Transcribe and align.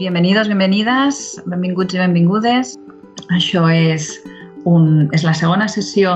Bienvenidos, 0.00 0.48
bienvenides, 0.48 1.42
benvinguts 1.44 1.92
i 1.92 1.98
benvingudes. 2.00 2.70
Això 3.36 3.66
és, 3.68 4.06
un, 4.64 5.10
és 5.12 5.26
la 5.26 5.34
segona 5.36 5.66
sessió 5.68 6.14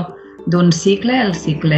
d'un 0.49 0.71
cicle, 0.73 1.13
el 1.13 1.35
cicle 1.37 1.77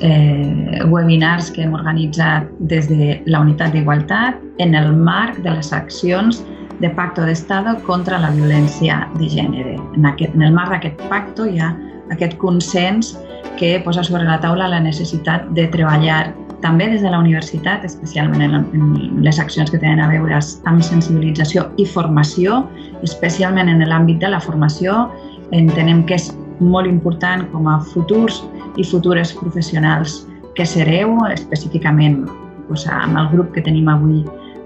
eh, 0.00 0.80
webinars 0.88 1.50
que 1.52 1.66
hem 1.66 1.76
organitzat 1.76 2.48
des 2.72 2.88
de 2.88 3.18
la 3.28 3.42
Unitat 3.44 3.76
d'Igualtat 3.76 4.40
en 4.64 4.72
el 4.72 4.88
marc 4.96 5.36
de 5.44 5.52
les 5.52 5.68
accions 5.76 6.40
de 6.80 6.88
Pacto 6.96 7.28
d'Estado 7.28 7.76
contra 7.84 8.22
la 8.24 8.32
violència 8.32 9.02
de 9.20 9.28
gènere. 9.28 9.76
En, 10.00 10.08
aquest, 10.08 10.32
en 10.32 10.48
el 10.48 10.56
marc 10.56 10.78
d'aquest 10.78 11.04
pacto 11.12 11.44
hi 11.44 11.60
ha 11.60 11.74
aquest 12.08 12.40
consens 12.40 13.18
que 13.60 13.76
posa 13.84 14.00
sobre 14.00 14.24
la 14.24 14.40
taula 14.40 14.72
la 14.72 14.80
necessitat 14.80 15.44
de 15.52 15.68
treballar 15.76 16.30
també 16.62 16.88
des 16.90 17.02
de 17.02 17.10
la 17.12 17.20
universitat, 17.22 17.84
especialment 17.86 18.42
en, 18.42 18.66
en 18.74 19.22
les 19.22 19.38
accions 19.38 19.70
que 19.70 19.78
tenen 19.78 20.00
a 20.02 20.08
veure 20.10 20.40
amb 20.70 20.82
sensibilització 20.82 21.68
i 21.78 21.86
formació, 21.86 22.64
especialment 23.06 23.70
en 23.70 23.84
l'àmbit 23.86 24.18
de 24.22 24.32
la 24.32 24.40
formació, 24.42 25.06
entenem 25.54 26.04
que 26.08 26.18
és 26.18 26.32
molt 26.58 26.90
important 26.90 27.46
com 27.52 27.68
a 27.70 27.78
futurs 27.92 28.42
i 28.76 28.84
futures 28.84 29.32
professionals 29.38 30.24
que 30.58 30.66
sereu, 30.66 31.14
específicament 31.30 32.24
doncs, 32.68 32.84
amb 32.90 33.16
el 33.16 33.30
grup 33.32 33.54
que 33.54 33.62
tenim 33.64 33.88
avui 33.88 34.24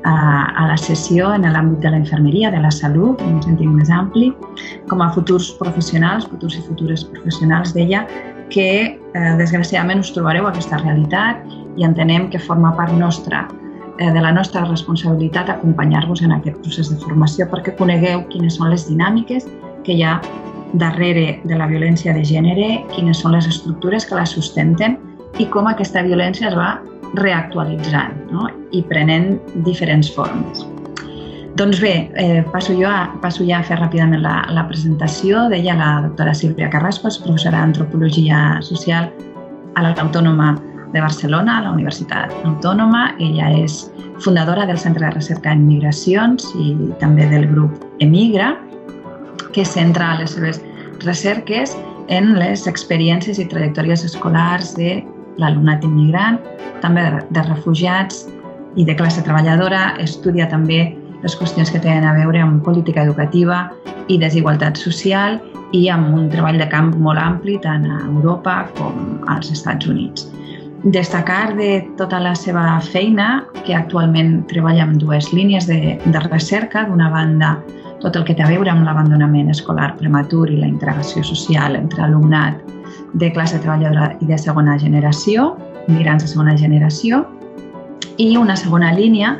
a, 0.08 0.14
a 0.56 0.66
la 0.72 0.76
sessió 0.80 1.30
en 1.36 1.44
l'àmbit 1.46 1.84
de 1.84 1.92
la 1.92 2.00
infermeria, 2.00 2.50
de 2.50 2.60
la 2.64 2.70
salut, 2.74 3.20
en 3.22 3.36
un 3.36 3.42
sentit 3.44 3.68
més 3.70 3.90
ampli, 3.92 4.32
com 4.90 5.04
a 5.04 5.10
futurs 5.14 5.52
professionals, 5.60 6.26
futurs 6.32 6.56
i 6.58 6.64
futures 6.66 7.04
professionals, 7.12 7.76
deia, 7.76 8.06
que 8.52 8.68
eh, 8.92 9.34
desgraciadament 9.38 10.02
us 10.02 10.12
trobareu 10.12 10.48
aquesta 10.48 10.80
realitat 10.82 11.40
i 11.76 11.84
entenem 11.84 12.28
que 12.30 12.40
forma 12.40 12.74
part 12.76 12.92
nostra 12.98 13.46
eh, 13.98 14.10
de 14.10 14.20
la 14.20 14.32
nostra 14.32 14.64
responsabilitat 14.64 15.50
acompanyar-vos 15.50 16.22
en 16.22 16.32
aquest 16.36 16.58
procés 16.64 16.90
de 16.92 16.98
formació 17.02 17.48
perquè 17.50 17.76
conegueu 17.78 18.24
quines 18.32 18.58
són 18.58 18.72
les 18.72 18.86
dinàmiques 18.88 19.48
que 19.86 19.96
hi 19.96 20.02
ha 20.06 20.18
darrere 20.74 21.40
de 21.44 21.56
la 21.56 21.66
violència 21.68 22.14
de 22.16 22.24
gènere, 22.24 22.82
quines 22.94 23.20
són 23.20 23.36
les 23.36 23.46
estructures 23.48 24.06
que 24.08 24.16
la 24.16 24.26
sustenten 24.28 24.96
i 25.40 25.48
com 25.52 25.68
aquesta 25.68 26.02
violència 26.04 26.48
es 26.48 26.56
va 26.56 26.76
reactualitzant 27.18 28.30
no? 28.32 28.48
i 28.72 28.82
prenent 28.88 29.36
diferents 29.66 30.08
formes. 30.14 30.64
Doncs 31.52 31.82
bé, 31.84 32.08
eh, 32.16 32.40
passo, 32.48 32.72
jo 32.72 32.88
a, 32.88 33.10
passo 33.20 33.44
ja 33.44 33.58
a 33.60 33.66
fer 33.66 33.76
ràpidament 33.76 34.22
la, 34.24 34.38
la 34.56 34.64
presentació. 34.64 35.50
Deia 35.52 35.74
la 35.76 35.90
doctora 36.06 36.32
Sílvia 36.32 36.70
Carrasco, 36.72 37.12
professora 37.20 37.60
d'Antropologia 37.60 38.62
Social 38.64 39.10
a 39.76 39.84
l'Autònoma 39.84 40.54
de 40.92 41.00
Barcelona, 41.00 41.58
a 41.58 41.62
la 41.66 41.72
Universitat 41.72 42.32
Autònoma. 42.44 43.14
Ella 43.18 43.50
és 43.62 43.86
fundadora 44.22 44.66
del 44.68 44.78
Centre 44.78 45.06
de 45.06 45.14
Recerca 45.14 45.52
en 45.52 45.66
Migracions 45.66 46.46
i 46.60 46.76
també 47.00 47.26
del 47.30 47.48
grup 47.50 47.80
Emigra, 48.04 48.52
que 49.52 49.64
centra 49.64 50.14
les 50.20 50.36
seves 50.36 50.60
recerques 51.04 51.76
en 52.08 52.34
les 52.38 52.66
experiències 52.68 53.40
i 53.40 53.48
trajectòries 53.48 54.04
escolars 54.04 54.74
de 54.76 55.00
l'alumnat 55.40 55.84
immigrant, 55.84 56.38
també 56.82 57.04
de 57.30 57.44
refugiats 57.48 58.26
i 58.76 58.84
de 58.84 58.96
classe 58.96 59.24
treballadora. 59.24 59.94
Estudia 60.02 60.48
també 60.48 60.92
les 61.22 61.36
qüestions 61.38 61.70
que 61.70 61.80
tenen 61.80 62.04
a 62.08 62.14
veure 62.16 62.42
amb 62.42 62.62
política 62.66 63.04
educativa 63.06 63.64
i 64.10 64.18
desigualtat 64.18 64.76
social 64.80 65.38
i 65.72 65.86
amb 65.88 66.12
un 66.12 66.28
treball 66.32 66.58
de 66.60 66.68
camp 66.68 66.92
molt 67.00 67.20
ampli 67.20 67.56
tant 67.62 67.86
a 67.88 68.00
Europa 68.10 68.62
com 68.76 69.22
als 69.32 69.52
Estats 69.54 69.88
Units. 69.88 70.28
Destacar 70.82 71.54
de 71.54 71.88
tota 71.96 72.18
la 72.18 72.34
seva 72.34 72.80
feina, 72.82 73.44
que 73.62 73.74
actualment 73.78 74.40
treballa 74.50 74.82
amb 74.82 74.96
dues 74.98 75.30
línies 75.30 75.68
de, 75.70 75.94
de 76.02 76.22
recerca. 76.26 76.82
D'una 76.88 77.10
banda, 77.12 77.52
tot 78.02 78.18
el 78.18 78.24
que 78.26 78.34
té 78.34 78.42
a 78.42 78.50
veure 78.50 78.72
amb 78.72 78.82
l'abandonament 78.88 79.52
escolar 79.52 79.92
prematur 80.00 80.48
i 80.50 80.58
la 80.58 80.66
integració 80.66 81.22
social 81.22 81.78
entre 81.78 82.02
alumnat 82.02 82.58
de 83.14 83.30
classe 83.30 83.60
treballadora 83.62 84.10
i 84.20 84.26
de 84.26 84.38
segona 84.40 84.74
generació, 84.80 85.52
migrants 85.86 86.26
de 86.26 86.32
segona 86.32 86.56
generació, 86.58 87.22
i 88.18 88.34
una 88.36 88.56
segona 88.58 88.90
línia 88.96 89.36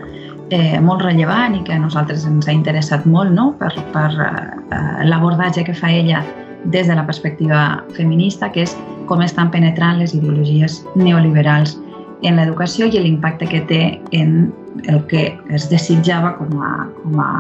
eh, 0.51 0.79
molt 0.81 1.03
rellevant 1.03 1.57
i 1.59 1.65
que 1.67 1.75
a 1.75 1.81
nosaltres 1.83 2.25
ens 2.29 2.49
ha 2.49 2.55
interessat 2.55 3.05
molt 3.07 3.33
no? 3.35 3.51
per, 3.59 3.73
per 3.95 4.11
eh, 4.15 5.05
l'abordatge 5.09 5.67
que 5.67 5.75
fa 5.75 5.91
ella 5.91 6.23
des 6.65 6.87
de 6.87 6.95
la 6.95 7.07
perspectiva 7.07 7.83
feminista, 7.97 8.53
que 8.53 8.63
és 8.69 8.77
com 9.13 9.21
estan 9.21 9.51
penetrant 9.53 10.01
les 10.01 10.15
ideologies 10.17 10.81
neoliberals 10.97 11.77
en 12.25 12.39
l'educació 12.39 12.89
i 12.89 13.03
l'impacte 13.03 13.45
que 13.51 13.61
té 13.69 13.83
en 14.17 14.47
el 14.89 15.03
que 15.11 15.27
es 15.53 15.67
desitjava 15.69 16.33
com 16.39 16.55
a, 16.65 16.71
com 17.03 17.19
a 17.21 17.33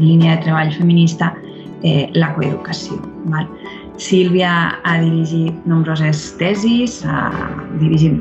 línia 0.00 0.34
de 0.34 0.48
treball 0.48 0.72
feminista, 0.74 1.30
eh, 1.86 2.08
la 2.18 2.32
coeducació. 2.34 2.98
Val? 3.30 3.46
Sílvia 4.02 4.50
ha 4.86 4.96
dirigit 5.02 5.54
nombroses 5.70 6.24
tesis, 6.38 7.00
ha 7.06 7.30
dirigit 7.78 8.18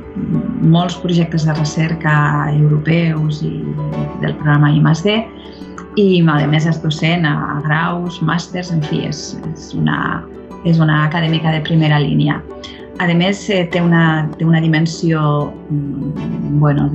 molts 0.61 0.97
projectes 1.01 1.45
de 1.49 1.57
recerca 1.57 2.13
europeus 2.53 3.41
i 3.45 3.55
del 4.21 4.37
programa 4.37 4.73
I+D 4.73 5.17
i 5.97 6.07
a 6.21 6.39
més 6.49 6.65
és 6.69 6.81
docent 6.81 7.25
a 7.25 7.61
graus, 7.65 8.21
màsters, 8.21 8.69
en 8.73 8.83
fi, 8.85 9.07
és, 9.09 9.31
és, 9.49 9.71
una, 9.77 10.21
és 10.67 10.81
una 10.83 11.03
acadèmica 11.05 11.53
de 11.55 11.61
primera 11.65 11.99
línia. 12.03 12.41
A 12.97 13.05
més, 13.13 13.43
eh, 13.53 13.67
té, 13.69 13.81
una, 13.81 14.27
té 14.39 14.45
una 14.45 14.59
dimensió 14.59 15.21
mm, 15.69 16.57
bueno, 16.59 16.87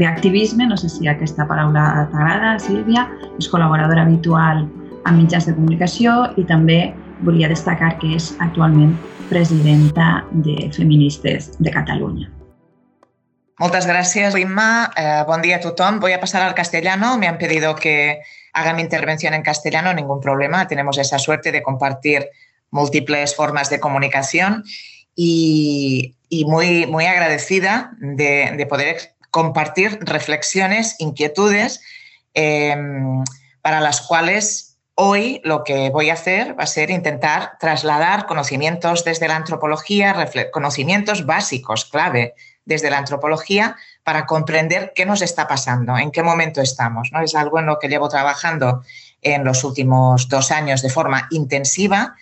d'activisme, 0.00 0.66
no 0.68 0.76
sé 0.76 0.90
si 0.92 1.08
aquesta 1.08 1.46
paraula 1.48 2.08
t'agrada, 2.12 2.58
Sílvia, 2.60 3.06
és 3.38 3.48
col·laboradora 3.48 4.04
habitual 4.04 4.66
amb 5.08 5.16
mitjans 5.18 5.48
de 5.48 5.56
comunicació 5.56 6.18
i 6.36 6.44
també 6.44 6.92
volia 7.24 7.48
destacar 7.48 7.96
que 8.02 8.12
és 8.18 8.32
actualment 8.44 8.94
presidenta 9.32 10.20
de 10.44 10.68
Feministes 10.76 11.52
de 11.58 11.72
Catalunya. 11.72 12.31
Muchas 13.62 13.86
gracias, 13.86 14.36
Inma. 14.36 14.90
Eh, 14.96 15.22
buen 15.24 15.40
día 15.40 15.58
a 15.58 15.60
todos. 15.60 16.00
Voy 16.00 16.10
a 16.10 16.18
pasar 16.18 16.42
al 16.42 16.52
castellano. 16.52 17.16
Me 17.16 17.28
han 17.28 17.38
pedido 17.38 17.76
que 17.76 18.20
haga 18.52 18.72
mi 18.74 18.82
intervención 18.82 19.34
en 19.34 19.42
castellano, 19.42 19.94
ningún 19.94 20.20
problema. 20.20 20.66
Tenemos 20.66 20.98
esa 20.98 21.20
suerte 21.20 21.52
de 21.52 21.62
compartir 21.62 22.28
múltiples 22.72 23.36
formas 23.36 23.70
de 23.70 23.78
comunicación 23.78 24.64
y, 25.14 26.16
muy, 26.44 26.86
muy 26.86 27.06
agradecida 27.06 27.92
de, 28.00 28.66
poder 28.68 29.14
compartir 29.30 29.96
reflexiones, 30.00 30.96
inquietudes, 30.98 31.80
em, 32.34 33.22
para 33.60 33.80
las 33.80 34.00
cuales 34.00 34.76
hoy 34.96 35.40
lo 35.44 35.62
que 35.62 35.90
voy 35.90 36.10
a 36.10 36.14
hacer 36.14 36.58
va 36.58 36.64
a 36.64 36.66
ser 36.66 36.90
intentar 36.90 37.52
trasladar 37.60 38.26
conocimientos 38.26 39.04
desde 39.04 39.28
la 39.28 39.36
antropología, 39.36 40.28
conocimientos 40.50 41.26
básicos, 41.26 41.84
clave, 41.84 42.34
desde 42.64 42.90
la 42.90 42.98
antropología 42.98 43.76
para 44.04 44.26
comprender 44.26 44.92
qué 44.94 45.06
nos 45.06 45.22
está 45.22 45.46
pasando, 45.48 45.96
en 45.98 46.10
qué 46.10 46.22
momento 46.22 46.60
estamos. 46.60 47.10
¿no? 47.12 47.20
Es 47.22 47.34
algo 47.34 47.58
en 47.58 47.66
lo 47.66 47.78
que 47.78 47.88
llevo 47.88 48.08
trabajando 48.08 48.82
en 49.20 49.44
los 49.44 49.64
últimos 49.64 50.28
dos 50.28 50.50
años 50.50 50.82
de 50.82 50.90
forma 50.90 51.28
intensiva 51.30 52.16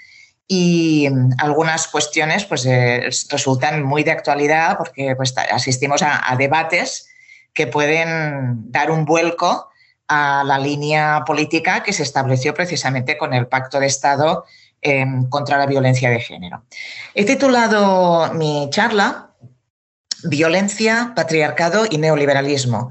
y 0.46 1.08
mm, 1.08 1.34
algunas 1.38 1.86
cuestiones 1.86 2.44
pues, 2.44 2.66
eh, 2.66 3.08
resultan 3.30 3.82
muy 3.82 4.02
de 4.02 4.10
actualidad 4.10 4.76
porque 4.76 5.14
pues, 5.16 5.34
asistimos 5.52 6.02
a, 6.02 6.34
debates 6.36 7.08
que 7.54 7.66
pueden 7.66 8.70
dar 8.70 8.90
un 8.90 9.04
vuelco 9.04 9.68
a 10.08 10.42
la 10.44 10.58
línea 10.58 11.22
política 11.24 11.82
que 11.82 11.92
se 11.92 12.02
estableció 12.02 12.52
precisamente 12.52 13.16
con 13.16 13.32
el 13.32 13.46
Pacto 13.46 13.78
de 13.78 13.86
Estado 13.86 14.44
em, 14.82 15.28
contra 15.28 15.56
la 15.56 15.66
violencia 15.66 16.10
de 16.10 16.18
género. 16.18 16.64
He 17.14 17.24
titulado 17.24 18.32
mi 18.34 18.68
charla 18.70 19.29
violencia, 20.24 21.12
patriarcado 21.14 21.86
y 21.88 21.98
neoliberalismo. 21.98 22.90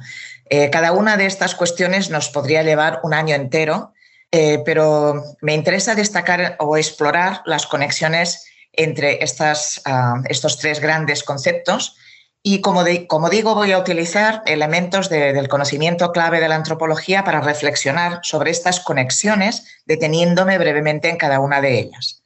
Eh, 0.50 0.70
cada 0.70 0.92
una 0.92 1.18
de 1.18 1.26
estas 1.26 1.56
cuestiones 1.56 2.10
nos 2.10 2.30
podría 2.30 2.64
llevar 2.64 3.00
un 3.04 3.14
año 3.14 3.36
entero, 3.36 3.94
eh, 4.32 4.62
pero 4.66 5.24
me 5.42 5.54
interesa 5.54 5.96
destacar 5.96 6.56
o 6.60 6.78
explorar 6.78 7.42
las 7.46 7.68
conexiones 7.68 8.46
entre 8.74 9.24
estas, 9.24 9.82
ah, 9.86 10.22
estos 10.30 10.58
tres 10.58 10.80
grandes 10.80 11.24
conceptos 11.24 11.96
y, 12.42 12.62
como, 12.62 12.84
como, 13.08 13.30
digo, 13.30 13.54
voy 13.54 13.74
a 13.74 13.80
utilizar 13.80 14.42
elementos 14.46 15.10
del 15.10 15.50
conocimiento 15.50 16.12
clave 16.12 16.40
de 16.40 16.48
la 16.48 16.56
antropología 16.56 17.24
para 17.24 17.42
reflexionar 17.42 18.22
sobre 18.24 18.52
estas 18.52 18.80
conexiones, 18.80 19.82
deteniéndome 19.86 20.58
brevemente 20.58 21.10
en 21.10 21.18
cada 21.18 21.40
una 21.40 21.60
de 21.60 21.80
ellas. 21.80 22.19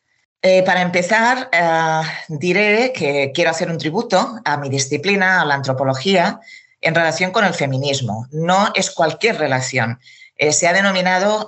Eh, 0.45 0.61
para 0.63 0.81
empezar, 0.81 1.49
eh, 1.53 2.01
diré 2.27 2.91
que 2.91 3.31
quiero 3.33 3.51
hacer 3.51 3.71
un 3.71 3.77
tributo 3.77 4.41
a 4.43 4.57
mi 4.57 4.67
disciplina, 4.67 5.41
a 5.41 5.45
la 5.45 5.55
antropología, 5.55 6.41
en 6.81 6.93
relación 6.93 7.31
con 7.31 7.45
el 7.45 7.53
feminismo. 7.53 8.27
No 8.29 8.73
es 8.75 8.91
cualquier 8.91 9.37
relación. 9.39 10.01
Eh, 10.35 10.51
se 10.51 10.67
ha 10.67 10.73
denominado 10.73 11.47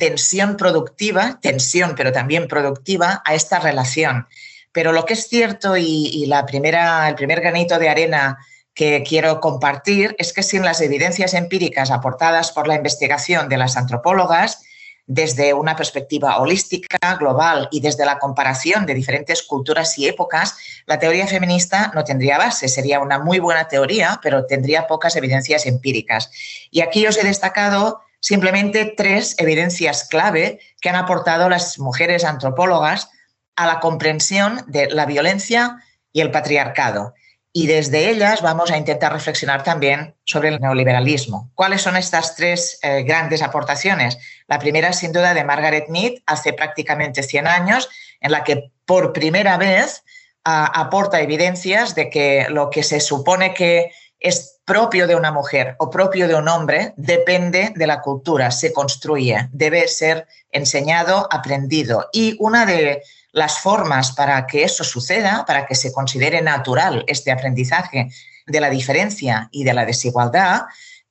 tensión 0.00 0.56
productiva, 0.56 1.38
tensión 1.40 1.94
pero 1.96 2.10
también 2.10 2.48
productiva 2.48 3.22
a 3.24 3.34
esta 3.34 3.60
relación. 3.60 4.26
Pero 4.72 4.90
lo 4.90 5.04
que 5.04 5.12
es 5.12 5.28
cierto 5.28 5.76
y, 5.76 6.26
la 6.26 6.44
primera, 6.44 7.08
el 7.08 7.14
primer 7.14 7.40
granito 7.40 7.78
de 7.78 7.88
arena 7.88 8.38
que 8.74 9.04
quiero 9.08 9.38
compartir 9.38 10.16
es 10.18 10.32
que 10.32 10.42
sin 10.42 10.64
las 10.64 10.80
evidencias 10.80 11.34
empíricas 11.34 11.92
aportadas 11.92 12.50
por 12.50 12.66
la 12.66 12.74
investigación 12.74 13.48
de 13.48 13.58
las 13.58 13.76
antropólogas, 13.76 14.64
desde 15.06 15.52
una 15.52 15.76
perspectiva 15.76 16.38
holística, 16.38 17.16
global 17.18 17.68
y 17.70 17.80
desde 17.80 18.06
la 18.06 18.18
comparación 18.18 18.86
de 18.86 18.94
diferentes 18.94 19.42
culturas 19.42 19.98
y 19.98 20.06
épocas, 20.06 20.56
la 20.86 20.98
teoría 20.98 21.26
feminista 21.26 21.92
no 21.94 22.04
tendría 22.04 22.38
base. 22.38 22.68
Sería 22.68 23.00
una 23.00 23.18
muy 23.18 23.38
buena 23.38 23.68
teoría, 23.68 24.18
pero 24.22 24.46
tendría 24.46 24.86
pocas 24.86 25.16
evidencias 25.16 25.66
empíricas. 25.66 26.30
Y 26.70 26.80
aquí 26.80 27.06
os 27.06 27.18
he 27.18 27.24
destacado 27.24 28.00
simplemente 28.20 28.94
tres 28.96 29.34
evidencias 29.38 30.08
clave 30.08 30.58
que 30.80 30.88
han 30.88 30.96
aportado 30.96 31.50
las 31.50 31.78
mujeres 31.78 32.24
antropólogas 32.24 33.10
a 33.56 33.66
la 33.66 33.80
comprensión 33.80 34.62
de 34.66 34.88
la 34.88 35.04
violencia 35.04 35.76
y 36.12 36.22
el 36.22 36.30
patriarcado 36.30 37.14
y 37.56 37.68
desde 37.68 38.10
ellas 38.10 38.42
vamos 38.42 38.72
a 38.72 38.76
intentar 38.76 39.12
reflexionar 39.12 39.62
también 39.62 40.16
sobre 40.24 40.48
el 40.48 40.60
neoliberalismo. 40.60 41.52
¿Cuáles 41.54 41.82
son 41.82 41.96
estas 41.96 42.34
tres 42.34 42.80
eh, 42.82 43.04
grandes 43.04 43.42
aportaciones? 43.42 44.18
La 44.48 44.58
primera, 44.58 44.92
sin 44.92 45.12
duda, 45.12 45.34
de 45.34 45.44
Margaret 45.44 45.88
Mead, 45.88 46.14
hace 46.26 46.52
prácticamente 46.52 47.22
100 47.22 47.46
años, 47.46 47.88
en 48.20 48.32
la 48.32 48.42
que 48.42 48.72
por 48.84 49.12
primera 49.12 49.56
vez 49.56 50.02
aporta 50.42 51.20
evidencias 51.20 51.94
de 51.94 52.10
que 52.10 52.46
lo 52.50 52.68
que 52.70 52.82
se 52.82 52.98
supone 52.98 53.54
que 53.54 53.92
es 54.18 54.58
propio 54.64 55.06
de 55.06 55.14
una 55.14 55.30
mujer 55.30 55.76
o 55.78 55.90
propio 55.90 56.26
de 56.26 56.34
un 56.34 56.48
hombre 56.48 56.92
depende 56.96 57.72
de 57.76 57.86
la 57.86 58.02
cultura, 58.02 58.50
se 58.50 58.72
construye, 58.72 59.48
debe 59.52 59.86
ser 59.86 60.26
enseñado, 60.50 61.28
aprendido. 61.30 62.08
Y 62.12 62.36
una 62.40 62.66
de 62.66 63.00
las 63.34 63.58
formas 63.58 64.12
para 64.12 64.46
que 64.46 64.62
eso 64.62 64.84
suceda, 64.84 65.44
para 65.44 65.66
que 65.66 65.74
se 65.74 65.92
considere 65.92 66.40
natural 66.40 67.04
este 67.08 67.32
aprendizaje 67.32 68.08
de 68.46 68.60
la 68.60 68.70
diferencia 68.70 69.48
y 69.50 69.64
de 69.64 69.74
la 69.74 69.84
desigualdad, 69.84 70.62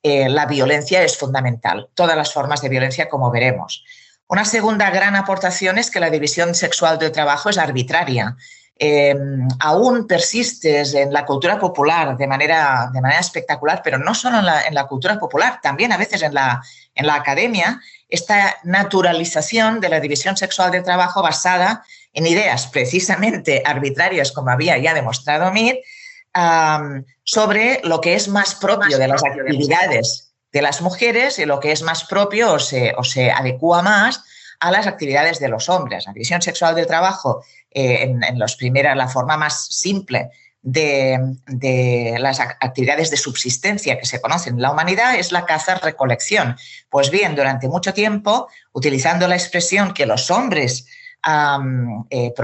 eh, 0.02 0.30
la 0.30 0.46
violencia 0.46 1.02
es 1.02 1.18
fundamental. 1.18 1.90
Todas 1.94 2.16
las 2.16 2.32
formas 2.32 2.62
de 2.62 2.70
violencia, 2.70 3.10
como 3.10 3.30
veremos. 3.30 3.84
Una 4.26 4.46
segunda 4.46 4.88
gran 4.88 5.16
aportación 5.16 5.76
es 5.76 5.90
que 5.90 6.00
la 6.00 6.08
división 6.08 6.54
sexual 6.54 6.98
del 6.98 7.12
trabajo 7.12 7.50
es 7.50 7.58
arbitraria. 7.58 8.36
Em, 8.76 9.46
aún 9.60 10.06
persistes 10.06 10.94
en 10.94 11.12
la 11.12 11.26
cultura 11.26 11.60
popular 11.60 12.16
de 12.16 12.26
manera, 12.26 12.90
de 12.92 13.02
manera 13.02 13.20
espectacular, 13.20 13.82
pero 13.84 13.98
no 13.98 14.14
solo 14.14 14.38
en 14.38 14.46
la, 14.46 14.62
en 14.62 14.74
la 14.74 14.86
cultura 14.86 15.18
popular, 15.18 15.60
también 15.62 15.92
a 15.92 15.98
veces 15.98 16.22
en 16.22 16.32
la, 16.32 16.62
en 16.94 17.06
la 17.06 17.16
academia, 17.16 17.80
esta 18.08 18.56
naturalización 18.64 19.80
de 19.80 19.90
la 19.90 20.00
división 20.00 20.36
sexual 20.36 20.70
del 20.70 20.82
trabajo 20.82 21.22
basada 21.22 21.84
en 22.14 22.26
ideas 22.26 22.68
precisamente 22.68 23.62
arbitrarias, 23.64 24.32
como 24.32 24.50
había 24.50 24.78
ya 24.78 24.94
demostrado 24.94 25.52
Mead, 25.52 25.76
sobre 27.24 27.80
lo 27.84 28.00
que 28.00 28.14
es 28.14 28.28
más 28.28 28.54
propio 28.54 28.98
de 28.98 29.08
las 29.08 29.22
actividades 29.24 30.32
de 30.52 30.62
las 30.62 30.80
mujeres 30.80 31.38
y 31.38 31.46
lo 31.46 31.58
que 31.58 31.72
es 31.72 31.82
más 31.82 32.04
propio 32.04 32.54
o 32.54 32.58
se, 32.58 32.94
o 32.96 33.02
se 33.02 33.30
adecua 33.30 33.82
más 33.82 34.22
a 34.60 34.70
las 34.70 34.86
actividades 34.86 35.40
de 35.40 35.48
los 35.48 35.68
hombres. 35.68 36.06
La 36.06 36.12
división 36.12 36.40
sexual 36.40 36.76
del 36.76 36.86
trabajo, 36.86 37.44
eh, 37.70 38.02
en, 38.02 38.38
los 38.38 38.54
primeros, 38.54 38.96
la 38.96 39.08
forma 39.08 39.36
más 39.36 39.66
simple 39.66 40.30
de, 40.62 41.18
de, 41.48 42.16
las 42.20 42.38
actividades 42.40 43.10
de 43.10 43.16
subsistencia 43.16 43.98
que 43.98 44.06
se 44.06 44.20
conocen 44.20 44.54
en 44.54 44.62
la 44.62 44.70
humanidad 44.70 45.16
es 45.16 45.32
la 45.32 45.44
caza-recolección. 45.44 46.56
Pues 46.88 47.10
bien, 47.10 47.34
durante 47.34 47.68
mucho 47.68 47.92
tiempo, 47.92 48.48
utilizando 48.72 49.26
la 49.26 49.34
expresión 49.34 49.92
que 49.92 50.06
los 50.06 50.30
hombres 50.30 50.86
eh, 52.10 52.34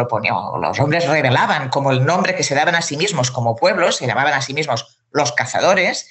los 0.60 0.80
hombres 0.80 1.08
revelaban 1.08 1.68
como 1.68 1.92
el 1.92 2.04
nombre 2.04 2.34
que 2.34 2.42
se 2.42 2.54
daban 2.54 2.74
a 2.74 2.82
sí 2.82 2.96
mismos 2.96 3.30
como 3.30 3.56
pueblos, 3.56 3.96
se 3.96 4.06
llamaban 4.06 4.34
a 4.34 4.42
sí 4.42 4.54
mismos 4.54 4.98
los 5.12 5.32
cazadores, 5.32 6.08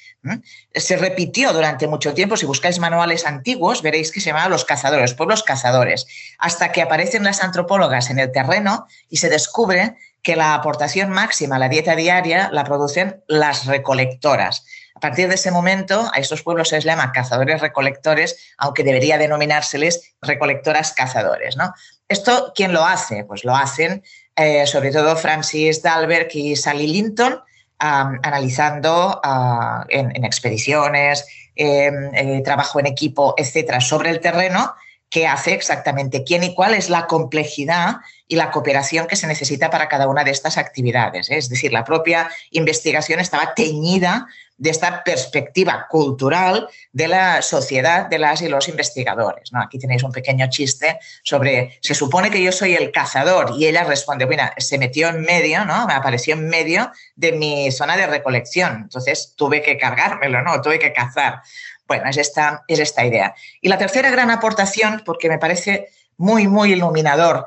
se 0.73 0.97
repitió 0.97 1.53
durante 1.53 1.87
mucho 1.87 2.13
tiempo, 2.13 2.35
si 2.35 2.45
buscáis 2.45 2.79
manuales 2.79 3.25
antiguos, 3.25 3.81
veréis 3.81 4.11
que 4.11 4.19
se 4.19 4.27
llamaban 4.27 4.51
los 4.51 4.65
cazadores, 4.65 5.13
pueblos 5.13 5.43
cazadores, 5.43 6.05
hasta 6.37 6.71
que 6.71 6.81
aparecen 6.81 7.23
las 7.23 7.41
antropólogas 7.41 8.09
en 8.09 8.19
el 8.19 8.31
terreno 8.31 8.85
y 9.09 9.17
se 9.17 9.29
descubre 9.29 9.95
que 10.21 10.35
la 10.35 10.53
aportación 10.53 11.11
máxima 11.11 11.55
a 11.55 11.59
la 11.59 11.69
dieta 11.69 11.95
diaria 11.95 12.49
la 12.51 12.65
producen 12.65 13.23
las 13.27 13.65
recolectoras. 13.65 14.65
A 14.99 15.01
partir 15.01 15.29
de 15.29 15.35
ese 15.35 15.49
momento, 15.49 16.11
a 16.13 16.19
estos 16.19 16.43
pueblos 16.43 16.67
se 16.67 16.75
les 16.75 16.83
llama 16.83 17.13
cazadores-recolectores, 17.13 18.53
aunque 18.57 18.83
debería 18.83 19.17
denominárseles 19.17 20.15
recolectoras 20.21 20.91
cazadores. 20.91 21.55
¿no? 21.55 21.73
¿Esto 22.09 22.51
quién 22.53 22.73
lo 22.73 22.83
hace? 22.83 23.23
Pues 23.23 23.45
lo 23.45 23.55
hacen 23.55 24.03
eh, 24.35 24.67
sobre 24.67 24.91
todo 24.91 25.15
Francis 25.15 25.81
Dalberg 25.81 26.29
y 26.33 26.57
Sally 26.57 26.87
Linton, 26.87 27.41
analizando 27.77 29.21
ah, 29.23 29.85
en, 29.87 30.25
expediciones, 30.25 31.25
em, 31.55 32.13
eh, 32.13 32.41
trabajo 32.43 32.81
en 32.81 32.87
equipo, 32.87 33.35
etcétera, 33.37 33.79
sobre 33.79 34.09
el 34.09 34.19
terreno, 34.19 34.73
qué 35.09 35.27
hace 35.27 35.53
exactamente 35.53 36.23
quién 36.23 36.43
y 36.43 36.53
cuál 36.55 36.73
es 36.73 36.89
la 36.89 37.07
complejidad 37.07 37.97
y 38.27 38.35
la 38.35 38.51
cooperación 38.51 39.07
que 39.07 39.15
se 39.15 39.27
necesita 39.27 39.69
para 39.69 39.87
cada 39.87 40.07
una 40.07 40.23
de 40.23 40.31
estas 40.31 40.57
actividades. 40.57 41.29
¿eh? 41.29 41.37
Es 41.37 41.49
decir, 41.49 41.73
la 41.73 41.83
propia 41.83 42.29
investigación 42.51 43.19
estaba 43.19 43.53
teñida 43.55 44.27
de 44.59 44.69
esta 44.69 45.03
perspectiva 45.03 45.87
cultural 45.89 46.67
de 46.91 47.07
la 47.07 47.41
sociedad 47.41 48.07
de 48.07 48.19
las 48.19 48.41
y 48.41 48.49
los 48.49 48.67
investigadores. 48.67 49.51
¿no? 49.53 49.61
Aquí 49.61 49.79
tenéis 49.79 50.03
un 50.03 50.11
pequeño 50.11 50.47
chiste 50.49 50.99
sobre, 51.23 51.79
se 51.81 51.95
supone 51.95 52.29
que 52.29 52.43
yo 52.43 52.51
soy 52.51 52.75
el 52.75 52.91
cazador 52.91 53.53
y 53.57 53.67
ella 53.67 53.85
responde, 53.85 54.27
mira, 54.27 54.53
se 54.57 54.77
metió 54.77 55.07
en 55.07 55.21
medio, 55.21 55.63
¿no? 55.65 55.87
me 55.87 55.93
apareció 55.93 56.33
en 56.33 56.47
medio 56.49 56.91
de 57.15 57.31
mi 57.31 57.71
zona 57.71 57.95
de 57.95 58.05
recolección, 58.05 58.81
entonces 58.83 59.33
tuve 59.37 59.61
que 59.61 59.77
cargármelo, 59.77 60.41
¿no? 60.41 60.61
tuve 60.61 60.77
que 60.77 60.91
cazar. 60.91 61.41
Bueno, 61.87 62.09
es 62.09 62.17
esta, 62.17 62.63
es 62.67 62.79
esta 62.79 63.05
idea. 63.05 63.33
Y 63.61 63.69
la 63.69 63.77
tercera 63.77 64.11
gran 64.11 64.29
aportación, 64.29 65.01
porque 65.05 65.29
me 65.29 65.39
parece 65.39 65.87
muy, 66.17 66.47
muy 66.47 66.73
iluminador 66.73 67.45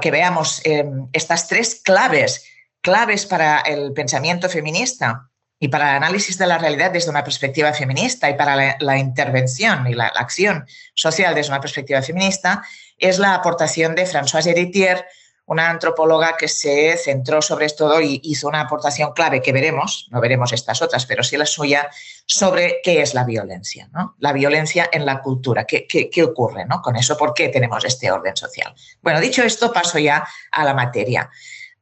que 0.00 0.10
veamos 0.10 0.60
eh, 0.64 0.84
estas 1.12 1.46
tres 1.46 1.80
claves, 1.84 2.44
claves 2.80 3.26
para 3.26 3.60
el 3.60 3.92
pensamiento 3.92 4.48
feminista 4.48 5.27
y 5.60 5.68
para 5.68 5.90
el 5.90 5.96
análisis 5.96 6.38
de 6.38 6.46
la 6.46 6.58
realidad 6.58 6.92
desde 6.92 7.10
una 7.10 7.24
perspectiva 7.24 7.72
feminista 7.72 8.30
y 8.30 8.34
para 8.34 8.76
la, 8.78 8.98
intervención 8.98 9.86
y 9.86 9.94
la, 9.94 10.06
acción 10.06 10.66
social 10.94 11.34
desde 11.34 11.50
una 11.50 11.60
perspectiva 11.60 12.02
feminista, 12.02 12.62
es 12.96 13.18
la 13.18 13.34
aportación 13.34 13.94
de 13.94 14.06
Françoise 14.06 14.46
Héritier, 14.46 15.06
una 15.46 15.70
antropóloga 15.70 16.36
que 16.36 16.46
se 16.46 16.96
centró 16.98 17.40
sobre 17.40 17.66
esto 17.66 18.00
y 18.00 18.20
hizo 18.22 18.48
una 18.48 18.60
aportación 18.60 19.12
clave 19.14 19.40
que 19.40 19.50
veremos, 19.50 20.06
no 20.10 20.20
veremos 20.20 20.52
estas 20.52 20.82
otras, 20.82 21.06
pero 21.06 21.24
sí 21.24 21.38
la 21.38 21.46
suya, 21.46 21.88
sobre 22.26 22.80
qué 22.84 23.00
es 23.00 23.14
la 23.14 23.24
violencia, 23.24 23.88
¿no? 23.92 24.14
La 24.18 24.34
violencia 24.34 24.90
en 24.92 25.06
la 25.06 25.22
cultura, 25.22 25.64
qué, 25.64 25.86
qué 25.86 26.22
ocurre 26.22 26.66
¿no? 26.66 26.82
con 26.82 26.96
eso, 26.96 27.16
por 27.16 27.32
qué 27.32 27.48
tenemos 27.48 27.82
este 27.84 28.10
orden 28.10 28.36
social. 28.36 28.74
Bueno, 29.00 29.20
dicho 29.20 29.42
esto, 29.42 29.72
paso 29.72 29.98
ya 29.98 30.28
a 30.52 30.64
la 30.64 30.74
materia. 30.74 31.30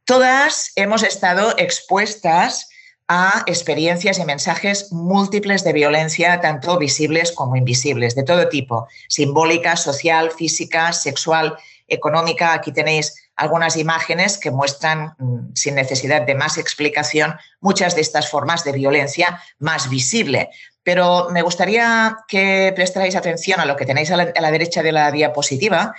Todas 0.05 0.71
hemos 0.77 1.03
estado 1.03 1.53
expuestas 1.57 2.69
a 3.07 3.43
experiencias 3.45 4.19
y 4.19 4.25
mensajes 4.25 4.91
múltiples 4.91 5.63
de 5.63 5.73
violencia, 5.73 6.41
tanto 6.41 6.77
visibles 6.77 7.31
como 7.31 7.55
invisibles, 7.55 8.15
de 8.15 8.23
todo 8.23 8.49
tipo, 8.49 8.87
simbólica, 9.07 9.77
social, 9.77 10.31
física, 10.31 10.91
sexual, 10.91 11.57
económica. 11.87 12.53
Aquí 12.53 12.71
tenéis 12.71 13.15
algunas 13.37 13.77
imágenes 13.77 14.37
que 14.37 14.51
muestran, 14.51 15.15
mm, 15.19 15.53
sin 15.53 15.75
necesidad 15.75 16.23
de 16.23 16.35
más 16.35 16.57
explicación, 16.57 17.35
muchas 17.61 17.95
de 17.95 18.01
estas 18.01 18.29
formas 18.29 18.63
de 18.63 18.73
violencia 18.73 19.41
más 19.59 19.89
visible. 19.89 20.49
Pero 20.83 21.29
me 21.31 21.41
gustaría 21.41 22.17
que 22.27 22.73
prestarais 22.75 23.15
atención 23.15 23.59
a 23.59 23.65
lo 23.65 23.75
que 23.75 23.85
tenéis 23.85 24.11
a 24.11 24.17
la, 24.17 24.51
derecha 24.51 24.83
de 24.83 24.91
la 24.91 25.11
diapositiva, 25.11 25.93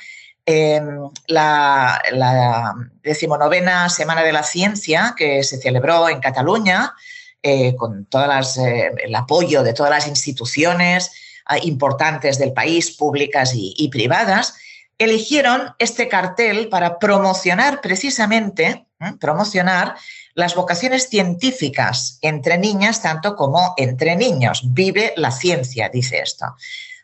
la, 1.26 2.74
decimonovena 3.02 3.88
Semana 3.88 4.22
de 4.22 4.32
la 4.32 4.42
Ciencia 4.42 5.14
que 5.16 5.42
se 5.42 5.58
celebró 5.58 6.08
en 6.08 6.20
Cataluña, 6.20 6.94
eh, 7.42 7.76
con 7.76 8.08
eh, 8.12 8.90
el 9.04 9.14
apoyo 9.14 9.62
de 9.62 9.74
todas 9.74 9.90
las 9.90 10.08
instituciones 10.08 11.12
ah, 11.44 11.58
importantes 11.58 12.38
del 12.38 12.52
país, 12.52 12.96
públicas 12.96 13.52
y, 13.54 13.88
privadas, 13.90 14.54
eligieron 14.96 15.74
este 15.78 16.08
cartel 16.08 16.68
para 16.68 16.98
promocionar 16.98 17.80
precisamente, 17.80 18.86
promocionar 19.20 19.94
las 20.34 20.54
vocaciones 20.54 21.08
científicas 21.08 22.18
entre 22.22 22.58
niñas 22.58 23.02
tanto 23.02 23.36
como 23.36 23.74
entre 23.76 24.16
niños. 24.16 24.62
Vive 24.64 25.12
la 25.16 25.30
ciencia, 25.30 25.88
dice 25.88 26.20
esto. 26.20 26.46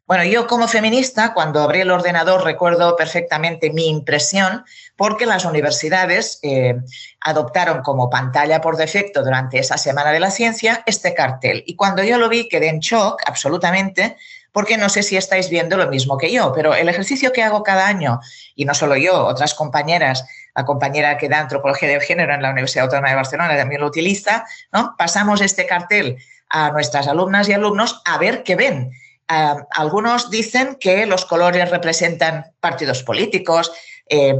Bueno, 0.06 0.24
yo 0.24 0.46
como 0.46 0.68
feminista, 0.68 1.32
cuando 1.32 1.62
abrí 1.62 1.80
el 1.80 1.90
ordenador, 1.90 2.44
recuerdo 2.44 2.94
perfectamente 2.94 3.70
mi 3.70 3.88
impresión 3.88 4.62
porque 4.96 5.24
las 5.24 5.46
universidades 5.46 6.40
eh, 6.42 6.76
adoptaron 7.20 7.82
como 7.82 8.10
pantalla 8.10 8.60
por 8.60 8.76
defecto 8.76 9.24
durante 9.24 9.58
esa 9.58 9.78
Semana 9.78 10.12
de 10.12 10.20
la 10.20 10.30
Ciencia 10.30 10.82
este 10.84 11.14
cartel. 11.14 11.64
Y 11.66 11.74
cuando 11.74 12.04
yo 12.04 12.18
lo 12.18 12.28
vi, 12.28 12.48
quedé 12.50 12.68
en 12.68 12.80
shock 12.80 13.22
absolutamente 13.26 14.16
porque 14.52 14.76
no 14.76 14.90
sé 14.90 15.02
si 15.02 15.16
estáis 15.16 15.48
viendo 15.48 15.78
lo 15.78 15.88
mismo 15.88 16.18
que 16.18 16.30
yo, 16.30 16.52
pero 16.54 16.74
el 16.74 16.88
ejercicio 16.88 17.32
que 17.32 17.42
hago 17.42 17.62
cada 17.62 17.88
año, 17.88 18.20
y 18.54 18.66
no 18.66 18.74
solo 18.74 18.96
yo, 18.96 19.26
otras 19.26 19.54
compañeras, 19.54 20.24
la 20.54 20.64
compañera 20.64 21.16
que 21.16 21.28
da 21.28 21.40
antropología 21.40 21.88
del 21.88 22.02
género 22.02 22.32
en 22.34 22.42
la 22.42 22.50
Universidad 22.50 22.84
Autónoma 22.84 23.08
de 23.08 23.16
Barcelona 23.16 23.56
también 23.56 23.80
lo 23.80 23.88
utiliza, 23.88 24.44
¿no? 24.70 24.94
pasamos 24.96 25.40
este 25.40 25.66
cartel 25.66 26.18
a 26.50 26.70
nuestras 26.70 27.08
alumnas 27.08 27.48
y 27.48 27.52
alumnos 27.52 28.00
a 28.04 28.16
ver 28.18 28.44
qué 28.44 28.54
ven. 28.54 28.92
Algunos 29.26 30.30
dicen 30.30 30.76
que 30.78 31.06
los 31.06 31.24
colores 31.24 31.70
representan 31.70 32.52
partidos 32.60 33.02
políticos. 33.02 33.72
Eh, 34.08 34.34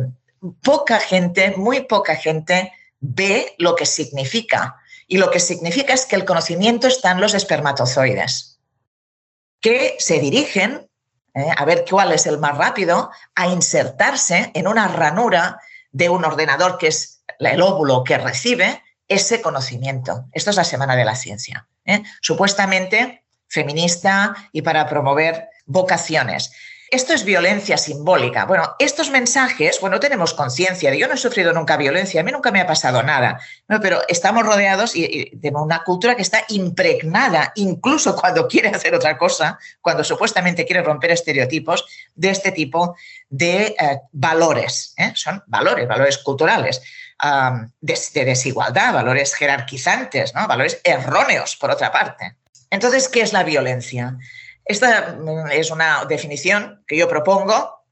poca 0.63 1.01
gente, 1.01 1.55
muy 1.57 1.83
poca 1.83 2.17
gente 2.17 2.73
ve 3.01 3.55
lo 3.59 3.75
que 3.75 3.87
significa. 3.87 4.77
Y 5.07 5.19
lo 5.19 5.31
que 5.31 5.41
significa 5.41 5.93
es 5.93 6.07
que 6.07 6.17
el 6.17 6.25
conocimiento 6.25 6.87
está 6.87 7.13
en 7.13 7.21
los 7.21 7.35
espermatozoides, 7.35 8.59
que 9.61 9.97
se 9.99 10.19
dirigen, 10.19 10.89
eh, 11.35 11.47
a 11.57 11.65
ver 11.65 11.85
cuál 11.89 12.13
es 12.13 12.27
el 12.27 12.39
más 12.39 12.57
rápido, 12.57 13.11
a 13.35 13.49
insertarse 13.49 14.51
en 14.55 14.67
una 14.67 14.89
ranura 14.89 15.59
de 15.93 16.09
un 16.09 16.25
ordenador 16.25 16.79
que 16.79 16.89
es 16.89 17.23
el 17.39 17.61
óvulo 17.61 18.05
que 18.05 18.19
recibe 18.19 18.83
ese 19.09 19.43
conocimiento. 19.43 20.27
Esto 20.33 20.51
es 20.51 20.57
la 20.57 20.65
Semana 20.65 20.97
de 20.97 21.05
la 21.05 21.15
Ciencia. 21.15 21.69
¿eh? 21.85 22.03
Supuestamente 22.21 23.24
feminista 23.55 24.35
y 24.53 24.63
para 24.63 24.87
promover 24.89 25.49
vocaciones. 25.65 26.53
Esto 26.91 27.13
es 27.13 27.25
violencia 27.25 27.77
simbólica. 27.77 28.45
Bueno, 28.45 28.77
estos 28.79 29.11
mensajes, 29.11 29.81
bueno, 29.81 29.99
tenemos 29.99 30.35
conciencia 30.35 30.91
de 30.91 30.99
yo 30.99 31.09
no 31.09 31.15
he 31.15 31.17
sufrido 31.17 31.53
nunca 31.53 31.77
violencia, 31.77 32.21
a 32.21 32.25
mí 32.25 32.31
nunca 32.31 32.53
me 32.53 32.61
ha 32.61 32.67
pasado 32.67 33.03
nada, 33.03 33.41
pero 33.83 34.03
estamos 34.07 34.45
rodeados 34.45 34.93
de 34.93 35.53
una 35.55 35.83
cultura 35.83 36.15
que 36.15 36.23
está 36.23 36.45
impregnada, 36.49 37.53
incluso 37.57 38.15
cuando 38.21 38.47
quiere 38.47 38.69
hacer 38.69 38.95
otra 38.95 39.17
cosa, 39.17 39.59
cuando 39.81 40.05
supuestamente 40.05 40.67
quiere 40.67 40.83
romper 40.83 41.13
estereotipos, 41.13 41.85
de 42.15 42.31
este 42.31 42.53
tipo 42.53 42.95
de 43.29 43.75
eh, 43.77 44.01
valores. 44.13 44.95
¿eh? 44.97 45.13
Son 45.17 45.43
valores, 45.47 45.89
valores 45.89 46.19
culturales. 46.19 46.83
de, 47.81 48.25
desigualdad, 48.25 48.93
valores 48.93 49.35
jerarquizantes, 49.35 50.35
¿no? 50.35 50.47
valores 50.47 50.81
erróneos, 50.85 51.57
por 51.57 51.71
otra 51.71 51.91
parte. 51.91 52.37
Entonces, 52.75 53.09
¿qué 53.09 53.21
es 53.21 53.33
la 53.33 53.45
violencia? 53.45 54.19
Esta 54.65 55.17
mm, 55.21 55.53
es 55.53 55.71
una 55.71 56.05
definición 56.07 56.83
que 56.89 56.97
yo 56.97 57.09
propongo. 57.09 57.85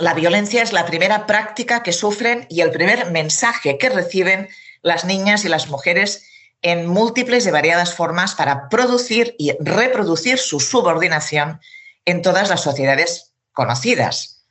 La 0.00 0.12
violencia 0.12 0.60
es 0.60 0.72
la 0.72 0.86
primera 0.86 1.24
práctica 1.24 1.84
que 1.84 1.92
sufren 1.92 2.46
y 2.50 2.62
el 2.62 2.72
primer 2.72 3.12
mensaje 3.12 3.78
que 3.78 3.90
reciben 3.90 4.48
las 4.82 5.04
niñas 5.04 5.44
y 5.44 5.48
las 5.48 5.68
mujeres 5.68 6.26
en 6.62 6.88
múltiples 6.88 7.46
y 7.46 7.52
variadas 7.52 7.94
formas 7.94 8.34
para 8.34 8.68
producir 8.68 9.36
y 9.38 9.52
reproducir 9.60 10.38
su 10.38 10.58
subordinación 10.58 11.60
en 12.04 12.22
todas 12.22 12.48
las 12.48 12.62
sociedades 12.62 13.34
conocidas. 13.52 14.44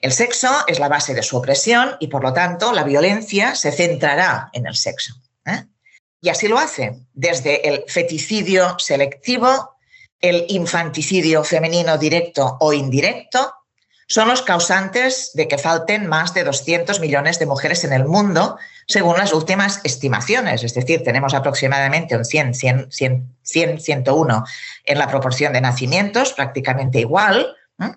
El 0.00 0.12
sexo 0.12 0.50
es 0.66 0.78
la 0.78 0.88
base 0.88 1.14
de 1.14 1.22
su 1.22 1.38
opresión 1.38 1.96
y, 1.98 2.08
por 2.08 2.22
lo 2.22 2.34
tanto, 2.34 2.72
la 2.72 2.84
violencia 2.84 3.54
se 3.54 3.72
centrará 3.72 4.50
en 4.52 4.66
el 4.66 4.74
sexo. 4.74 5.14
Y 6.22 6.30
así 6.30 6.48
lo 6.48 6.56
hace, 6.56 7.00
desde 7.12 7.68
el 7.68 7.84
feticidio 7.88 8.78
selectivo 8.78 9.72
el 10.20 10.46
infanticidio 10.48 11.42
femenino 11.42 11.98
directo 11.98 12.56
o 12.60 12.72
indirecto, 12.72 13.54
son 14.06 14.28
los 14.28 14.42
causantes 14.42 15.32
de 15.34 15.48
que 15.48 15.58
falten 15.58 16.06
más 16.06 16.32
de 16.32 16.44
200 16.44 17.00
millones 17.00 17.40
de 17.40 17.46
mujeres 17.46 17.82
en 17.82 17.92
el 17.92 18.04
mundo, 18.04 18.56
según 18.86 19.16
las 19.16 19.32
últimas 19.32 19.80
estimaciones. 19.84 20.62
Es 20.62 20.74
decir, 20.74 21.02
tenemos 21.02 21.34
aproximadamente 21.34 22.16
un 22.16 22.24
100, 22.24 22.54
100, 22.54 22.88
100, 23.42 23.80
101 23.80 24.44
en 24.84 24.98
la 24.98 25.08
proporción 25.08 25.52
de 25.52 25.60
nacimientos, 25.60 26.34
prácticamente 26.34 27.00
igual. 27.00 27.56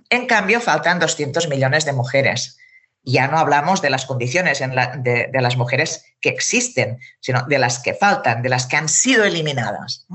En 0.09 0.25
cambio, 0.25 0.61
faltan 0.61 0.99
200 0.99 1.47
millones 1.47 1.85
de 1.85 1.93
mujeres. 1.93 2.57
Ya 3.05 3.27
no 3.27 3.37
hablamos 3.37 3.81
de 3.81 3.89
las 3.89 4.05
condiciones 4.05 4.59
de, 4.59 5.29
las 5.33 5.57
mujeres 5.57 6.05
que 6.19 6.29
existen, 6.29 6.99
sino 7.19 7.43
de 7.43 7.59
las 7.59 7.79
que 7.79 7.93
faltan, 7.93 8.41
de 8.41 8.49
las 8.49 8.65
que 8.65 8.77
han 8.77 8.89
sido 8.89 9.23
eliminadas. 9.23 10.07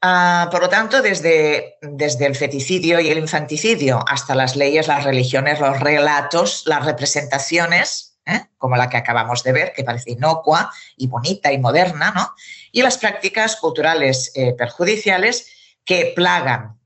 Ah, 0.00 0.48
por 0.50 0.62
lo 0.62 0.68
tanto, 0.68 1.02
desde, 1.02 1.76
desde 1.80 2.26
el 2.26 2.34
feticidio 2.34 3.00
y 3.00 3.08
el 3.08 3.18
infanticidio 3.18 4.04
hasta 4.06 4.34
las 4.34 4.56
leyes, 4.56 4.88
las 4.88 5.04
religiones, 5.04 5.60
los 5.60 5.80
relatos, 5.80 6.64
las 6.66 6.84
representaciones, 6.84 8.18
¿eh? 8.26 8.46
como 8.58 8.76
la 8.76 8.88
que 8.88 8.96
acabamos 8.96 9.42
de 9.42 9.52
ver, 9.52 9.72
que 9.72 9.84
parece 9.84 10.12
inocua 10.12 10.70
y 10.96 11.06
bonita 11.06 11.52
y 11.52 11.58
moderna, 11.58 12.12
¿no? 12.14 12.34
y 12.72 12.82
las 12.82 12.98
prácticas 12.98 13.56
culturales 13.56 14.32
eh, 14.34 14.52
perjudiciales 14.52 15.46
que 15.84 16.12
plagan 16.14 16.78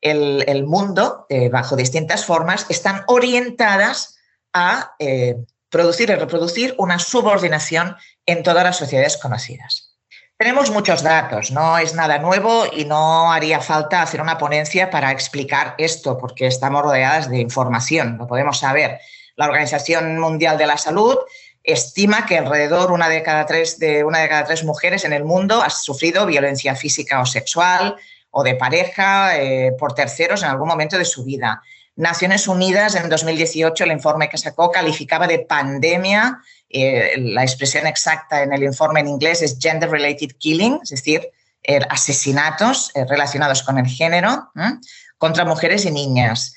el, 0.00 0.64
mundo 0.64 1.26
eh, 1.28 1.48
bajo 1.48 1.76
distintas 1.76 2.24
formas, 2.24 2.66
están 2.68 3.04
orientadas 3.06 4.13
a 4.54 4.94
producir 5.68 6.08
y 6.08 6.14
reproducir 6.14 6.74
una 6.78 6.98
subordinación 6.98 7.96
en 8.24 8.42
todas 8.42 8.64
las 8.64 8.78
sociedades 8.78 9.16
conocidas. 9.16 9.94
Tenemos 10.36 10.70
muchos 10.70 11.02
datos, 11.02 11.52
no 11.52 11.78
es 11.78 11.94
nada 11.94 12.18
nuevo 12.18 12.64
y 12.72 12.84
no 12.84 13.32
haría 13.32 13.60
falta 13.60 14.02
hacer 14.02 14.20
una 14.20 14.36
ponencia 14.36 14.90
para 14.90 15.12
explicar 15.12 15.74
esto, 15.78 16.18
porque 16.18 16.46
estamos 16.46 16.82
rodeadas 16.82 17.30
de 17.30 17.38
información, 17.38 18.16
lo 18.18 18.26
podemos 18.26 18.58
saber. 18.58 18.98
La 19.36 19.46
Organización 19.46 20.18
Mundial 20.18 20.58
de 20.58 20.66
la 20.66 20.76
Salud 20.76 21.18
estima 21.62 22.26
que 22.26 22.38
alrededor 22.38 22.92
una 22.92 23.08
de 23.08 23.22
cada 23.22 23.46
tres, 23.46 23.78
de 23.78 24.04
una 24.04 24.18
de 24.18 24.28
cada 24.28 24.44
tres 24.44 24.64
mujeres 24.64 25.04
en 25.04 25.12
el 25.12 25.24
mundo 25.24 25.62
ha 25.62 25.70
sufrido 25.70 26.26
violencia 26.26 26.76
física 26.76 27.20
o 27.20 27.26
sexual 27.26 27.96
o 28.30 28.42
de 28.42 28.56
pareja 28.56 29.40
eh, 29.40 29.72
por 29.78 29.94
terceros 29.94 30.42
en 30.42 30.50
algún 30.50 30.68
momento 30.68 30.98
de 30.98 31.04
su 31.04 31.24
vida. 31.24 31.62
Naciones 31.96 32.48
Unidas 32.48 32.96
en 32.96 33.08
2018, 33.08 33.84
el 33.84 33.92
informe 33.92 34.28
que 34.28 34.38
sacó 34.38 34.70
calificaba 34.70 35.26
de 35.26 35.40
pandemia 35.40 36.40
eh, 36.76 37.14
la 37.18 37.42
expresión 37.42 37.86
exacta 37.86 38.42
en 38.42 38.52
el 38.52 38.64
informe 38.64 38.98
en 38.98 39.06
inglés 39.06 39.42
es 39.42 39.56
gender 39.60 39.88
related 39.88 40.32
killing, 40.38 40.80
es 40.82 40.90
decir, 40.90 41.30
eh, 41.62 41.78
asesinatos 41.88 42.90
eh, 42.94 43.04
relacionados 43.08 43.62
con 43.62 43.78
el 43.78 43.86
género 43.86 44.50
contra 45.16 45.44
mujeres 45.44 45.84
y 45.84 45.92
niñas. 45.92 46.56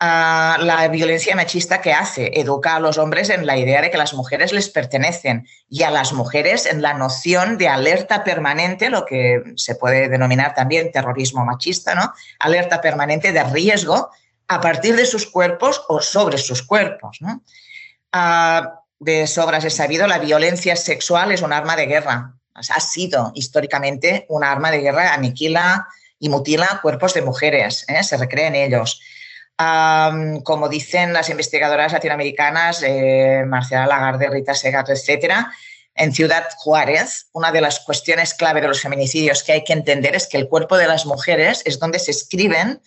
Ah, 0.00 0.58
la 0.60 0.86
violencia 0.88 1.34
machista 1.34 1.80
que 1.80 1.94
hace 1.94 2.38
educa 2.38 2.76
a 2.76 2.80
los 2.80 2.98
hombres 2.98 3.30
en 3.30 3.46
la 3.46 3.56
idea 3.56 3.80
de 3.80 3.90
que 3.90 3.96
las 3.96 4.12
mujeres 4.12 4.52
les 4.52 4.68
pertenecen 4.68 5.48
y 5.70 5.82
a 5.84 5.90
las 5.90 6.12
mujeres 6.12 6.66
en 6.66 6.82
la 6.82 6.92
noción 6.92 7.56
de 7.56 7.68
alerta 7.68 8.22
permanente, 8.22 8.90
lo 8.90 9.06
que 9.06 9.42
se 9.56 9.76
puede 9.76 10.10
denominar 10.10 10.52
también 10.52 10.92
terrorismo 10.92 11.44
machista, 11.46 11.94
¿no? 11.94 12.12
Alerta 12.38 12.82
permanente 12.82 13.32
de 13.32 13.44
riesgo 13.44 14.10
a 14.48 14.60
partir 14.60 14.96
de 14.96 15.06
sus 15.06 15.26
cuerpos 15.26 15.82
o 15.88 16.00
sobre 16.00 16.38
sus 16.38 16.62
cuerpos. 16.62 17.18
Ah, 18.12 18.80
de 18.98 19.26
sobras 19.26 19.64
es 19.64 19.74
sabido, 19.74 20.06
la 20.06 20.18
violencia 20.18 20.76
sexual 20.76 21.32
es 21.32 21.42
un 21.42 21.52
arma 21.52 21.76
de 21.76 21.86
guerra. 21.86 22.34
ha 22.54 22.80
sido 22.80 23.32
históricamente 23.34 24.26
un 24.28 24.44
arma 24.44 24.70
de 24.70 24.78
guerra, 24.78 25.12
aniquila 25.12 25.88
y 26.18 26.28
mutila 26.28 26.78
cuerpos 26.80 27.12
de 27.14 27.22
mujeres, 27.22 27.84
¿eh? 27.88 28.02
se 28.02 28.16
recrea 28.16 28.48
en 28.48 28.54
ellos. 28.54 29.00
como 30.44 30.68
dicen 30.68 31.12
las 31.12 31.28
investigadoras 31.28 31.92
latinoamericanas, 31.92 32.82
eh, 32.82 33.44
Marcela 33.46 33.86
Lagarde, 33.86 34.30
Rita 34.30 34.54
Segato, 34.54 34.92
etcétera, 34.92 35.52
en 35.94 36.12
Ciudad 36.12 36.48
Juárez, 36.56 37.28
una 37.32 37.52
de 37.52 37.60
las 37.60 37.80
cuestiones 37.80 38.34
clave 38.34 38.60
de 38.60 38.68
los 38.68 38.80
feminicidios 38.80 39.42
que 39.42 39.52
hay 39.52 39.64
que 39.64 39.72
entender 39.72 40.16
es 40.16 40.26
que 40.26 40.38
el 40.38 40.48
cuerpo 40.48 40.76
de 40.76 40.88
las 40.88 41.06
mujeres 41.06 41.62
es 41.64 41.78
donde 41.78 41.98
se 41.98 42.10
escriben 42.10 42.80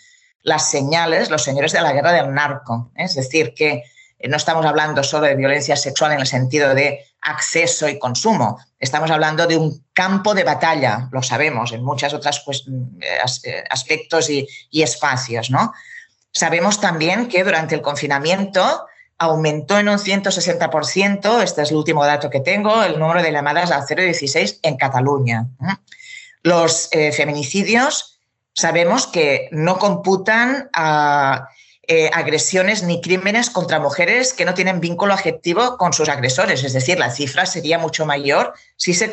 las 0.48 0.72
señales, 0.72 1.30
los 1.30 1.44
señores 1.44 1.74
de 1.74 1.82
la 1.82 1.92
guerra 1.92 2.14
del 2.14 2.34
narco. 2.34 2.90
Es 2.96 3.16
decir, 3.16 3.54
que 3.54 3.84
eh, 4.18 4.30
no 4.30 4.38
estamos 4.38 4.66
hablando 4.66 5.04
solo 5.04 5.28
de 5.28 5.36
violencia 5.36 5.76
sexual 5.76 6.14
en 6.14 6.22
el 6.22 6.26
sentido 6.26 6.74
de 6.74 7.06
acceso 7.20 7.90
y 7.90 8.00
consumo, 8.00 8.58
estamos 8.80 9.12
hablando 9.12 9.46
de 9.46 9.58
un 9.58 9.84
campo 9.92 10.34
de 10.34 10.46
batalla, 10.46 11.10
lo 11.12 11.22
sabemos, 11.22 11.74
en 11.74 11.84
muchos 11.84 12.14
otros 12.14 12.42
pues, 12.46 12.64
mm, 12.66 13.02
eh, 13.02 13.20
eh, 13.44 13.64
aspectos 13.70 14.30
y, 14.30 14.48
espacios. 14.72 15.50
¿no? 15.50 15.74
Sabemos 16.32 16.80
también 16.80 17.28
que 17.28 17.44
durante 17.44 17.76
el 17.76 17.82
confinamiento 17.82 18.86
aumentó 19.18 19.78
en 19.78 19.90
un 19.90 19.98
160%, 20.00 21.42
este 21.44 21.64
es 21.64 21.72
el 21.72 21.76
último 21.76 22.06
dato 22.06 22.30
que 22.30 22.40
tengo, 22.40 22.84
el 22.84 22.98
número 22.98 23.22
de 23.22 23.34
llamadas 23.34 23.72
al 23.72 23.86
016 23.86 24.62
en 24.64 24.78
Cataluña. 24.78 25.48
Los 26.42 26.90
feminicidios 27.12 28.17
sabemos 28.58 29.06
que 29.06 29.50
no 29.52 29.78
computan 29.78 30.70
a 30.74 31.48
eh, 31.88 32.10
agresiones 32.12 32.82
ni 32.82 33.02
crímenes 33.02 33.52
contra 33.52 33.80
mujeres 33.80 34.34
que 34.34 34.46
no 34.46 34.56
tienen 34.56 34.82
vínculo 34.82 35.14
afectivo 35.14 35.78
con 35.78 35.94
sus 35.94 36.10
agresores. 36.10 36.64
Es 36.64 36.74
decir, 36.74 36.98
la 36.98 37.12
cifra 37.12 37.46
sería 37.46 37.78
mucho 37.78 38.06
mayor 38.06 38.54
si 38.76 38.96
se, 38.96 39.12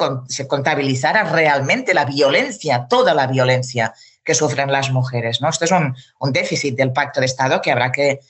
contabilizara 0.48 1.24
realmente 1.24 1.92
la 1.92 2.06
violencia, 2.06 2.86
toda 2.88 3.12
la 3.12 3.26
violencia 3.26 3.92
que 4.24 4.34
sufren 4.34 4.72
las 4.72 4.90
mujeres. 4.90 5.42
¿no? 5.42 5.50
Esto 5.50 5.66
es 5.66 5.72
un, 5.72 5.94
déficit 6.32 6.74
del 6.74 6.92
Pacto 6.92 7.20
de 7.20 7.26
Estado 7.26 7.60
que 7.60 7.70
habrá 7.70 7.92
que, 7.92 8.20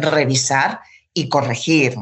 revisar 0.00 0.80
y 1.12 1.28
corregir. 1.28 1.96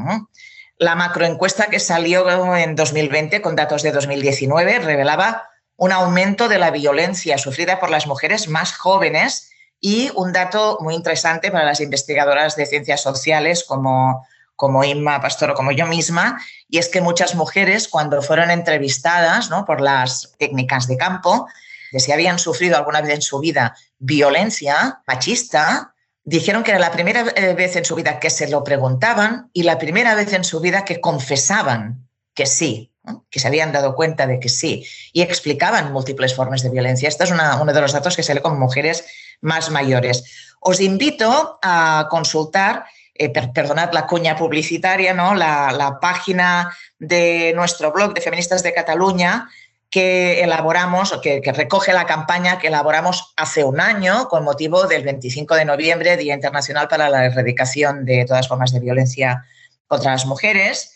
La 0.78 0.94
macroencuesta 0.94 1.66
que 1.66 1.80
salió 1.80 2.56
en 2.56 2.76
2020 2.76 3.42
con 3.42 3.56
datos 3.56 3.82
de 3.82 3.90
2019 3.90 4.78
revelaba 4.78 5.48
un 5.78 5.92
aumento 5.92 6.48
de 6.48 6.58
la 6.58 6.70
violencia 6.70 7.38
sufrida 7.38 7.78
por 7.78 7.88
las 7.88 8.06
mujeres 8.06 8.48
más 8.48 8.72
jóvenes 8.76 9.50
y 9.80 10.10
un 10.16 10.32
dato 10.32 10.76
muy 10.80 10.94
interesante 10.94 11.52
para 11.52 11.64
las 11.64 11.80
investigadoras 11.80 12.56
de 12.56 12.66
ciencias 12.66 13.00
sociales 13.00 13.64
como, 13.66 14.26
como 14.56 14.82
Inma 14.82 15.20
Pastor 15.20 15.52
o 15.52 15.54
como 15.54 15.70
yo 15.70 15.86
misma, 15.86 16.40
y 16.68 16.78
es 16.78 16.88
que 16.88 17.00
muchas 17.00 17.36
mujeres 17.36 17.86
cuando 17.86 18.20
fueron 18.22 18.50
entrevistadas 18.50 19.50
¿no? 19.50 19.64
por 19.64 19.80
las 19.80 20.34
técnicas 20.36 20.88
de 20.88 20.96
campo, 20.96 21.46
de 21.92 22.00
si 22.00 22.10
habían 22.10 22.40
sufrido 22.40 22.76
alguna 22.76 23.00
vez 23.00 23.14
en 23.14 23.22
su 23.22 23.38
vida 23.38 23.76
violencia 23.98 25.00
machista, 25.06 25.94
dijeron 26.24 26.64
que 26.64 26.72
era 26.72 26.80
la 26.80 26.90
primera 26.90 27.24
eh, 27.36 27.54
vez 27.54 27.76
en 27.76 27.84
su 27.84 27.94
vida 27.94 28.18
que 28.18 28.30
se 28.30 28.48
lo 28.48 28.64
preguntaban 28.64 29.48
y 29.52 29.62
la 29.62 29.78
primera 29.78 30.16
vez 30.16 30.32
en 30.32 30.42
su 30.42 30.58
vida 30.58 30.84
que 30.84 31.00
confesaban 31.00 32.08
que 32.34 32.46
sí, 32.46 32.92
que 33.30 33.40
se 33.40 33.48
habían 33.48 33.72
dado 33.72 33.94
cuenta 33.94 34.26
de 34.26 34.40
que 34.40 34.48
sí, 34.48 34.86
y 35.12 35.22
explicaban 35.22 35.92
múltiples 35.92 36.34
formas 36.34 36.62
de 36.62 36.70
violencia. 36.70 37.08
Este 37.08 37.24
es 37.24 37.30
uno 37.30 37.72
de 37.72 37.80
los 37.80 37.92
datos 37.92 38.16
que 38.16 38.22
se 38.22 38.34
lee 38.34 38.40
con 38.40 38.58
mujeres 38.58 39.04
más 39.40 39.70
mayores. 39.70 40.24
Os 40.60 40.80
invito 40.80 41.58
a 41.62 42.06
consultar, 42.10 42.84
eh, 43.14 43.30
perdonad 43.30 43.92
la 43.92 44.06
cuña 44.06 44.36
publicitaria, 44.36 45.14
¿no? 45.14 45.34
La, 45.34 45.72
la, 45.72 46.00
página 46.00 46.76
de 46.98 47.52
nuestro 47.54 47.92
blog 47.92 48.14
de 48.14 48.20
Feministas 48.20 48.62
de 48.62 48.74
Cataluña, 48.74 49.48
que 49.90 50.42
elaboramos, 50.42 51.12
o 51.12 51.20
que, 51.20 51.40
recoge 51.54 51.92
la 51.92 52.04
campaña 52.04 52.58
que 52.58 52.66
elaboramos 52.66 53.32
hace 53.36 53.64
un 53.64 53.80
año 53.80 54.28
con 54.28 54.44
motivo 54.44 54.86
del 54.86 55.02
25 55.02 55.54
de 55.54 55.64
noviembre, 55.64 56.16
Día 56.16 56.34
Internacional 56.34 56.88
para 56.88 57.08
la 57.08 57.24
Erradicación 57.24 58.04
de 58.04 58.24
todas 58.26 58.48
formas 58.48 58.72
de 58.72 58.80
violencia 58.80 59.44
contra 59.86 60.12
las 60.12 60.26
mujeres, 60.26 60.92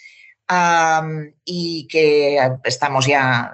y 1.44 1.86
que 1.88 2.38
estamos 2.64 3.06
ya 3.06 3.52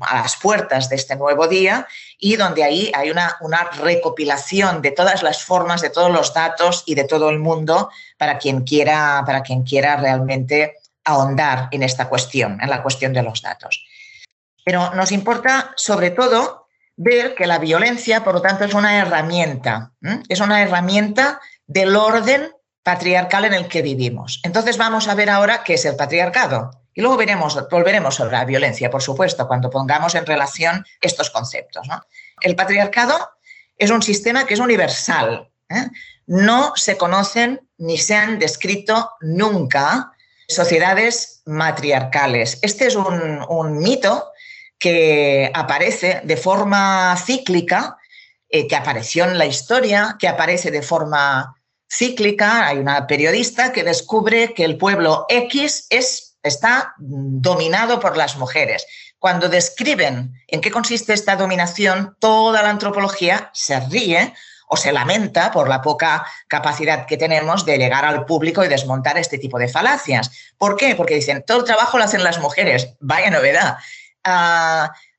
a 0.00 0.22
las 0.22 0.36
puertas 0.36 0.88
de 0.88 0.96
este 0.96 1.16
nuevo 1.16 1.46
día 1.46 1.86
y 2.18 2.36
donde 2.36 2.64
ahí 2.64 2.90
hay 2.94 3.10
una, 3.10 3.36
una 3.40 3.64
recopilación 3.64 4.82
de 4.82 4.92
todas 4.92 5.22
las 5.22 5.42
formas, 5.42 5.82
de 5.82 5.90
todos 5.90 6.10
los 6.10 6.32
datos 6.32 6.84
y 6.86 6.94
de 6.94 7.04
todo 7.04 7.28
el 7.30 7.38
mundo 7.38 7.90
para 8.16 8.38
quien 8.38 8.62
quiera, 8.62 9.22
para 9.26 9.42
quien 9.42 9.62
quiera 9.62 9.96
realmente 9.96 10.76
ahondar 11.04 11.68
en 11.70 11.82
esta 11.82 12.08
cuestión, 12.08 12.58
en 12.62 12.70
la 12.70 12.82
cuestión 12.82 13.12
de 13.12 13.22
los 13.22 13.42
datos. 13.42 13.84
Pero 14.64 14.94
nos 14.94 15.12
importa 15.12 15.72
sobre 15.76 16.10
todo 16.10 16.68
ver 16.96 17.34
que 17.34 17.46
la 17.46 17.58
violencia, 17.58 18.22
por 18.22 18.34
lo 18.34 18.42
tanto, 18.42 18.64
es 18.64 18.74
una 18.74 18.98
herramienta, 18.98 19.92
es 20.28 20.40
una 20.40 20.62
herramienta 20.62 21.40
del 21.66 21.96
orden 21.96 22.52
patriarcal 22.82 23.44
en 23.44 23.54
el 23.54 23.68
que 23.68 23.82
vivimos. 23.82 24.40
Entonces 24.42 24.76
vamos 24.78 25.08
a 25.08 25.14
ver 25.14 25.30
ahora 25.30 25.62
qué 25.64 25.74
es 25.74 25.84
el 25.84 25.96
patriarcado. 25.96 26.70
Y 26.94 27.02
luego 27.02 27.16
veremos, 27.16 27.58
volveremos 27.70 28.16
sobre 28.16 28.32
la 28.32 28.44
violencia, 28.44 28.90
por 28.90 29.02
supuesto, 29.02 29.46
cuando 29.46 29.70
pongamos 29.70 30.14
en 30.14 30.26
relación 30.26 30.84
estos 31.00 31.30
conceptos. 31.30 31.86
El 32.40 32.56
patriarcado 32.56 33.30
es 33.76 33.90
un 33.90 34.02
sistema 34.02 34.44
que 34.44 34.54
es 34.54 34.60
universal. 34.60 35.50
¿eh? 35.68 35.86
No 36.26 36.72
se 36.74 36.96
conocen 36.96 37.60
ni 37.78 37.96
se 37.96 38.14
han 38.14 38.38
descrito 38.38 39.10
nunca 39.20 40.12
sociedades 40.48 41.42
matriarcales. 41.46 42.58
Este 42.62 42.86
es 42.86 42.96
un, 42.96 43.78
mito 43.78 44.30
que 44.78 45.50
aparece 45.54 46.22
de 46.24 46.36
forma 46.36 47.16
cíclica, 47.24 47.96
eh, 48.48 48.66
que 48.66 48.76
apareció 48.76 49.24
en 49.24 49.38
la 49.38 49.46
historia, 49.46 50.16
que 50.18 50.26
aparece 50.26 50.70
de 50.70 50.82
forma 50.82 51.59
cíclica. 51.90 52.66
Hay 52.66 52.78
una 52.78 53.06
periodista 53.06 53.72
que 53.72 53.82
descubre 53.82 54.54
que 54.54 54.64
el 54.64 54.78
pueblo 54.78 55.26
X 55.28 55.86
es, 55.90 56.36
está 56.42 56.94
dominado 56.98 58.00
por 58.00 58.16
las 58.16 58.36
mujeres. 58.36 58.86
Cuando 59.18 59.48
describen 59.48 60.34
en 60.48 60.60
qué 60.60 60.70
consiste 60.70 61.12
esta 61.12 61.36
dominación, 61.36 62.16
toda 62.18 62.62
la 62.62 62.70
antropología 62.70 63.50
se 63.52 63.78
ríe 63.80 64.32
o 64.72 64.76
se 64.76 64.92
lamenta 64.92 65.50
por 65.50 65.68
la 65.68 65.82
poca 65.82 66.24
capacidad 66.46 67.04
que 67.04 67.16
tenemos 67.16 67.66
de 67.66 67.76
llegar 67.76 68.04
al 68.04 68.24
público 68.24 68.64
y 68.64 68.68
desmontar 68.68 69.18
este 69.18 69.36
tipo 69.36 69.58
de 69.58 69.68
falacias. 69.68 70.30
¿Por 70.56 70.76
qué? 70.76 70.94
Porque 70.94 71.16
dicen, 71.16 71.42
todo 71.44 71.58
el 71.58 71.64
trabajo 71.64 71.98
lo 71.98 72.04
hacen 72.04 72.22
las 72.22 72.38
mujeres. 72.38 72.94
Vaya 73.00 73.30
novedad 73.30 73.78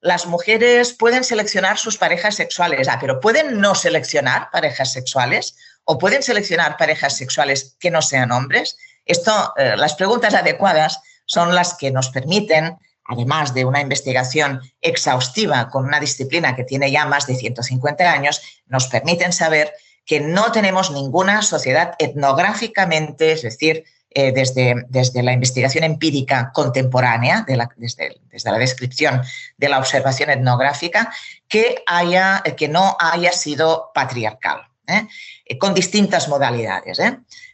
las 0.02 0.26
mujeres 0.26 0.94
pueden 0.94 1.24
seleccionar 1.24 1.78
sus 1.78 1.98
parejas 1.98 2.36
sexuales, 2.36 2.88
ah, 2.88 2.98
pero 3.00 3.20
pueden 3.20 3.60
no 3.60 3.76
seleccionar 3.76 4.50
parejas 4.52 4.92
sexuales 4.92 5.56
o 5.86 5.98
pueden 5.98 6.24
seleccionar 6.24 6.78
parejas 6.78 7.18
sexuales 7.18 7.76
que 7.80 7.92
no 7.92 8.02
sean 8.02 8.32
hombres. 8.32 8.78
Esto, 9.06 9.54
eh, 9.58 9.76
las 9.78 9.96
preguntas 9.96 10.34
adecuadas 10.34 11.00
son 11.26 11.56
las 11.56 11.74
que 11.76 11.92
nos 11.92 12.10
permiten, 12.10 12.78
además 13.06 13.54
de 13.54 13.66
una 13.66 13.82
investigación 13.82 14.62
exhaustiva 14.82 15.70
con 15.70 15.86
una 15.86 16.00
disciplina 16.00 16.56
que 16.56 16.64
tiene 16.64 16.92
ya 16.92 17.06
más 17.06 17.28
de 17.28 17.36
150 17.36 18.12
años, 18.12 18.42
nos 18.68 18.88
permiten 18.88 19.34
saber 19.34 19.74
que 20.06 20.20
no 20.20 20.52
tenemos 20.52 20.92
ninguna 20.92 21.42
sociedad 21.42 21.96
etnográficamente, 22.00 23.34
es 23.34 23.42
decir, 23.44 23.86
eh, 24.14 24.34
desde, 24.34 24.76
desde, 24.90 25.24
la 25.24 25.32
investigación 25.32 25.86
empírica 25.86 26.52
contemporánea, 26.54 27.46
desde, 27.48 28.52
la 28.52 28.58
descripción 28.58 29.22
de 29.58 29.70
la 29.70 29.80
observación 29.80 30.30
etnográfica, 30.30 31.14
que, 31.48 31.82
haya, 31.88 32.44
que 32.58 32.68
no 32.68 32.98
haya 33.00 33.32
sido 33.32 33.90
patriarcal, 33.94 34.68
¿eh? 34.88 35.08
Eh, 35.52 35.58
con 35.58 35.74
distintas 35.74 36.30
modalidades. 36.30 37.00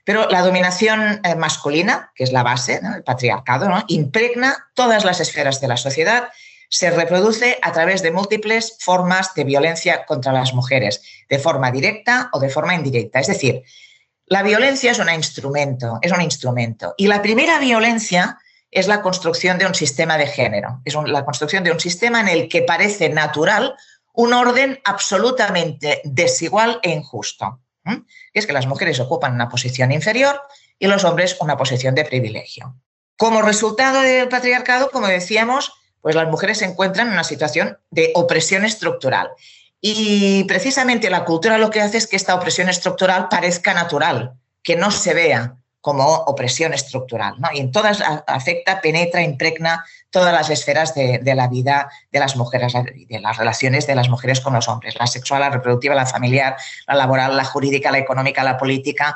Pero 0.04 0.30
la 0.30 0.42
dominación 0.42 1.22
masculina, 1.38 2.12
que 2.16 2.24
es 2.24 2.32
la 2.32 2.44
base, 2.44 2.80
el 2.96 3.04
patriarcado, 3.04 3.68
impregna 3.88 4.70
todas 4.74 5.04
las 5.04 5.20
esferas 5.20 5.60
de 5.60 5.68
la 5.68 5.78
sociedad, 5.78 6.30
se 6.70 6.92
reproduce 6.92 7.58
a 7.62 7.72
través 7.72 8.02
de 8.02 8.12
múltiples 8.12 8.78
formas 8.80 9.34
de 9.34 9.46
violencia 9.46 10.06
contra 10.06 10.32
las 10.32 10.54
mujeres, 10.54 11.02
de 11.30 11.40
forma 11.40 11.72
directa 11.72 12.30
o 12.34 12.40
de 12.40 12.50
forma 12.50 12.76
indirecta. 12.76 13.20
Es 13.20 13.28
decir, 13.28 13.64
la 14.28 14.44
violencia 14.44 14.92
es 14.92 15.00
un 15.00 15.10
instrumento, 15.10 15.98
es 16.02 16.12
un 16.12 16.22
instrumento. 16.22 16.94
Y 16.98 17.08
la 17.08 17.22
primera 17.22 17.60
violencia 17.60 18.38
es 18.70 18.88
la 18.88 19.02
construcción 19.02 19.58
de 19.58 19.66
un 19.66 19.74
sistema 19.74 20.18
de 20.18 20.28
género, 20.28 20.82
es 20.86 20.94
la 20.94 21.26
construcción 21.26 21.64
de 21.64 21.72
un 21.72 21.80
sistema 21.80 22.20
en 22.22 22.28
el 22.28 22.48
que 22.48 22.62
parece 22.62 23.10
natural 23.10 23.76
un 24.14 24.34
orden 24.34 24.80
absolutamente 24.84 26.02
desigual 26.04 26.80
e 26.84 26.92
injusto. 26.92 27.62
Es 28.34 28.46
que 28.46 28.54
las 28.54 28.68
mujeres 28.68 29.00
ocupan 29.00 29.34
una 29.34 29.50
posición 29.50 29.92
inferior 29.92 30.42
y 30.80 30.88
los 30.88 31.04
hombres 31.04 31.38
una 31.40 31.58
posición 31.58 31.96
de 31.96 32.06
privilegio. 32.06 32.76
Como 33.18 33.42
resultado 33.42 34.02
del 34.02 34.30
patriarcado, 34.30 34.92
como 34.92 35.08
decíamos, 35.08 35.74
pues 36.02 36.16
las 36.16 36.28
mujeres 36.28 36.60
se 36.60 36.66
encuentran 36.66 37.08
en 37.08 37.14
una 37.14 37.24
situación 37.24 37.78
de 37.90 38.12
opresión 38.16 38.64
estructural. 38.64 39.30
Y 39.82 40.44
precisamente 40.46 41.10
la 41.10 41.26
cultura 41.26 41.58
lo 41.58 41.70
que 41.70 41.82
hace 41.82 41.98
es 41.98 42.08
que 42.08 42.16
esta 42.16 42.36
opresión 42.36 42.70
estructural 42.70 43.28
parezca 43.30 43.74
natural, 43.74 44.34
que 44.64 44.76
no 44.76 44.92
se 44.92 45.14
vea 45.14 45.58
como 45.88 46.06
opresión 46.06 46.74
estructural. 46.74 47.36
Y 47.54 47.62
en 47.62 47.72
todas 47.72 48.04
afecta, 48.28 48.82
penetra, 48.82 49.22
impregna 49.22 49.86
todas 50.10 50.34
las 50.34 50.50
esferas 50.50 50.94
de, 50.94 51.22
la 51.34 51.48
vida 51.48 51.90
de 52.12 52.20
las 52.20 52.36
mujeres, 52.36 52.74
de 52.74 53.20
las 53.22 53.38
relaciones 53.38 53.88
de 53.88 53.96
las 53.96 54.10
mujeres 54.10 54.42
con 54.42 54.52
los 54.52 54.68
hombres, 54.68 54.96
la 55.00 55.08
sexual, 55.08 55.40
la 55.40 55.50
reproductiva, 55.50 55.96
la 55.96 56.06
familiar, 56.06 56.58
la 56.88 56.96
laboral, 56.96 57.38
la 57.38 57.46
jurídica, 57.46 57.90
la 57.90 58.00
económica, 58.00 58.44
la 58.44 58.58
política, 58.58 59.16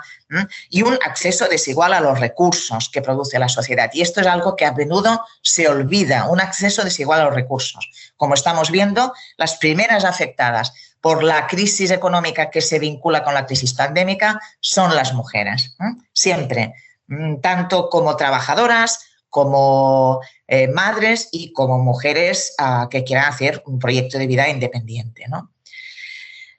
y 0.69 0.83
un 0.83 0.97
acceso 1.05 1.49
desigual 1.49 1.93
a 1.93 1.99
los 1.99 2.21
recursos 2.21 2.87
que 2.87 3.01
produce 3.01 3.37
la 3.37 3.49
sociedad. 3.49 3.89
Y 3.91 4.01
esto 4.01 4.21
es 4.21 4.27
algo 4.27 4.55
que 4.55 4.65
a 4.65 4.71
menudo 4.71 5.25
se 5.41 5.67
olvida, 5.67 6.29
un 6.29 6.39
acceso 6.39 6.85
desigual 6.85 7.19
a 7.19 7.25
los 7.25 7.35
recursos. 7.35 8.13
Como 8.15 8.33
estamos 8.33 8.71
viendo, 8.71 9.11
las 9.35 9.57
primeras 9.57 10.05
afectadas 10.05 10.71
por 11.01 11.23
la 11.23 11.47
crisis 11.47 11.91
económica 11.91 12.49
que 12.49 12.61
se 12.61 12.79
vincula 12.79 13.23
con 13.23 13.33
la 13.33 13.45
crisis 13.45 13.73
pandémica 13.73 14.39
son 14.59 14.95
las 14.95 15.13
mujeres, 15.13 15.75
siempre, 16.13 16.75
mm, 17.07 17.41
tanto 17.41 17.89
como 17.89 18.15
trabajadoras, 18.15 18.99
como 19.29 20.21
eh, 20.47 20.67
madres 20.67 21.29
y 21.31 21.53
como 21.53 21.79
mujeres 21.79 22.53
ah, 22.59 22.87
que 22.91 23.03
quieran 23.03 23.29
hacer 23.29 23.63
un 23.65 23.79
proyecto 23.79 24.19
de 24.19 24.27
vida 24.27 24.49
independiente. 24.49 25.25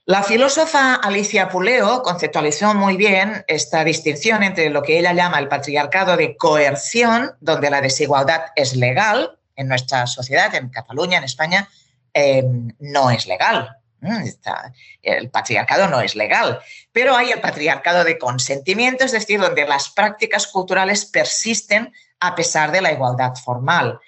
La 0.07 0.22
filósofa 0.22 0.94
Alicia 0.94 1.48
Puleo 1.48 2.02
conceptualizó 2.02 2.74
muy 2.74 2.96
bien 2.96 3.44
esta 3.46 3.85
distinción 3.85 4.42
entre 4.42 4.70
lo 4.70 4.83
que 4.83 4.98
ella 4.98 5.12
llama 5.12 5.38
el 5.38 5.48
patriarcado 5.48 6.16
de 6.16 6.37
coerción, 6.37 7.33
donde 7.40 7.70
la 7.70 7.83
desigualdad 7.83 8.46
es 8.57 8.74
legal 8.74 9.38
en 9.55 9.68
nuestra 9.68 10.07
sociedad, 10.07 10.55
en 10.55 10.70
Cataluña, 10.70 11.18
en 11.18 11.24
España, 11.24 11.68
eh, 12.14 12.42
no 12.81 13.11
es 13.11 13.26
legal. 13.26 13.76
El 15.03 15.31
patriarcado 15.31 15.88
no 15.88 16.01
es 16.01 16.17
legal, 16.17 16.61
pero 16.93 17.17
hay 17.17 17.31
el 17.31 17.41
patriarcado 17.41 18.05
de 18.05 18.19
consentimiento, 18.19 19.05
es 19.05 19.12
decir, 19.12 19.41
donde 19.41 19.67
las 19.67 19.91
prácticas 19.91 20.47
culturales 20.47 21.05
persisten 21.05 21.93
a 22.21 22.35
pesar 22.35 22.73
de 22.73 22.81
la 22.81 22.93
igualdad 22.93 23.35
formal. 23.35 24.01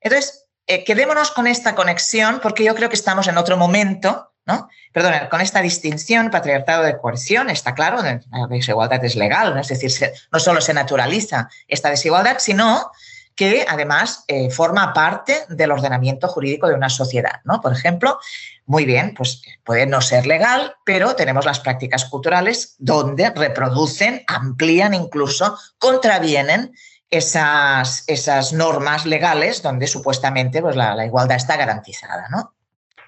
Entonces, 0.00 0.46
eh, 0.66 0.84
quedémonos 0.84 1.30
con 1.30 1.46
esta 1.46 1.74
conexión 1.74 2.40
porque 2.40 2.64
yo 2.64 2.74
creo 2.74 2.88
que 2.88 2.94
estamos 2.94 3.28
en 3.28 3.36
otro 3.36 3.56
momento, 3.56 4.32
¿no? 4.46 4.68
Perdón, 4.92 5.14
con 5.30 5.40
esta 5.40 5.60
distinción, 5.60 6.30
patriarcado 6.30 6.82
de 6.82 6.98
coerción, 6.98 7.50
está 7.50 7.74
claro, 7.74 8.02
la 8.02 8.46
desigualdad 8.48 9.04
es 9.04 9.16
legal, 9.16 9.58
es 9.58 9.68
decir, 9.68 10.12
no 10.30 10.38
solo 10.38 10.60
se 10.60 10.74
naturaliza 10.74 11.48
esta 11.66 11.90
desigualdad, 11.90 12.38
sino 12.38 12.90
que 13.34 13.64
además 13.68 14.24
eh, 14.28 14.50
forma 14.50 14.92
parte 14.92 15.44
del 15.48 15.70
ordenamiento 15.70 16.28
jurídico 16.28 16.68
de 16.68 16.74
una 16.74 16.88
sociedad. 16.88 17.40
¿no? 17.44 17.60
Por 17.60 17.72
ejemplo, 17.72 18.18
muy 18.66 18.84
bien, 18.84 19.14
pues 19.16 19.42
puede 19.64 19.86
no 19.86 20.00
ser 20.00 20.26
legal, 20.26 20.74
pero 20.84 21.14
tenemos 21.14 21.44
las 21.44 21.60
prácticas 21.60 22.04
culturales 22.04 22.76
donde 22.78 23.30
reproducen, 23.30 24.22
amplían, 24.26 24.94
incluso 24.94 25.58
contravienen 25.78 26.72
esas, 27.10 28.04
esas 28.06 28.52
normas 28.52 29.06
legales 29.06 29.62
donde 29.62 29.86
supuestamente 29.86 30.60
pues, 30.60 30.76
la, 30.76 31.04
igualdad 31.04 31.36
está 31.36 31.56
garantizada. 31.56 32.28
¿no? 32.30 32.54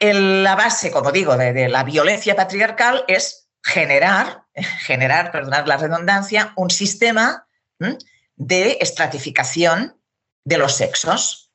la 0.00 0.54
base, 0.54 0.90
como 0.90 1.12
digo, 1.12 1.36
de, 1.36 1.68
la 1.68 1.84
violencia 1.84 2.36
patriarcal 2.36 3.04
es 3.08 3.48
generar, 3.62 4.42
generar, 4.80 5.32
perdonad 5.32 5.66
la 5.66 5.78
redundancia, 5.78 6.52
un 6.56 6.70
sistema 6.70 7.46
de 8.36 8.78
estratificación 8.80 9.96
de 10.44 10.58
los 10.58 10.74
sexos, 10.74 11.50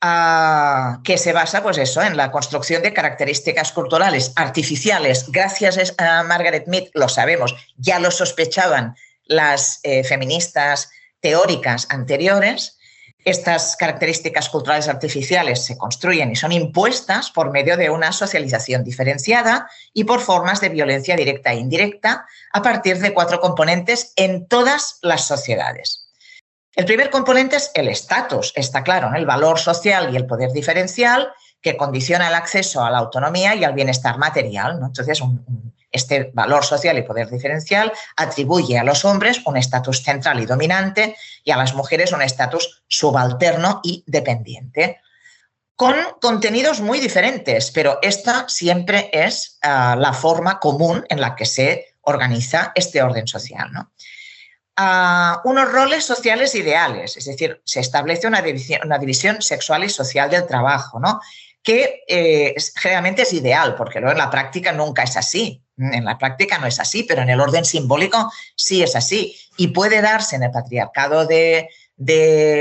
ah, 0.00 1.00
que 1.04 1.16
se 1.16 1.32
basa, 1.32 1.62
pues 1.62 1.78
eso, 1.78 2.02
en 2.02 2.16
la 2.16 2.30
construcción 2.30 2.82
de 2.82 2.92
características 2.92 3.72
culturales 3.72 4.32
artificiales. 4.36 5.30
Gracias 5.30 5.94
a 5.98 6.22
Margaret 6.24 6.66
Mead, 6.66 6.88
lo 6.94 7.08
sabemos, 7.08 7.54
ya 7.76 7.98
lo 7.98 8.10
sospechaban 8.10 8.96
las 9.24 9.80
eh, 9.82 10.04
feministas 10.04 10.90
teóricas 11.20 11.86
anteriores, 11.88 12.78
estas 13.24 13.76
características 13.76 14.50
culturales 14.50 14.86
artificiales 14.86 15.64
se 15.64 15.78
construyen 15.78 16.30
y 16.30 16.36
son 16.36 16.52
impuestas 16.52 17.30
por 17.30 17.50
medio 17.50 17.78
de 17.78 17.88
una 17.88 18.12
socialización 18.12 18.84
diferenciada 18.84 19.66
y 19.94 20.04
por 20.04 20.20
formas 20.20 20.60
de 20.60 20.68
violencia 20.68 21.16
directa 21.16 21.52
e 21.52 21.56
indirecta 21.56 22.26
a 22.52 22.60
partir 22.60 22.98
de 22.98 23.14
cuatro 23.14 23.40
componentes 23.40 24.12
en 24.16 24.46
todas 24.46 24.98
las 25.00 25.26
sociedades. 25.26 26.03
El 26.76 26.86
primer 26.86 27.10
componente 27.10 27.56
es 27.56 27.70
el 27.74 27.88
estatus, 27.88 28.52
está 28.56 28.82
claro, 28.82 29.14
el 29.14 29.26
valor 29.26 29.58
social 29.58 30.12
y 30.12 30.16
el 30.16 30.26
poder 30.26 30.50
diferencial 30.50 31.32
que 31.60 31.76
condiciona 31.76 32.28
el 32.28 32.34
acceso 32.34 32.84
a 32.84 32.90
la 32.90 32.98
autonomía 32.98 33.54
y 33.54 33.64
al 33.64 33.74
bienestar 33.74 34.18
material. 34.18 34.80
Entonces, 34.82 35.22
este 35.92 36.32
valor 36.34 36.64
social 36.64 36.98
y 36.98 37.02
poder 37.02 37.30
diferencial 37.30 37.92
atribuye 38.16 38.76
a 38.76 38.84
los 38.84 39.04
hombres 39.04 39.40
un 39.46 39.56
estatus 39.56 40.02
central 40.02 40.40
y 40.40 40.46
dominante 40.46 41.16
y 41.44 41.52
a 41.52 41.56
las 41.56 41.74
mujeres 41.74 42.12
un 42.12 42.22
estatus 42.22 42.82
subalterno 42.88 43.80
y 43.84 44.02
dependiente, 44.06 45.00
con 45.76 45.94
contenidos 46.20 46.80
muy 46.80 46.98
diferentes, 46.98 47.70
pero 47.70 47.98
esta 48.02 48.48
siempre 48.48 49.10
es 49.12 49.58
ah, 49.62 49.96
la 49.98 50.12
forma 50.12 50.58
común 50.58 51.04
en 51.08 51.20
la 51.20 51.36
que 51.36 51.46
se 51.46 51.96
organiza 52.02 52.72
este 52.74 53.00
orden 53.00 53.26
social. 53.26 53.70
¿no? 53.72 53.92
A 54.76 55.40
unos 55.44 55.70
roles 55.70 56.04
sociales 56.04 56.54
ideales, 56.54 57.16
es 57.16 57.24
decir, 57.26 57.60
se 57.64 57.80
establece 57.80 58.26
una 58.26 58.42
división, 58.42 59.40
sexual 59.40 59.84
y 59.84 59.88
social 59.88 60.30
del 60.30 60.46
trabajo, 60.46 60.98
¿no? 60.98 61.20
que 61.64 62.04
eh, 62.06 62.54
generalmente 62.76 63.22
es 63.22 63.32
ideal, 63.32 63.74
porque 63.74 63.98
luego 63.98 64.12
en 64.12 64.18
la 64.18 64.30
práctica 64.30 64.70
nunca 64.70 65.02
es 65.02 65.16
así. 65.16 65.62
En 65.78 66.04
la 66.04 66.18
práctica 66.18 66.58
no 66.58 66.66
es 66.66 66.78
así, 66.78 67.02
pero 67.04 67.22
en 67.22 67.30
el 67.30 67.40
orden 67.40 67.64
simbólico 67.64 68.30
sí 68.54 68.82
es 68.82 68.94
así. 68.94 69.36
Y 69.56 69.68
puede 69.68 70.02
darse 70.02 70.36
en 70.36 70.44
el 70.44 70.50
patriarcado 70.50 71.26
de, 71.26 71.68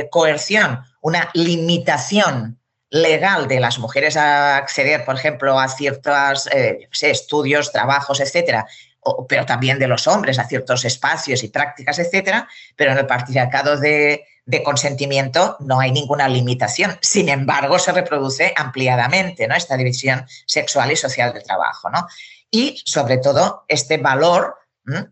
coerción 0.10 0.80
una 1.02 1.30
limitación 1.34 2.60
legal 2.90 3.48
de 3.48 3.60
las 3.60 3.78
mujeres 3.78 4.16
a 4.16 4.56
acceder, 4.56 5.04
por 5.04 5.16
ejemplo, 5.16 5.60
a 5.60 5.68
ciertos 5.68 6.48
eh, 6.54 6.88
estudios, 7.02 7.72
trabajos, 7.72 8.22
etcétera, 8.22 8.66
pero 9.28 9.46
también 9.46 9.80
de 9.80 9.88
los 9.88 10.08
hombres 10.08 10.40
a 10.40 10.48
ciertos 10.48 10.86
espacios 10.86 11.44
y 11.44 11.50
prácticas, 11.50 12.00
etcétera, 12.00 12.48
pero 12.76 12.92
en 12.92 13.00
el 13.00 13.06
patriarcado 13.06 13.78
de, 13.78 14.26
consentimiento 14.64 15.56
no 15.62 15.80
hay 15.80 15.92
ninguna 15.92 16.28
limitación. 16.28 16.98
Sin 17.02 17.30
embargo, 17.30 17.80
se 17.80 17.92
reproduce 17.92 18.54
ampliadamente 18.56 19.48
esta 19.56 19.78
división 19.78 20.26
sexual 20.46 20.92
y 20.92 20.96
social 20.96 21.34
del 21.34 21.44
trabajo. 21.44 21.90
¿no? 21.90 22.08
Y, 22.52 22.82
sobre 22.86 23.18
todo, 23.18 23.64
este 23.68 23.98
valor 23.98 24.56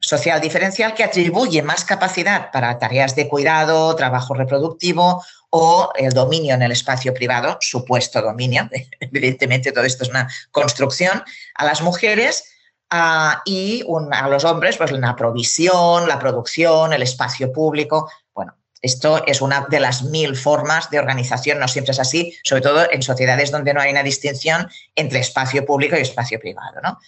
social 0.02 0.42
diferencial 0.42 0.94
que 0.94 1.04
atribuye 1.04 1.62
más 1.64 1.86
capacidad 1.86 2.52
para 2.52 2.78
tareas 2.78 3.16
de 3.16 3.30
cuidado, 3.30 3.96
trabajo 3.96 4.34
reproductivo 4.34 5.24
o 5.50 5.92
el 5.96 6.12
dominio 6.12 6.56
en 6.56 6.62
el 6.62 6.72
espacio 6.72 7.14
privado, 7.14 7.58
supuesto 7.62 8.22
dominio, 8.22 8.70
evidentemente 9.00 9.72
todo 9.72 9.86
esto 9.86 10.04
es 10.04 10.10
una 10.10 10.30
construcción, 10.52 11.24
a 11.56 11.66
las 11.66 11.82
mujeres 11.82 12.52
y 13.46 13.84
a 14.12 14.28
los 14.28 14.44
hombres, 14.44 14.78
pues 14.78 14.92
la 14.92 15.16
provisión, 15.16 16.08
la 16.08 16.20
producción, 16.20 16.92
el 16.92 17.02
espacio 17.04 17.52
público. 17.52 18.12
Bueno, 18.34 18.56
esto 18.82 19.24
es 19.26 19.42
una 19.42 19.66
de 19.70 19.80
las 19.80 20.04
mil 20.04 20.36
formas 20.36 20.90
de 20.90 21.00
organización, 21.00 21.60
no 21.60 21.68
siempre 21.68 21.92
es 21.92 22.00
así, 22.00 22.38
sobre 22.44 22.62
todo 22.62 22.92
en 22.92 23.02
sociedades 23.02 23.52
donde 23.52 23.74
no 23.74 23.80
hay 23.80 23.92
una 23.92 24.04
distinción 24.04 24.70
entre 24.96 25.20
espacio 25.20 25.66
público 25.66 25.96
y 25.96 26.02
espacio 26.02 26.40
privado, 26.40 26.82
¿no? 26.84 27.00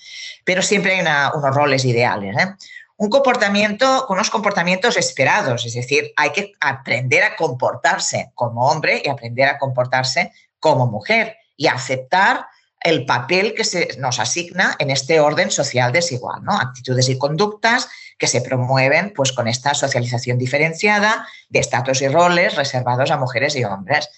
Pero 0.45 0.61
siempre 0.61 0.95
hay 0.95 1.01
unos 1.01 1.55
roles 1.55 1.83
ideales. 1.83 2.37
¿eh? 2.37 2.55
Un 2.95 3.09
comportamiento, 3.09 4.05
unos 4.07 4.29
comportamientos 4.29 4.95
esperados, 4.95 5.65
es 5.65 5.73
decir, 5.73 6.13
hay 6.15 6.31
que 6.31 6.53
aprender 6.61 7.23
a 7.23 7.35
comportarse 7.35 8.31
como 8.35 8.67
hombre 8.67 9.01
y 9.03 9.09
aprender 9.09 9.49
a 9.49 9.57
comportarse 9.57 10.31
como 10.59 10.87
mujer 10.87 11.35
y 11.57 11.67
aceptar 11.67 12.45
el 12.83 13.05
papel 13.05 13.53
que 13.53 13.63
se 13.63 13.97
nos 13.97 14.19
asigna 14.19 14.75
en 14.77 14.89
este 14.89 15.19
orden 15.19 15.49
social 15.49 15.91
desigual, 15.91 16.43
¿no? 16.43 16.53
Actitudes 16.53 17.09
y 17.09 17.17
conductas 17.17 17.87
que 18.17 18.27
se 18.27 18.41
promueven 18.41 19.13
pues, 19.15 19.31
con 19.31 19.47
esta 19.47 19.73
socialización 19.73 20.37
diferenciada 20.37 21.27
de 21.49 21.59
estatus 21.59 22.01
y 22.01 22.07
roles 22.07 22.55
reservados 22.55 23.11
a 23.11 23.17
mujeres 23.17 23.55
y 23.55 23.63
hombres. 23.63 24.09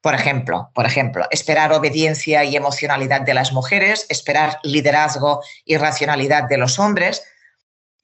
Por 0.00 0.14
ejemplo, 0.14 0.70
por 0.74 0.86
ejemplo, 0.86 1.26
esperar 1.30 1.72
obediencia 1.72 2.44
y 2.44 2.56
emocionalidad 2.56 3.22
de 3.22 3.34
las 3.34 3.52
mujeres, 3.52 4.06
esperar 4.08 4.58
liderazgo 4.62 5.42
y 5.64 5.76
racionalidad 5.76 6.44
de 6.48 6.58
los 6.58 6.78
hombres, 6.78 7.22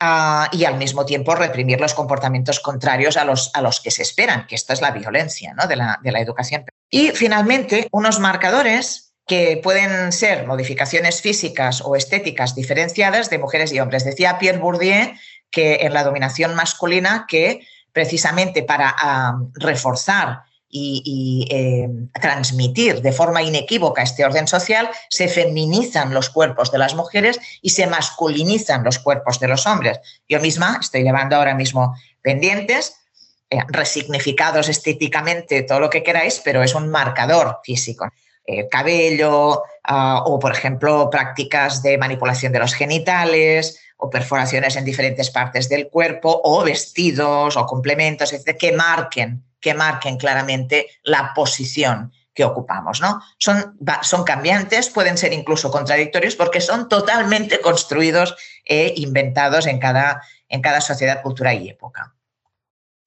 ah, 0.01 0.49
y 0.51 0.65
al 0.65 0.77
mismo 0.77 1.05
tiempo 1.05 1.35
reprimir 1.35 1.81
los 1.81 1.95
comportamientos 1.95 2.59
contrarios 2.61 3.17
a 3.17 3.25
los, 3.25 3.51
a 3.55 3.61
los 3.61 3.81
que 3.81 3.91
se 3.91 4.03
esperan, 4.03 4.47
que 4.47 4.55
esta 4.55 4.73
es 4.73 4.81
la 4.81 4.93
violencia 4.93 5.53
¿no? 5.55 5.67
de, 5.67 5.77
la, 5.77 5.99
de 6.03 6.11
la 6.11 6.21
educación. 6.21 6.65
Y 6.89 7.11
finalmente, 7.11 7.87
unos 7.93 8.19
marcadores 8.19 9.10
que 9.31 9.61
pueden 9.63 10.11
ser 10.11 10.45
modificaciones 10.49 11.23
físicas 11.23 11.83
o 11.83 11.95
estéticas 11.95 12.57
diferenciadas 12.57 13.31
de 13.31 13.39
mujeres 13.39 13.73
y 13.73 13.79
hombres. 13.79 14.05
Decía 14.05 14.41
Pierre 14.41 14.59
Bourdieu 14.59 15.13
que 15.53 15.77
en 15.83 15.95
la 15.95 16.03
dominación 16.03 16.57
masculina 16.57 17.27
que 17.29 17.65
precisamente 17.93 18.65
para 18.65 18.93
reforzar 19.55 20.43
y, 20.69 21.47
eh, 21.49 21.89
transmitir 22.21 23.03
de 23.03 23.13
forma 23.13 23.41
inequívoca 23.41 24.03
este 24.03 24.25
orden 24.25 24.49
social, 24.49 24.91
se 25.11 25.29
feminizan 25.29 26.13
los 26.13 26.29
cuerpos 26.29 26.73
de 26.73 26.79
las 26.79 26.97
mujeres 26.97 27.39
y 27.63 27.71
se 27.71 27.87
masculinizan 27.87 28.83
los 28.83 28.99
cuerpos 28.99 29.39
de 29.39 29.47
los 29.47 29.65
hombres. 29.65 30.01
Yo 30.29 30.41
misma 30.41 30.79
estoy 30.81 31.05
llevando 31.05 31.37
ahora 31.37 31.55
mismo 31.55 31.95
pendientes, 32.21 32.97
eh, 33.49 33.59
resignificados 33.69 34.69
estéticamente, 34.69 35.63
todo 35.63 35.79
lo 35.79 35.89
que 35.89 36.03
queráis, 36.03 36.41
pero 36.45 36.65
es 36.65 36.75
un 36.75 36.89
marcador 36.89 37.61
físico. 37.63 38.09
Cabello 38.71 39.63
ah, 39.85 40.23
o, 40.27 40.39
por 40.39 40.53
ejemplo, 40.53 41.09
prácticas 41.11 41.83
de 41.83 41.99
manipulación 41.99 42.53
de 42.53 42.59
los 42.59 42.75
genitales 42.75 43.81
o 43.97 44.09
perforaciones 44.09 44.77
en 44.77 44.85
diferentes 44.85 45.31
partes 45.31 45.69
del 45.69 45.89
cuerpo 45.89 46.41
o 46.45 46.65
vestidos 46.65 47.57
o 47.57 47.67
complementos, 47.67 48.33
etc., 48.33 48.57
que 48.59 48.73
marquen, 48.73 49.45
que 49.61 49.75
marquen 49.75 50.17
claramente 50.17 50.87
la 51.03 51.33
posición 51.35 52.13
que 52.35 52.45
ocupamos. 52.45 53.01
¿no? 53.01 53.21
Son, 53.39 53.77
son 54.03 54.25
cambiantes, 54.25 54.89
pueden 54.89 55.19
ser 55.19 55.33
incluso 55.33 55.71
contradictorios 55.71 56.37
porque 56.37 56.61
son 56.61 56.89
totalmente 56.89 57.61
construidos 57.61 58.37
e 58.65 58.95
inventados 58.97 59.67
en 59.67 59.79
cada, 59.79 60.23
en 60.49 60.63
cada 60.63 60.81
sociedad, 60.81 61.23
cultura 61.23 61.53
y 61.55 61.69
época. 61.69 62.15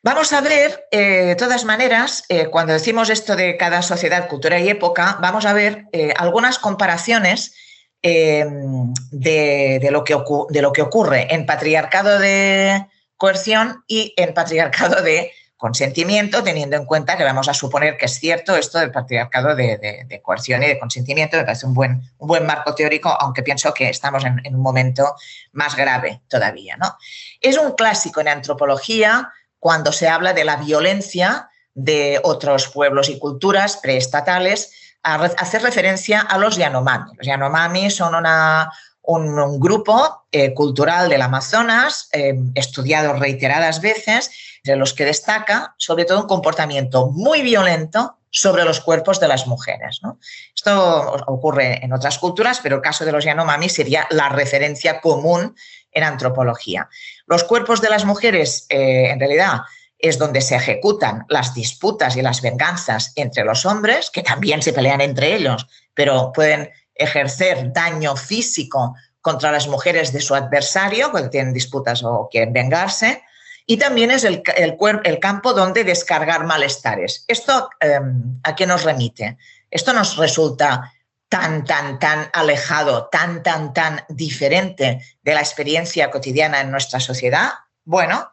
Vamos 0.06 0.34
a 0.34 0.42
ver, 0.42 0.86
eh, 0.92 1.28
de 1.28 1.36
todas 1.38 1.64
maneras, 1.64 2.26
eh, 2.28 2.48
cuando 2.48 2.74
decimos 2.74 3.10
esto 3.10 3.38
de 3.38 3.56
cada 3.56 3.82
sociedad, 3.82 4.28
cultura 4.28 4.60
y 4.60 4.68
época, 4.68 5.18
vamos 5.22 5.46
a 5.46 5.54
ver 5.54 5.86
eh, 5.94 6.14
algunas 6.18 6.60
comparaciones 6.60 7.56
de, 8.02 9.90
lo 9.90 10.04
que 10.04 10.82
ocurre 10.82 11.34
en 11.34 11.46
patriarcado 11.46 12.20
de 12.20 12.86
coerción 13.16 13.86
y 13.88 14.14
en 14.18 14.34
patriarcado 14.34 15.02
de 15.02 15.32
consentimiento, 15.56 16.44
teniendo 16.44 16.76
en 16.76 16.84
cuenta 16.84 17.16
que 17.16 17.24
vamos 17.24 17.48
a 17.48 17.54
suponer 17.54 17.96
que 17.96 18.08
es 18.08 18.20
cierto 18.20 18.58
esto 18.58 18.80
del 18.80 18.92
patriarcado 18.92 19.56
de, 19.56 20.20
coerción 20.22 20.64
y 20.64 20.68
de 20.68 20.80
consentimiento, 20.80 21.38
me 21.38 21.46
parece 21.46 21.66
un 21.66 21.74
buen, 21.74 22.02
un 22.18 22.28
buen 22.28 22.46
marco 22.46 22.76
teórico, 22.76 23.08
aunque 23.08 23.42
pienso 23.42 23.74
que 23.74 23.88
estamos 23.88 24.26
en, 24.26 24.42
en 24.44 24.54
un 24.54 24.62
momento 24.62 25.16
más 25.54 25.78
grave 25.78 26.24
todavía. 26.28 26.76
¿no? 26.76 26.98
Es 27.40 27.58
un 27.58 27.72
clásico 27.72 28.20
en 28.20 28.28
antropología, 28.28 29.32
cuando 29.64 29.94
se 29.94 30.10
habla 30.10 30.34
de 30.34 30.44
la 30.44 30.58
violencia 30.58 31.48
de 31.74 32.20
otros 32.24 32.68
pueblos 32.68 33.08
y 33.08 33.18
culturas 33.18 33.78
preestatales, 33.78 34.74
hacer 35.04 35.62
referencia 35.62 36.20
a 36.20 36.38
los 36.38 36.58
Yanomami. 36.58 37.12
Los 37.16 37.26
Yanomami 37.26 37.90
son 37.90 38.14
un, 39.04 39.60
grupo 39.62 40.26
eh, 40.34 40.54
cultural 40.54 41.08
del 41.08 41.22
Amazonas, 41.22 42.10
eh, 42.12 42.38
estudiado 42.56 43.14
reiteradas 43.14 43.80
veces, 43.80 44.32
entre 44.58 44.76
los 44.76 44.94
que 44.94 45.06
destaca 45.06 45.76
sobre 45.78 46.04
todo 46.04 46.20
un 46.20 46.28
comportamiento 46.28 47.08
muy 47.12 47.42
violento 47.42 48.18
sobre 48.32 48.66
los 48.66 48.82
cuerpos 48.82 49.22
de 49.22 49.30
las 49.30 49.48
mujeres. 49.48 50.02
Esto 50.54 51.24
ocurre 51.28 51.86
en 51.86 51.94
otras 51.94 52.20
culturas, 52.20 52.60
pero 52.62 52.76
el 52.76 52.82
caso 52.82 53.06
de 53.06 53.14
los 53.14 53.24
Yanomami 53.24 53.70
sería 53.70 54.08
la 54.10 54.28
referencia 54.28 55.00
común 55.00 55.56
en 55.94 56.04
antropología. 56.04 56.90
Los 57.26 57.44
cuerpos 57.44 57.82
de 57.82 57.90
las 57.90 58.06
mujeres, 58.06 58.66
eh, 58.70 59.10
en 59.10 59.20
realidad, 59.20 59.62
es 60.00 60.18
donde 60.18 60.42
se 60.42 60.56
ejecutan 60.56 61.26
las 61.30 61.54
disputas 61.54 62.18
y 62.18 62.22
las 62.22 62.42
venganzas 62.42 63.14
entre 63.16 63.46
los 63.46 63.66
hombres, 63.66 64.12
que 64.12 64.22
también 64.22 64.62
se 64.62 64.74
pelean 64.74 65.02
entre 65.02 65.36
ellos, 65.36 65.66
pero 65.94 66.32
pueden 66.34 66.70
ejercer 66.96 67.72
daño 67.72 68.16
físico 68.16 68.96
contra 69.22 69.52
las 69.52 69.68
mujeres 69.68 70.12
de 70.12 70.20
su 70.20 70.36
adversario 70.36 71.10
cuando 71.10 71.30
tienen 71.30 71.54
disputas 71.54 72.04
o 72.04 72.28
quieren 72.30 72.52
vengarse. 72.52 73.24
Y 73.66 73.78
también 73.78 74.12
es 74.12 74.26
el, 74.26 74.44
campo 75.22 75.54
donde 75.54 75.86
descargar 75.86 76.46
malestares. 76.46 77.24
¿Esto 77.30 77.70
em, 77.80 78.42
a 78.44 78.56
qué 78.56 78.68
nos 78.68 78.84
remite? 78.84 79.38
Esto 79.72 79.94
nos 79.94 80.18
resulta 80.18 80.93
tan, 81.34 81.66
tan, 81.66 81.98
tan 81.98 82.30
alejado, 82.32 83.10
tan, 83.12 83.42
tan, 83.42 83.74
tan 83.74 84.06
diferente 84.08 85.02
de 85.24 85.34
la 85.34 85.40
experiencia 85.40 86.12
cotidiana 86.12 86.62
en 86.62 86.70
nuestra 86.70 87.00
sociedad? 87.00 87.50
Bueno, 87.84 88.30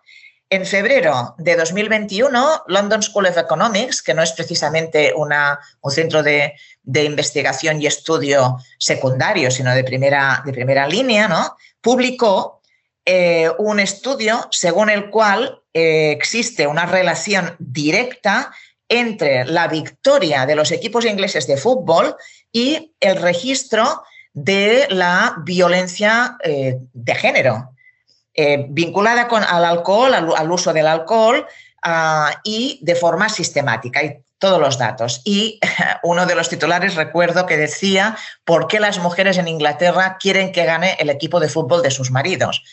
en 0.51 0.67
febrero 0.67 1.35
de 1.39 1.57
2021, 1.57 2.65
London 2.67 3.03
School 3.03 3.25
of 3.25 3.39
Economics, 3.39 4.03
que 4.03 4.13
no 4.13 4.23
es 4.23 4.33
precisamente 4.33 5.15
una, 5.17 5.59
un 5.81 5.91
centro 5.91 6.23
de, 6.23 6.53
investigación 6.85 7.81
y 7.81 7.87
estudio 7.87 8.59
secundario, 8.79 9.51
sino 9.51 9.75
de 9.75 9.83
primera, 9.83 10.43
de 10.45 10.53
primera 10.53 10.87
línea, 10.87 11.27
¿no? 11.27 11.57
publicó 11.81 12.61
eh, 13.07 13.51
un 13.57 13.81
estudio 13.81 14.47
según 14.51 14.91
el 14.91 15.09
cual 15.09 15.63
eh, 15.73 16.11
existe 16.11 16.67
una 16.67 16.85
relación 16.85 17.57
directa 17.59 18.53
entre 18.91 19.45
la 19.45 19.69
victoria 19.69 20.45
de 20.45 20.57
los 20.57 20.73
equipos 20.73 21.07
ingleses 21.07 21.47
de 21.47 21.57
fútbol 21.57 22.17
y 22.53 22.95
el 23.01 23.21
registro 23.21 24.03
de 24.33 24.87
la 24.91 25.37
violencia 25.45 26.37
eh, 26.43 26.79
de 26.93 27.15
género. 27.15 27.75
Eh, 28.35 28.67
vinculada 28.69 29.29
con, 29.29 29.43
al 29.43 29.65
alcohol, 29.65 30.15
al, 30.15 30.53
uso 30.53 30.73
del 30.73 30.87
alcohol 30.87 31.47
ah, 31.83 32.33
y 32.45 32.79
de 32.83 32.95
forma 32.95 33.29
sistemática. 33.29 34.03
Y 34.03 34.23
todos 34.41 34.59
los 34.59 34.79
datos. 34.79 35.21
Y 35.25 35.61
uno 36.03 36.27
de 36.27 36.35
los 36.35 36.49
titulares 36.49 36.97
recuerdo 36.97 37.47
que 37.47 37.57
decía 37.57 38.17
por 38.45 38.67
qué 38.67 38.81
las 38.81 38.99
mujeres 38.99 39.39
en 39.39 39.47
Inglaterra 39.47 40.17
quieren 40.19 40.51
que 40.51 40.65
gane 40.65 40.97
el 40.99 41.11
equipo 41.11 41.39
de 41.39 41.49
fútbol 41.49 41.83
de 41.83 41.93
sus 41.93 42.11
maridos. 42.11 42.65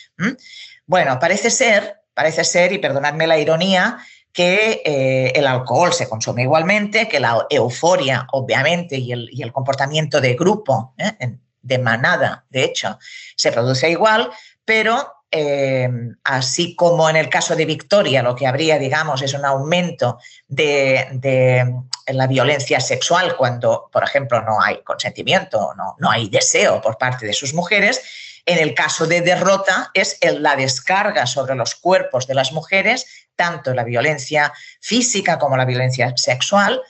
Bueno, 0.86 1.18
parece 1.20 1.50
ser, 1.50 2.00
parece 2.14 2.42
ser, 2.42 2.72
y 2.72 2.78
perdonadme 2.78 3.26
la 3.26 3.38
ironía, 3.38 3.98
que 4.38 4.82
eh, 4.84 5.32
el 5.34 5.48
alcohol 5.48 5.92
se 5.92 6.08
consume 6.08 6.42
igualmente, 6.42 7.08
que 7.08 7.18
la 7.18 7.44
euforia, 7.50 8.24
obviamente, 8.30 8.96
y 8.96 9.10
el, 9.10 9.52
comportamiento 9.52 10.20
de 10.20 10.34
grupo, 10.34 10.94
¿eh? 10.96 11.38
de 11.60 11.78
manada, 11.78 12.44
de 12.48 12.62
hecho, 12.62 13.00
se 13.34 13.50
produce 13.50 13.90
igual, 13.90 14.30
pero 14.64 15.24
eh, 15.32 15.90
así 16.22 16.76
como 16.76 17.10
en 17.10 17.16
el 17.16 17.28
caso 17.28 17.56
de 17.56 17.64
Victoria, 17.64 18.22
lo 18.22 18.36
que 18.36 18.46
habría, 18.46 18.78
digamos, 18.78 19.22
es 19.22 19.34
un 19.34 19.44
aumento 19.44 20.20
de, 20.46 21.74
la 22.06 22.26
violencia 22.28 22.78
sexual 22.78 23.36
cuando, 23.36 23.90
por 23.92 24.04
ejemplo, 24.04 24.40
no 24.42 24.62
hay 24.62 24.84
consentimiento, 24.84 25.74
no 25.98 26.10
hay 26.12 26.28
deseo 26.28 26.80
por 26.80 26.96
parte 26.96 27.26
de 27.26 27.32
sus 27.32 27.54
mujeres. 27.54 28.00
En 28.46 28.58
el 28.58 28.74
caso 28.74 29.06
de 29.06 29.20
derrota 29.20 29.90
es 29.94 30.18
la 30.22 30.56
descarga 30.56 31.26
sobre 31.26 31.54
los 31.54 31.74
cuerpos 31.74 32.26
de 32.26 32.34
las 32.34 32.52
mujeres, 32.52 33.06
tanto 33.36 33.74
la 33.74 33.84
violencia 33.84 34.52
física 34.80 35.38
como 35.38 35.56
la 35.56 35.64
violencia 35.64 36.12
sexual, 36.16 36.80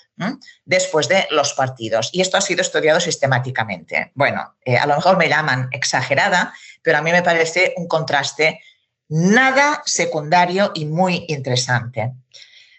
después 0.65 1.09
de 1.09 1.27
los 1.31 1.53
partidos. 1.55 2.11
Y 2.13 2.21
esto 2.21 2.37
ha 2.37 2.41
sido 2.41 2.63
estudiado 2.63 3.01
sistemáticamente. 3.01 4.11
Bueno, 4.15 4.57
eh, 4.65 4.77
a 4.77 4.87
lo 4.87 4.97
mejor 4.97 5.17
me 5.17 5.29
llaman 5.29 5.69
exagerada, 5.73 6.53
pero 6.83 6.99
a 6.99 7.03
mí 7.03 7.13
me 7.13 7.23
parece 7.23 7.75
un 7.77 7.87
contraste 7.87 8.61
nada 9.09 9.83
secundario 9.87 10.73
y 10.75 10.85
muy 10.85 11.25
interesante. 11.29 12.13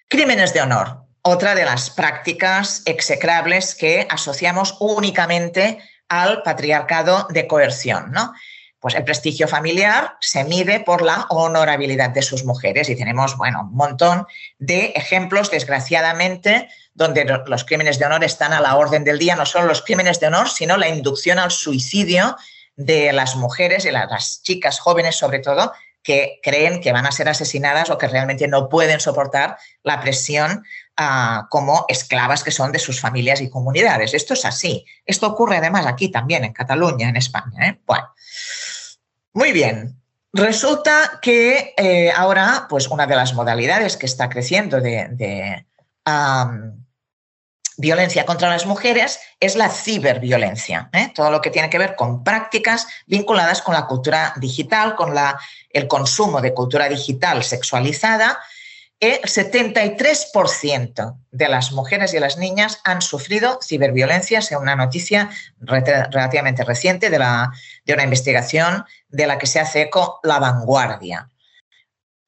Crímenes 0.07 0.53
de 0.53 0.61
honor, 0.61 1.05
otra 1.21 1.55
de 1.55 1.65
las 1.65 1.89
prácticas 1.89 2.81
execrables 2.85 3.75
que 3.75 4.07
asociamos 4.09 4.75
únicamente 4.79 5.79
al 6.07 6.41
patriarcado 6.41 7.27
de 7.29 7.47
coerción, 7.47 8.11
¿no? 8.11 8.33
Pues 8.79 8.95
el 8.95 9.03
prestigio 9.03 9.47
familiar 9.47 10.15
se 10.21 10.45
mide 10.45 10.79
por 10.79 11.01
la 11.01 11.25
honorabilidad 11.29 12.11
de 12.11 12.21
sus 12.21 12.45
mujeres 12.45 12.89
y 12.89 12.95
tenemos, 12.95 13.35
bueno, 13.35 13.67
un 13.69 13.75
montón 13.75 14.25
de 14.57 14.93
ejemplos, 14.95 15.51
desgraciadamente, 15.51 16.69
donde 16.93 17.25
los 17.45 17.65
crímenes 17.65 17.99
de 17.99 18.05
honor 18.05 18.23
están 18.23 18.53
a 18.53 18.61
la 18.61 18.77
orden 18.77 19.03
del 19.03 19.19
día, 19.19 19.35
no 19.35 19.45
solo 19.45 19.67
los 19.67 19.81
crímenes 19.81 20.19
de 20.19 20.27
honor, 20.27 20.49
sino 20.49 20.77
la 20.77 20.87
inducción 20.87 21.39
al 21.39 21.51
suicidio 21.51 22.37
de 22.75 23.11
las 23.11 23.35
mujeres 23.35 23.83
y 23.85 23.91
las 23.91 24.41
chicas 24.41 24.79
jóvenes 24.79 25.17
sobre 25.17 25.39
todo 25.39 25.73
que 26.01 26.39
creen 26.41 26.81
que 26.81 26.93
van 26.93 27.05
a 27.05 27.11
ser 27.11 27.27
asesinadas 27.27 27.89
o 27.89 27.97
que 27.97 28.07
realmente 28.07 28.47
no 28.47 28.69
pueden 28.69 28.99
soportar 28.99 29.57
la 29.83 29.99
presión 29.99 30.63
ah, 30.97 31.47
como 31.49 31.85
esclavas 31.89 32.43
que 32.43 32.51
son 32.51 32.71
de 32.71 32.79
sus 32.79 33.01
familias 33.01 33.41
y 33.41 33.49
comunidades. 33.49 34.13
Esto 34.13 34.33
es 34.33 34.45
así. 34.45 34.85
Esto 35.05 35.27
ocurre 35.27 35.57
además 35.57 35.85
aquí 35.85 36.09
también, 36.09 36.45
en 36.45 36.53
Cataluña, 36.53 37.09
en 37.09 37.17
España. 37.17 37.67
¿eh? 37.67 37.79
Bueno, 37.85 38.07
muy 39.39 39.53
bien. 39.53 39.95
Resulta 40.33 41.19
que 41.21 41.73
eh, 41.77 42.11
ahora, 42.11 42.67
pues 42.69 42.89
una 42.89 43.07
de 43.07 43.15
las 43.15 43.33
modalidades 43.33 43.95
que 43.95 44.05
está 44.05 44.27
creciendo 44.27 44.81
de, 44.81 45.65
violencia 47.77 48.25
contra 48.25 48.49
las 48.49 48.65
mujeres 48.65 49.21
es 49.39 49.55
la 49.55 49.69
ciberviolencia, 49.69 50.89
¿eh? 50.91 51.13
todo 51.15 51.31
lo 51.31 51.39
que 51.39 51.51
tiene 51.51 51.69
que 51.69 51.77
ver 51.77 51.95
con 51.95 52.25
prácticas 52.25 52.85
vinculadas 53.07 53.61
con 53.61 53.73
la 53.73 53.87
cultura 53.87 54.33
digital, 54.35 54.95
con 54.97 55.15
la, 55.15 55.39
el 55.69 55.87
consumo 55.87 56.41
de 56.41 56.53
cultura 56.53 56.89
digital 56.89 57.41
sexualizada. 57.41 58.37
El 58.99 59.21
73% 59.21 61.17
de 61.31 61.47
las 61.47 61.71
mujeres 61.71 62.13
y 62.13 62.19
las 62.19 62.37
niñas 62.37 62.81
han 62.83 63.01
sufrido 63.01 63.59
ciberviolencia, 63.63 64.41
según 64.41 64.63
una 64.63 64.75
noticia 64.75 65.29
relativamente 65.59 66.65
reciente 66.65 67.09
de, 67.09 67.17
una 67.17 68.03
investigación 68.03 68.83
de 69.07 69.27
la 69.27 69.37
que 69.37 69.47
se 69.47 69.61
hace 69.61 69.83
eco 69.83 70.19
La 70.23 70.39
Vanguardia. 70.39 71.29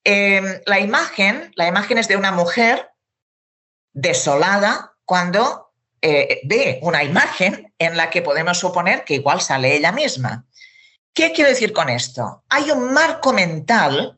Em, 0.05 0.61
la 0.65 0.79
imagen, 0.79 1.51
la 1.55 1.67
imagen 1.67 1.97
es 1.97 2.07
de 2.07 2.15
una 2.15 2.31
mujer 2.31 2.91
desolada, 3.91 4.93
cuando 5.03 5.73
eh, 6.01 6.39
ve 6.45 6.79
una 6.83 7.03
imagen 7.03 7.73
en 7.77 7.97
la 7.97 8.09
que 8.09 8.21
podemos 8.21 8.57
suponer 8.57 9.03
que 9.03 9.15
igual 9.15 9.41
sale 9.41 9.75
ella 9.75 9.91
misma. 9.91 10.45
¿Qué 11.13 11.33
quiero 11.33 11.49
decir 11.49 11.73
con 11.73 11.89
esto? 11.89 12.45
Hay 12.47 12.71
un 12.71 12.93
marco 12.93 13.33
mental 13.33 14.17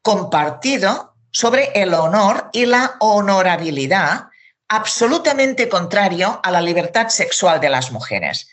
compartido 0.00 1.11
sobre 1.32 1.72
el 1.74 1.94
honor 1.94 2.50
y 2.52 2.66
la 2.66 2.96
honorabilidad 3.00 4.28
absolutamente 4.68 5.68
contrario 5.68 6.40
a 6.42 6.50
la 6.50 6.60
libertad 6.60 7.08
sexual 7.08 7.60
de 7.60 7.68
las 7.68 7.90
mujeres. 7.90 8.48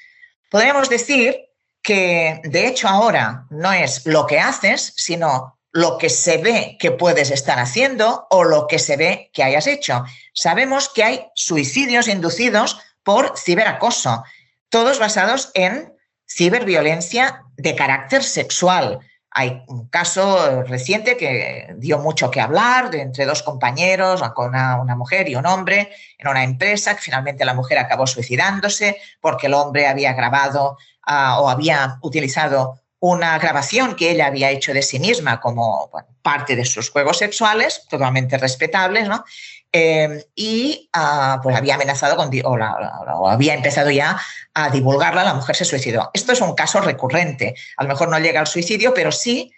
Podríamos 0.50 0.90
decir 0.90 1.38
que, 1.82 2.42
de 2.44 2.68
hecho, 2.68 2.88
ahora 2.88 3.46
no 3.50 3.72
es 3.72 4.06
lo 4.06 4.26
que 4.26 4.40
haces, 4.40 4.94
sino 4.98 5.60
lo 5.72 5.98
que 5.98 6.10
se 6.10 6.38
ve 6.38 6.78
que 6.80 6.92
puedes 6.92 7.32
estar 7.32 7.60
haciendo 7.60 8.28
o 8.32 8.44
lo 8.44 8.68
que 8.68 8.80
se 8.80 8.98
ve 8.98 9.30
que 9.34 9.44
hayas 9.44 9.68
hecho. 9.68 10.04
Sabemos 10.34 10.90
que 10.90 11.04
hay 11.04 11.26
suicidios 11.36 12.08
inducidos 12.08 12.80
por 13.04 13.38
ciberacoso, 13.38 14.24
todos 14.70 15.00
basados 15.00 15.52
en 15.54 15.94
ciberviolencia 16.28 17.44
de 17.58 17.76
carácter 17.76 18.24
sexual. 18.24 19.00
Hay 19.32 19.64
un 19.68 19.88
caso 19.90 20.64
reciente 20.64 21.16
que 21.16 21.76
dio 21.78 22.00
mucho 22.00 22.32
que 22.32 22.42
hablar 22.42 22.90
de 22.90 23.02
entre 23.02 23.26
dos 23.26 23.44
compañeros, 23.44 24.22
una, 24.38 24.82
una, 24.82 24.96
mujer 24.96 25.30
y 25.30 25.36
un 25.36 25.46
hombre, 25.46 25.92
en 26.18 26.28
una 26.28 26.44
empresa, 26.44 26.96
que 26.96 27.02
finalmente 27.02 27.46
la 27.46 27.54
mujer 27.54 27.78
acabó 27.78 28.08
suicidándose 28.08 28.98
porque 29.22 29.48
el 29.48 29.54
hombre 29.54 29.88
había 29.88 30.14
grabado 30.14 30.78
ah, 31.04 31.40
o 31.42 31.50
había 31.50 32.00
utilizado 32.02 32.80
una 33.00 33.38
grabación 33.40 33.96
que 33.96 34.12
ella 34.12 34.28
había 34.28 34.50
hecho 34.50 34.74
de 34.74 34.82
sí 34.82 35.00
misma 35.00 35.40
como 35.40 35.90
parte 36.22 36.56
de 36.56 36.66
sus 36.66 36.90
juegos 36.90 37.18
sexuales, 37.18 37.86
totalmente 37.90 38.38
respetables, 38.38 39.08
¿no? 39.08 39.24
Em, 39.72 40.20
y 40.36 40.90
ah, 40.94 41.40
pues 41.44 41.56
había 41.56 41.76
amenazado 41.76 42.16
con, 42.16 42.32
o, 42.44 43.30
había 43.30 43.54
empezado 43.54 43.92
ya 43.92 44.20
a 44.54 44.70
divulgarla, 44.70 45.24
la 45.24 45.36
mujer 45.36 45.56
se 45.56 45.66
suicidó. 45.66 46.10
Esto 46.14 46.32
es 46.32 46.42
un 46.42 46.56
caso 46.56 46.82
recurrente, 46.82 47.56
a 47.78 47.84
lo 47.84 47.90
mejor 47.90 48.10
no 48.10 48.18
llega 48.18 48.40
al 48.40 48.48
suicidio, 48.48 48.94
pero 48.94 49.12
sí 49.12 49.54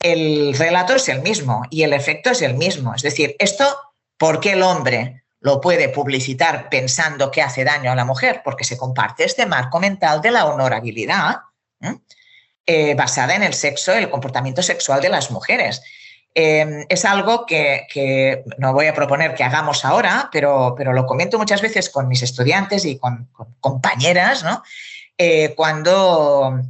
el 0.00 0.54
relato 0.58 0.96
es 0.96 1.08
el 1.08 1.22
mismo 1.22 1.62
y 1.70 1.84
el 1.84 1.92
efecto 1.92 2.30
es 2.30 2.42
el 2.42 2.54
mismo. 2.54 2.94
Es 2.94 3.02
decir, 3.02 3.36
esto, 3.38 3.64
¿por 4.16 4.40
qué 4.40 4.52
el 4.52 4.62
hombre 4.62 5.22
lo 5.38 5.60
puede 5.60 5.88
publicitar 5.88 6.68
pensando 6.68 7.30
que 7.30 7.42
hace 7.42 7.62
daño 7.62 7.92
a 7.92 7.94
la 7.94 8.04
mujer? 8.04 8.42
Porque 8.44 8.64
se 8.64 8.76
comparte 8.76 9.24
este 9.24 9.46
marco 9.46 9.78
mental 9.78 10.20
de 10.20 10.32
la 10.32 10.46
honorabilidad. 10.46 11.36
Eh, 12.64 12.94
basada 12.94 13.34
en 13.34 13.42
el 13.42 13.54
sexo, 13.54 13.92
el 13.92 14.08
comportamiento 14.08 14.62
sexual 14.62 15.00
de 15.00 15.08
las 15.08 15.32
mujeres. 15.32 15.82
Em, 16.34 16.86
es 16.88 17.04
algo 17.04 17.44
que, 17.44 18.42
no 18.58 18.72
voy 18.72 18.86
a 18.86 18.94
proponer 18.94 19.34
que 19.34 19.44
hagamos 19.44 19.84
ahora, 19.84 20.30
pero, 20.32 20.74
pero 20.76 20.92
lo 20.92 21.04
comento 21.04 21.38
muchas 21.38 21.60
veces 21.60 21.90
con 21.90 22.08
mis 22.08 22.22
estudiantes 22.22 22.84
y 22.84 22.98
con, 22.98 23.28
compañeras, 23.60 24.42
¿no? 24.42 24.62
Eh, 25.18 25.52
cuando 25.54 26.62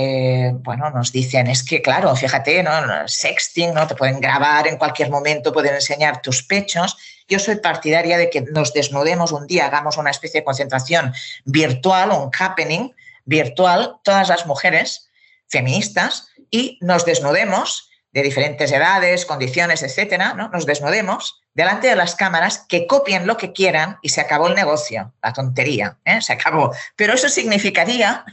eh, 0.00 0.52
bueno, 0.54 0.90
nos 0.90 1.10
dicen, 1.10 1.48
es 1.48 1.64
que 1.64 1.82
claro, 1.82 2.14
fíjate, 2.14 2.62
¿no? 2.62 2.70
sexting, 3.08 3.74
¿no? 3.74 3.84
te 3.88 3.96
pueden 3.96 4.20
grabar 4.20 4.68
en 4.68 4.76
cualquier 4.76 5.10
momento, 5.10 5.52
pueden 5.52 5.74
enseñar 5.74 6.22
tus 6.22 6.44
pechos. 6.44 6.96
Yo 7.26 7.40
soy 7.40 7.56
partidaria 7.56 8.16
de 8.16 8.30
que 8.30 8.42
nos 8.42 8.72
desnudemos 8.72 9.32
un 9.32 9.48
día, 9.48 9.66
hagamos 9.66 9.96
una 9.96 10.12
especie 10.12 10.40
de 10.40 10.44
concentración 10.44 11.12
virtual, 11.44 12.12
un 12.12 12.30
happening 12.38 12.92
virtual, 13.24 13.96
todas 14.04 14.28
las 14.28 14.46
mujeres 14.46 15.10
feministas, 15.48 16.28
y 16.48 16.78
nos 16.80 17.04
desnudemos 17.04 17.87
de 18.12 18.22
diferentes 18.22 18.72
edades, 18.72 19.26
condiciones, 19.26 19.82
etcétera, 19.82 20.34
¿no? 20.34 20.48
nos 20.48 20.66
desnudemos 20.66 21.40
delante 21.54 21.88
de 21.88 21.96
las 21.96 22.14
cámaras, 22.14 22.64
que 22.68 22.86
copien 22.86 23.26
lo 23.26 23.36
que 23.36 23.52
quieran 23.52 23.98
y 24.02 24.08
se 24.08 24.20
acabó 24.20 24.46
el 24.46 24.54
negocio, 24.54 25.12
la 25.22 25.32
tontería, 25.32 25.98
¿eh? 26.04 26.22
se 26.22 26.32
acabó. 26.32 26.72
Pero 26.96 27.14
eso 27.14 27.28
significaría 27.28 28.24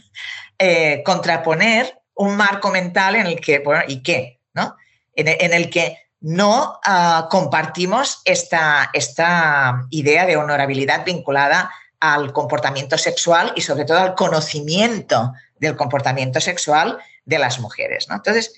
eh, 0.58 1.02
contraponer 1.04 2.00
un 2.14 2.38
marco 2.38 2.72
mental 2.72 3.16
en 3.16 3.28
el 3.28 3.40
que, 3.42 3.60
bueno, 3.60 3.84
¿y 3.88 4.02
qué? 4.02 4.40
¿no? 4.54 4.76
En, 5.16 5.54
el 5.54 5.70
que 5.70 5.98
no 6.22 6.80
ah, 6.84 7.28
compartimos 7.30 8.22
esta, 8.26 8.90
esta 8.94 9.86
idea 9.90 10.26
de 10.26 10.38
honorabilidad 10.38 11.04
vinculada 11.04 11.72
al 12.00 12.32
comportamiento 12.32 12.98
sexual 12.98 13.54
y 13.56 13.62
sobre 13.62 13.86
todo 13.86 14.00
al 14.00 14.16
conocimiento 14.16 15.34
del 15.60 15.76
comportamiento 15.76 16.40
sexual 16.40 17.00
de 17.26 17.40
las 17.40 17.60
mujeres. 17.60 18.08
¿no? 18.10 18.16
Entonces, 18.16 18.54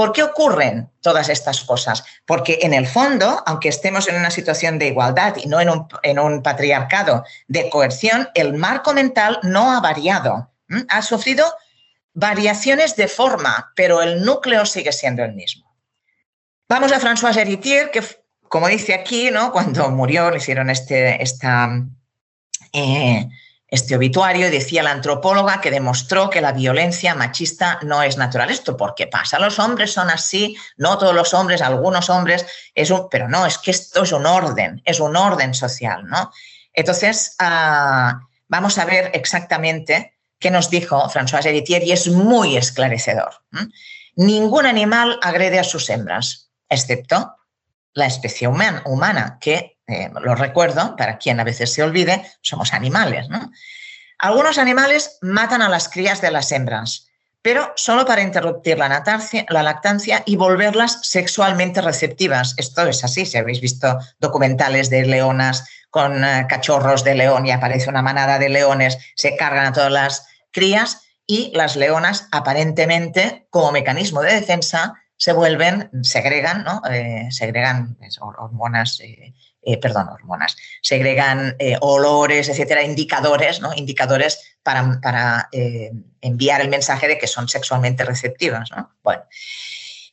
¿por 0.00 0.14
qué 0.14 0.22
ocurren 0.22 0.90
todas 1.02 1.28
estas 1.28 1.60
cosas? 1.60 2.04
Porque 2.24 2.60
en 2.62 2.72
el 2.72 2.86
fondo, 2.86 3.42
aunque 3.44 3.68
estemos 3.68 4.08
en 4.08 4.16
una 4.16 4.30
situación 4.30 4.78
de 4.78 4.86
igualdad 4.86 5.36
y 5.36 5.46
no 5.46 5.60
en 5.60 6.18
un, 6.18 6.42
patriarcado 6.42 7.22
de 7.48 7.68
coerción, 7.68 8.30
el 8.32 8.54
marco 8.54 8.94
mental 8.94 9.38
no 9.42 9.70
ha 9.70 9.80
variado. 9.80 10.50
Ha 10.88 11.02
sufrido 11.02 11.44
variaciones 12.14 12.96
de 12.96 13.08
forma, 13.08 13.72
pero 13.76 14.00
el 14.00 14.24
núcleo 14.24 14.64
sigue 14.64 14.90
siendo 14.90 15.22
el 15.22 15.34
mismo. 15.34 15.70
Vamos 16.66 16.92
a 16.92 16.98
François 16.98 17.36
Héritier, 17.36 17.90
que, 17.90 18.02
como 18.48 18.68
dice 18.68 18.94
aquí, 18.94 19.30
¿no? 19.30 19.52
cuando 19.52 19.90
murió 19.90 20.30
le 20.30 20.38
hicieron 20.38 20.70
este, 20.70 21.22
eh, 22.72 23.28
este 23.70 23.94
obituario 23.94 24.50
decía 24.50 24.82
la 24.82 24.90
antropóloga 24.90 25.60
que 25.60 25.70
demostró 25.70 26.28
que 26.28 26.40
la 26.40 26.52
violencia 26.52 27.14
machista 27.14 27.78
no 27.82 28.02
es 28.02 28.16
natural. 28.16 28.50
¿Esto 28.50 28.76
por 28.76 28.94
qué 28.94 29.06
pasa? 29.06 29.38
Los 29.38 29.58
hombres 29.60 29.92
son 29.92 30.10
así, 30.10 30.56
no 30.76 30.98
todos 30.98 31.14
los 31.14 31.32
hombres, 31.34 31.62
algunos 31.62 32.10
hombres, 32.10 32.44
es 32.74 32.90
un, 32.90 33.08
pero 33.08 33.28
no, 33.28 33.46
es 33.46 33.58
que 33.58 33.70
esto 33.70 34.02
es 34.02 34.12
un 34.12 34.26
orden, 34.26 34.82
es 34.84 34.98
un 34.98 35.14
orden 35.14 35.54
social. 35.54 36.04
¿no? 36.06 36.32
Entonces, 36.72 37.36
ah, 37.38 38.20
vamos 38.48 38.76
a 38.78 38.84
ver 38.84 39.12
exactamente 39.14 40.18
que 40.40 40.50
nos 40.50 40.70
dijo 40.70 41.08
François 41.08 41.44
Héritier 41.44 41.84
y 41.84 41.92
es 41.92 42.08
muy 42.08 42.56
esclarecedor. 42.56 43.34
Ningún 44.16 44.66
animal 44.66 45.20
agrede 45.22 45.58
a 45.60 45.64
sus 45.64 45.88
hembras, 45.90 46.50
excepto 46.68 47.36
la 47.92 48.06
especie 48.06 48.48
humana, 48.48 49.38
que, 49.40 49.78
eh, 49.90 50.10
lo 50.22 50.34
recuerdo, 50.34 50.96
para 50.96 51.18
quien 51.18 51.40
a 51.40 51.44
veces 51.44 51.72
se 51.72 51.82
olvide, 51.82 52.24
somos 52.40 52.72
animales. 52.72 53.28
Algunos 54.18 54.58
animales 54.58 55.18
matan 55.22 55.62
a 55.62 55.68
las 55.68 55.88
crías 55.88 56.20
de 56.20 56.30
las 56.30 56.52
hembras, 56.52 57.08
pero 57.42 57.72
solo 57.76 58.04
para 58.04 58.22
interrumpir 58.22 58.78
la, 58.78 58.88
la, 59.48 59.62
lactancia 59.62 60.22
y 60.26 60.36
volverlas 60.36 61.00
sexualmente 61.02 61.80
receptivas. 61.80 62.54
Esto 62.58 62.86
es 62.86 63.02
así, 63.02 63.24
si 63.24 63.38
habéis 63.38 63.60
visto 63.60 63.98
documentales 64.18 64.90
de 64.90 65.06
leonas 65.06 65.68
con 65.88 66.22
eh, 66.22 66.46
cachorros 66.48 67.02
de 67.02 67.14
león 67.14 67.46
y 67.46 67.50
aparece 67.50 67.88
una 67.88 68.02
manada 68.02 68.38
de 68.38 68.50
leones, 68.50 68.98
se 69.16 69.36
cargan 69.36 69.66
a 69.66 69.72
todas 69.72 69.90
las 69.90 70.26
crías 70.50 71.02
y 71.26 71.52
las 71.54 71.76
leonas 71.76 72.28
aparentemente 72.32 73.46
como 73.50 73.72
mecanismo 73.72 74.20
de 74.20 74.34
defensa 74.34 74.94
se 75.16 75.32
vuelven, 75.32 75.90
segregan. 76.02 76.64
Eh, 76.90 77.28
segregan 77.30 77.94
pues, 77.96 78.18
hormonas, 78.20 79.00
eh, 79.62 79.78
perdón, 79.78 80.08
hormonas, 80.08 80.56
segregan 80.82 81.56
olores, 81.80 82.48
etcétera, 82.48 82.82
indicadores, 82.82 83.60
¿no? 83.60 83.72
Indicadores 83.74 84.56
para, 84.62 85.00
para 85.00 85.48
enviar 86.20 86.60
el 86.60 86.68
mensaje 86.68 87.08
de 87.08 87.18
que 87.18 87.26
son 87.26 87.48
sexualmente 87.48 88.04
receptivas, 88.04 88.70
¿no? 88.70 88.94
Bueno, 89.02 89.24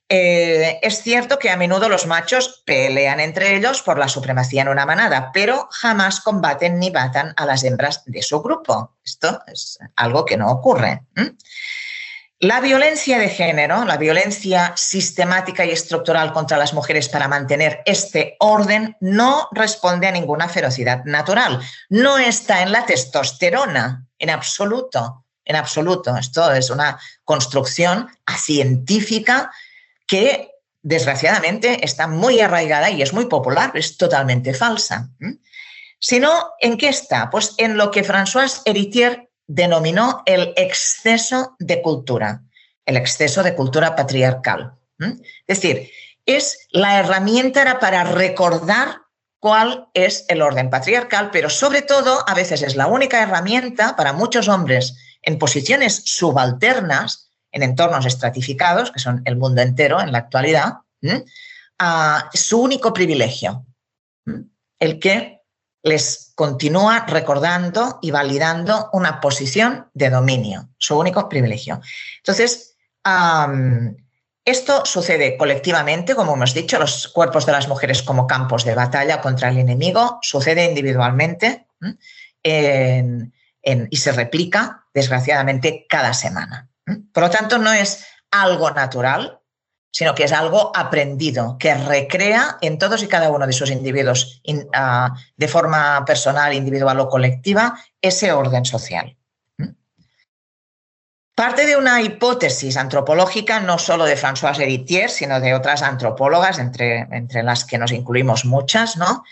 eh, 0.10 0.79
es 0.81 1.01
cierto 1.03 1.38
que 1.38 1.49
a 1.49 1.57
menudo 1.57 1.89
los 1.89 2.07
machos 2.07 2.63
pelean 2.65 3.19
entre 3.19 3.57
ellos 3.57 3.81
por 3.81 3.99
la 3.99 4.07
supremacía 4.07 4.62
en 4.62 4.69
una 4.69 4.86
manada, 4.86 5.31
pero 5.33 5.67
jamás 5.69 6.21
combaten 6.21 6.79
ni 6.79 6.91
matan 6.91 7.33
a 7.36 7.45
las 7.45 7.63
hembras 7.65 8.03
de 8.05 8.21
su 8.21 8.41
grupo. 8.41 8.95
Esto 9.03 9.41
es 9.47 9.77
algo 9.97 10.23
que 10.23 10.38
no 10.38 10.49
ocurre. 10.49 11.03
La 12.39 12.62
violencia 12.62 13.17
de 13.17 13.30
género, 13.30 13.84
la 13.84 13.97
violencia 13.97 14.73
sistemática 14.76 15.65
y 15.65 15.71
estructural 15.71 16.34
contra 16.34 16.58
las 16.58 16.71
mujeres 16.71 17.10
para 17.10 17.28
mantener 17.28 17.82
este 17.86 18.36
orden, 18.39 18.95
no 19.00 19.50
responde 19.54 20.06
a 20.06 20.12
ninguna 20.12 20.47
ferocidad 20.47 21.04
natural. 21.06 21.60
No 21.89 22.19
está 22.19 22.62
en 22.62 22.71
la 22.71 22.86
testosterona, 22.86 24.06
en 24.19 24.30
absoluto, 24.30 25.26
en 25.45 25.56
absoluto. 25.56 26.15
Esto 26.15 26.52
es 26.52 26.69
una 26.69 27.00
construcción 27.23 28.08
científica 28.38 29.52
que 30.06 30.52
desgraciadamente 30.84 31.84
está 31.84 32.06
muy 32.06 32.39
arraigada 32.39 32.91
y 32.91 33.02
es 33.02 33.13
muy 33.13 33.26
popular, 33.26 33.71
es 33.73 33.97
totalmente 33.97 34.54
falsa. 34.54 35.10
Sino, 35.97 36.52
¿en 36.60 36.78
qué 36.78 36.89
está? 36.89 37.32
Pues 37.32 37.56
en 37.58 37.78
lo 37.78 37.89
que 37.89 38.06
François 38.06 38.62
Héritier 38.65 39.27
denominó 39.47 40.23
el 40.25 40.53
exceso 40.57 41.55
de 41.60 41.81
cultura, 41.81 42.43
el 42.86 42.97
exceso 42.97 43.43
de 43.43 43.55
cultura 43.55 43.95
patriarcal. 43.95 44.73
Es 44.99 45.62
decir, 45.62 45.89
es 46.25 46.67
la 46.71 46.99
herramienta 46.99 47.79
para 47.79 48.03
recordar 48.03 49.01
cuál 49.39 49.88
es 49.93 50.25
el 50.27 50.41
orden 50.41 50.69
patriarcal, 50.69 51.29
pero 51.31 51.49
sobre 51.49 51.81
todo 51.81 52.27
a 52.27 52.33
veces 52.33 52.62
es 52.62 52.75
la 52.75 52.88
única 52.88 53.21
herramienta 53.21 53.95
para 53.95 54.13
muchos 54.13 54.47
hombres 54.47 54.95
en 55.21 55.39
posiciones 55.39 56.01
subalternas 56.05 57.29
en 57.51 57.63
entornos 57.63 58.05
estratificados, 58.05 58.91
que 58.91 58.99
son 58.99 59.21
el 59.25 59.38
mundo 59.38 59.62
entero 59.62 60.01
en 60.01 60.12
la 60.12 60.19
actualidad, 60.19 60.73
a 61.79 62.29
su 62.33 62.62
único 62.62 62.93
privilegio, 62.93 63.65
el 64.79 64.99
que 64.99 65.37
les 65.88 66.34
continúa 66.36 67.06
recordando 67.08 68.00
y 68.02 68.12
validando 68.12 68.89
una 68.93 69.19
posición 69.19 69.89
de 69.93 70.10
dominio, 70.10 70.69
su 70.78 70.97
único 70.97 71.28
privilegio. 71.30 71.82
Entonces, 72.17 72.76
esto 74.45 74.86
sucede 74.86 75.38
colectivamente, 75.38 76.13
como 76.15 76.36
hemos 76.36 76.54
dicho, 76.54 76.78
los 76.78 77.08
cuerpos 77.08 77.45
de 77.45 77.54
las 77.54 77.67
mujeres 77.67 78.04
como 78.04 78.28
campos 78.28 78.65
de 78.65 78.76
batalla 78.76 79.21
contra 79.21 79.50
el 79.50 79.58
enemigo, 79.58 80.19
sucede 80.21 80.65
individualmente 80.65 81.67
y 82.43 83.97
se 83.97 84.12
replica, 84.12 84.86
desgraciadamente, 84.93 85.86
cada 85.89 86.13
semana. 86.13 86.69
Por 87.13 87.23
lo 87.23 87.30
tanto, 87.30 87.58
no 87.58 87.73
es 87.73 88.06
algo 88.32 88.71
natural, 88.71 89.39
sino 89.91 90.13
que 90.13 90.23
es 90.26 90.32
algo 90.32 90.71
aprendido, 90.76 91.58
que 91.58 91.73
recrea 91.73 92.58
en 92.62 92.78
todos 92.78 93.04
y 93.04 93.08
cada 93.08 93.32
uno 93.32 93.47
de 93.47 93.54
sus 93.54 93.71
individuos, 93.71 94.41
ah, 94.73 95.15
de 95.36 95.47
forma 95.47 96.04
personal, 96.06 96.54
individual 96.54 97.00
o 97.00 97.10
colectiva, 97.10 97.80
ese 98.02 98.32
orden 98.32 98.65
social. 98.65 99.15
Parte 101.36 101.65
de 101.65 101.78
una 101.78 102.02
hipótesis 102.02 102.78
antropológica, 102.78 103.60
no 103.60 103.78
solo 103.78 104.06
de 104.06 104.17
Françoise 104.17 104.60
Héritier, 104.60 105.10
sino 105.10 105.39
de 105.39 105.54
otras 105.54 105.84
antropólogas, 105.84 106.58
entre, 106.58 107.08
entre 107.12 107.43
las 107.43 107.63
que 107.63 107.78
nos 107.78 107.91
incluimos 107.91 108.43
muchas, 108.45 108.97
¿no? 108.97 109.23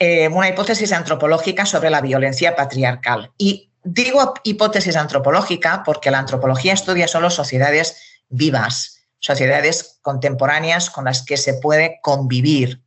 Eh, 0.00 0.26
una 0.28 0.48
hipótesis 0.48 0.92
antropológica 0.92 1.64
sobre 1.64 1.90
la 1.90 2.00
violencia 2.00 2.56
patriarcal. 2.56 3.30
Y 3.38 3.70
Digo 3.84 4.32
hipótesis 4.44 4.96
antropológica 4.96 5.82
porque 5.84 6.10
la 6.10 6.18
antropología 6.18 6.72
estudia 6.72 7.06
solo 7.06 7.28
sociedades 7.28 8.22
vivas, 8.30 8.93
sociedades 9.24 10.00
contemporáneas 10.02 10.90
con 10.90 11.06
las 11.06 11.24
que 11.24 11.38
se 11.38 11.54
puede 11.54 11.98
convivir. 12.02 12.82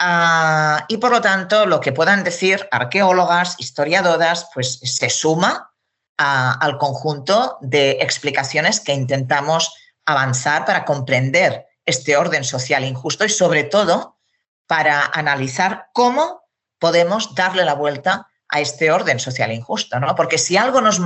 Ah, 0.00 0.84
y 0.88 0.96
por 0.96 1.12
lo 1.12 1.20
tanto, 1.20 1.66
lo 1.66 1.80
que 1.80 1.92
puedan 1.92 2.24
decir 2.24 2.66
arqueólogas, 2.72 3.54
historiadoras, 3.58 4.48
pues 4.52 4.80
se 4.82 5.08
suma 5.10 5.70
al 6.16 6.78
conjunto 6.78 7.58
de 7.60 7.92
explicaciones 8.00 8.80
que 8.80 8.92
intentamos 8.92 9.72
avanzar 10.04 10.64
para 10.64 10.84
comprender 10.84 11.66
este 11.86 12.16
orden 12.16 12.42
social 12.42 12.84
injusto 12.84 13.24
y 13.24 13.28
sobre 13.28 13.62
todo 13.62 14.18
para 14.66 15.06
analizar 15.12 15.90
cómo 15.92 16.42
podemos 16.80 17.36
darle 17.36 17.64
la 17.64 17.74
vuelta 17.74 18.28
a 18.48 18.60
este 18.60 18.90
orden 18.90 19.20
social 19.20 19.52
injusto, 19.52 20.00
¿no? 20.00 20.14
Porque 20.16 20.38
si 20.38 20.56
algo 20.56 20.80
nos, 20.80 21.00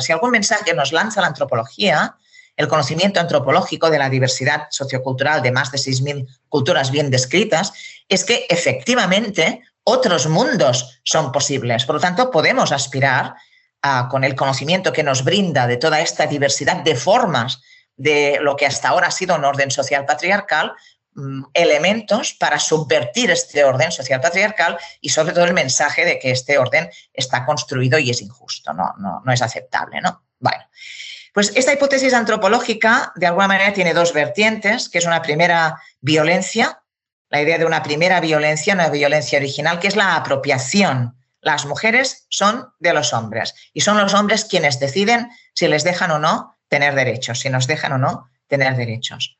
si 0.00 0.12
algún 0.12 0.30
mensaje 0.30 0.72
nos 0.72 0.92
lanza 0.92 1.20
la 1.20 1.26
antropología, 1.26 2.16
el 2.56 2.68
conocimiento 2.68 3.20
antropológico 3.20 3.90
de 3.90 3.98
la 3.98 4.10
diversidad 4.10 4.66
sociocultural 4.70 5.42
de 5.42 5.52
más 5.52 5.72
de 5.72 5.78
6.000 5.78 6.26
culturas 6.48 6.90
bien 6.90 7.10
descritas, 7.10 7.72
es 8.08 8.24
que 8.24 8.46
efectivamente 8.48 9.62
otros 9.84 10.26
mundos 10.26 11.00
son 11.02 11.32
posibles. 11.32 11.84
Por 11.84 11.96
lo 11.96 12.00
tanto, 12.00 12.30
podemos 12.30 12.72
aspirar 12.72 13.34
a, 13.82 14.08
con 14.08 14.22
el 14.24 14.36
conocimiento 14.36 14.92
que 14.92 15.02
nos 15.02 15.24
brinda 15.24 15.66
de 15.66 15.76
toda 15.76 16.00
esta 16.00 16.26
diversidad 16.26 16.76
de 16.82 16.94
formas 16.94 17.60
de 17.96 18.38
lo 18.40 18.56
que 18.56 18.66
hasta 18.66 18.88
ahora 18.88 19.08
ha 19.08 19.12
sido 19.12 19.34
un 19.34 19.44
orden 19.44 19.70
social 19.70 20.04
patriarcal, 20.06 20.72
mm, 21.14 21.44
elementos 21.52 22.34
para 22.34 22.58
subvertir 22.58 23.30
este 23.30 23.64
orden 23.64 23.90
social 23.92 24.20
patriarcal 24.20 24.78
y 25.00 25.08
sobre 25.08 25.32
todo 25.32 25.44
el 25.44 25.52
mensaje 25.52 26.04
de 26.04 26.18
que 26.18 26.30
este 26.30 26.58
orden 26.58 26.90
está 27.12 27.44
construido 27.44 27.98
y 27.98 28.10
es 28.10 28.22
injusto, 28.22 28.72
no, 28.72 28.94
no, 28.98 29.20
no 29.24 29.32
es 29.32 29.42
aceptable. 29.42 30.00
¿no? 30.00 30.24
Bueno, 30.38 30.64
pues 31.32 31.52
esta 31.56 31.72
hipótesis 31.72 32.12
antropológica 32.12 33.12
de 33.16 33.26
alguna 33.26 33.48
manera 33.48 33.72
tiene 33.72 33.94
dos 33.94 34.12
vertientes, 34.12 34.88
que 34.88 34.98
es 34.98 35.06
una 35.06 35.22
primera 35.22 35.80
violencia, 36.00 36.82
la 37.30 37.40
idea 37.40 37.58
de 37.58 37.64
una 37.64 37.82
primera 37.82 38.20
violencia, 38.20 38.74
una 38.74 38.90
violencia 38.90 39.38
original, 39.38 39.78
que 39.78 39.88
es 39.88 39.96
la 39.96 40.16
apropiación. 40.16 41.16
Las 41.40 41.64
mujeres 41.64 42.26
son 42.28 42.68
de 42.78 42.92
los 42.92 43.14
hombres 43.14 43.54
y 43.72 43.80
son 43.80 43.96
los 43.98 44.12
hombres 44.12 44.44
quienes 44.44 44.78
deciden 44.78 45.30
si 45.54 45.66
les 45.66 45.82
dejan 45.82 46.10
o 46.10 46.18
no 46.18 46.56
tener 46.68 46.94
derechos, 46.94 47.40
si 47.40 47.48
nos 47.48 47.66
dejan 47.66 47.92
o 47.92 47.98
no 47.98 48.30
tener 48.46 48.76
derechos. 48.76 49.38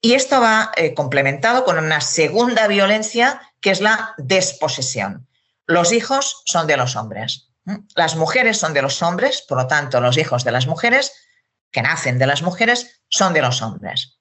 Y 0.00 0.14
esto 0.14 0.40
va 0.40 0.72
eh, 0.76 0.94
complementado 0.94 1.64
con 1.64 1.78
una 1.78 2.00
segunda 2.00 2.66
violencia 2.66 3.42
que 3.60 3.70
es 3.70 3.82
la 3.82 4.14
desposesión. 4.16 5.28
Los 5.66 5.92
hijos 5.92 6.42
son 6.46 6.66
de 6.66 6.78
los 6.78 6.96
hombres. 6.96 7.49
Las 7.94 8.16
mujeres 8.16 8.58
son 8.58 8.74
de 8.74 8.82
los 8.82 9.02
hombres, 9.02 9.44
por 9.48 9.58
lo 9.58 9.66
tanto, 9.66 10.00
los 10.00 10.16
hijos 10.16 10.44
de 10.44 10.52
las 10.52 10.66
mujeres 10.66 11.12
que 11.70 11.82
nacen 11.82 12.18
de 12.18 12.26
las 12.26 12.42
mujeres 12.42 13.02
son 13.08 13.32
de 13.32 13.42
los 13.42 13.62
hombres. 13.62 14.20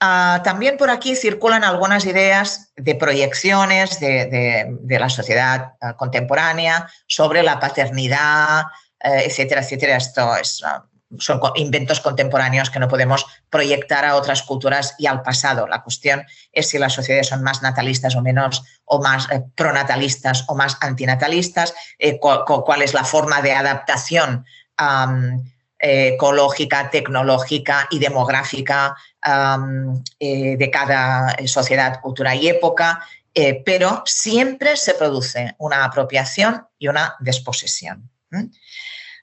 Ah, 0.00 0.42
también 0.44 0.76
por 0.76 0.90
aquí 0.90 1.16
circulan 1.16 1.64
algunas 1.64 2.06
ideas 2.06 2.72
de 2.76 2.94
proyecciones 2.94 3.98
de, 3.98 4.78
la 4.88 5.08
sociedad 5.08 5.72
ah, 5.80 5.96
contemporánea 5.96 6.88
sobre 7.08 7.42
la 7.42 7.58
paternidad, 7.58 8.62
eh, 9.00 9.24
etcétera, 9.26 9.62
etcétera. 9.62 9.96
Esto 9.96 10.36
es 10.36 10.62
ah, 10.64 10.87
son 11.18 11.40
inventos 11.56 12.00
contemporáneos 12.00 12.70
que 12.70 12.78
no 12.78 12.88
podemos 12.88 13.24
proyectar 13.48 14.04
a 14.04 14.16
otras 14.16 14.42
culturas 14.42 14.94
y 14.98 15.06
al 15.06 15.22
pasado. 15.22 15.66
La 15.66 15.82
cuestión 15.82 16.24
es 16.52 16.68
si 16.68 16.78
las 16.78 16.92
sociedades 16.92 17.28
son 17.28 17.42
más 17.42 17.62
natalistas 17.62 18.14
o 18.14 18.22
menos, 18.22 18.62
o 18.84 19.00
más 19.00 19.30
eh, 19.30 19.42
pronatalistas 19.54 20.44
o 20.48 20.54
más 20.54 20.76
antinatalistas, 20.80 21.74
eh, 21.98 22.18
cuál 22.18 22.82
es 22.82 22.92
la 22.92 23.04
forma 23.04 23.40
de 23.40 23.52
adaptación 23.52 24.44
eh, 25.80 26.08
ecológica, 26.08 26.90
tecnológica 26.90 27.88
y 27.90 27.98
demográfica 27.98 28.96
de 30.20 30.70
cada 30.72 31.36
sociedad, 31.46 32.00
cultura 32.00 32.34
y 32.34 32.48
época, 32.48 33.04
pero 33.64 34.02
siempre 34.06 34.76
se 34.76 34.94
produce 34.94 35.54
una 35.58 35.84
apropiación 35.84 36.66
y 36.78 36.88
una 36.88 37.16
desposesión. 37.20 38.08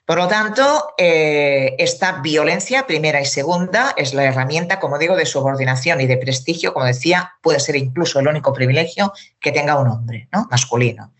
Por 0.06 0.18
lo 0.18 0.28
tanto, 0.28 0.94
eh, 0.96 1.74
esta 1.78 2.20
violencia 2.20 2.86
primera 2.86 3.20
y 3.20 3.24
segunda 3.24 3.92
es 3.96 4.14
la 4.14 4.22
herramienta, 4.22 4.78
como 4.78 4.98
digo, 4.98 5.16
de 5.16 5.26
subordinación 5.26 6.00
y 6.00 6.06
de 6.06 6.16
prestigio, 6.16 6.72
como 6.72 6.86
decía, 6.86 7.34
puede 7.42 7.58
ser 7.58 7.74
incluso 7.74 8.20
el 8.20 8.28
único 8.28 8.52
privilegio 8.52 9.12
que 9.40 9.50
tenga 9.50 9.80
un 9.80 9.88
hombre 9.88 10.28
¿no? 10.30 10.46
masculino. 10.48 11.12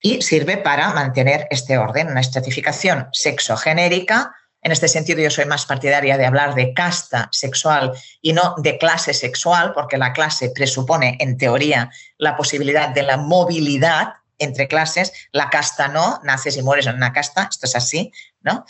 Y 0.00 0.22
sirve 0.22 0.56
para 0.56 0.94
mantener 0.94 1.48
este 1.50 1.78
orden, 1.78 2.12
una 2.12 2.20
estratificación 2.20 3.08
sexogenérica. 3.12 4.32
En 4.62 4.70
este 4.70 4.86
sentido, 4.86 5.20
yo 5.20 5.30
soy 5.30 5.46
más 5.46 5.66
partidaria 5.66 6.16
de 6.16 6.26
hablar 6.26 6.54
de 6.54 6.72
casta 6.72 7.28
sexual 7.32 7.92
y 8.22 8.34
no 8.34 8.54
de 8.58 8.78
clase 8.78 9.14
sexual, 9.14 9.72
porque 9.74 9.98
la 9.98 10.12
clase 10.12 10.50
presupone, 10.50 11.16
en 11.18 11.38
teoría, 11.38 11.90
la 12.18 12.36
posibilidad 12.36 12.90
de 12.90 13.02
la 13.02 13.16
movilidad 13.16 14.14
entre 14.38 14.68
clases, 14.68 15.12
la 15.32 15.50
casta 15.50 15.88
no, 15.88 16.20
naces 16.24 16.56
y 16.56 16.62
mueres 16.62 16.86
en 16.86 16.96
una 16.96 17.12
casta, 17.12 17.48
esto 17.50 17.66
es 17.66 17.76
así, 17.76 18.12
¿no? 18.40 18.64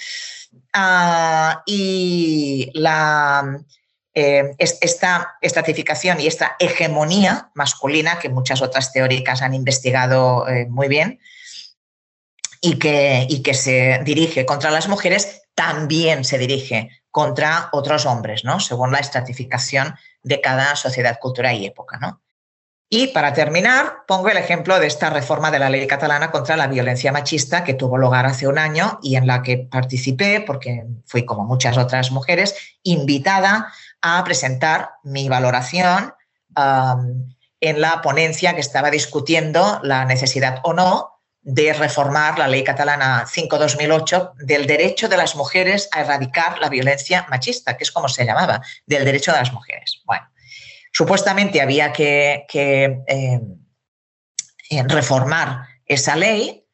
Ah, 0.73 1.63
y 1.67 2.71
la, 2.75 3.61
eh, 4.15 4.55
esta 4.59 5.37
estratificación 5.41 6.21
y 6.21 6.27
esta 6.27 6.57
hegemonía 6.59 7.51
masculina 7.55 8.19
que 8.19 8.29
muchas 8.29 8.63
otras 8.63 8.93
teóricas 8.93 9.43
han 9.43 9.55
investigado 9.55 10.49
eh, 10.49 10.67
muy 10.67 10.89
bien 10.89 11.21
y 12.61 12.79
que, 12.79 13.27
y 13.29 13.43
que 13.43 13.55
se 13.55 14.01
dirige 14.05 14.45
contra 14.45 14.71
las 14.71 14.89
mujeres, 14.89 15.43
también 15.55 16.25
se 16.25 16.39
dirige 16.39 16.91
contra 17.11 17.69
otros 17.73 18.07
hombres, 18.07 18.45
¿no? 18.45 18.61
según 18.61 18.93
la 18.93 18.99
estratificación 18.99 19.95
de 20.23 20.41
cada 20.41 20.75
sociedad, 20.77 21.19
cultura 21.21 21.53
y 21.55 21.67
época. 21.67 21.99
¿no? 21.99 22.21
Y 22.91 23.09
para 23.09 23.35
terminar, 23.35 24.05
pongo 24.07 24.31
el 24.31 24.39
ejemplo 24.39 24.81
de 24.81 24.87
esta 24.87 25.11
reforma 25.11 25.51
de 25.51 25.59
la 25.59 25.69
ley 25.69 25.87
catalana 25.87 26.31
contra 26.31 26.57
la 26.57 26.69
violencia 26.69 27.13
machista 27.13 27.63
que 27.63 27.75
tuvo 27.75 27.99
lugar 27.99 28.25
hace 28.25 28.49
un 28.49 28.59
año 28.59 28.99
y 29.03 29.17
en 29.17 29.27
la 29.27 29.43
que 29.43 29.59
participé, 29.59 30.41
porque 30.41 30.87
fui 31.05 31.27
como 31.27 31.45
muchas 31.45 31.77
otras 31.77 32.11
mujeres, 32.11 32.55
invitada 32.83 33.71
a 34.01 34.25
presentar 34.25 34.93
mi 35.03 35.29
valoración 35.29 36.15
en 37.61 37.81
la 37.81 38.01
ponencia 38.01 38.55
que 38.55 38.61
estaba 38.61 38.91
discutiendo 38.91 39.81
la 39.83 40.07
necesidad 40.07 40.61
o 40.63 40.73
no 40.73 41.21
de 41.43 41.73
reformar 41.75 42.39
la 42.39 42.49
ley 42.49 42.65
catalana 42.65 43.27
5-2008 43.27 44.35
del 44.37 44.67
derecho 44.67 45.09
de 45.09 45.17
las 45.17 45.37
mujeres 45.37 45.89
a 45.93 46.01
erradicar 46.01 46.59
la 46.59 46.69
violencia 46.69 47.27
machista, 47.29 47.77
que 47.77 47.85
es 47.85 47.93
como 47.93 48.09
se 48.09 48.25
llamaba, 48.25 48.63
del 48.87 49.05
derecho 49.05 49.33
de 49.33 49.39
las 49.39 49.53
mujeres. 49.53 50.01
Bueno, 50.05 50.27
Supuestamente 50.99 51.61
había 51.61 51.93
que, 51.93 52.45
eh, 53.07 53.41
reformar 54.89 55.63
esa 55.87 56.17
ley 56.17 56.65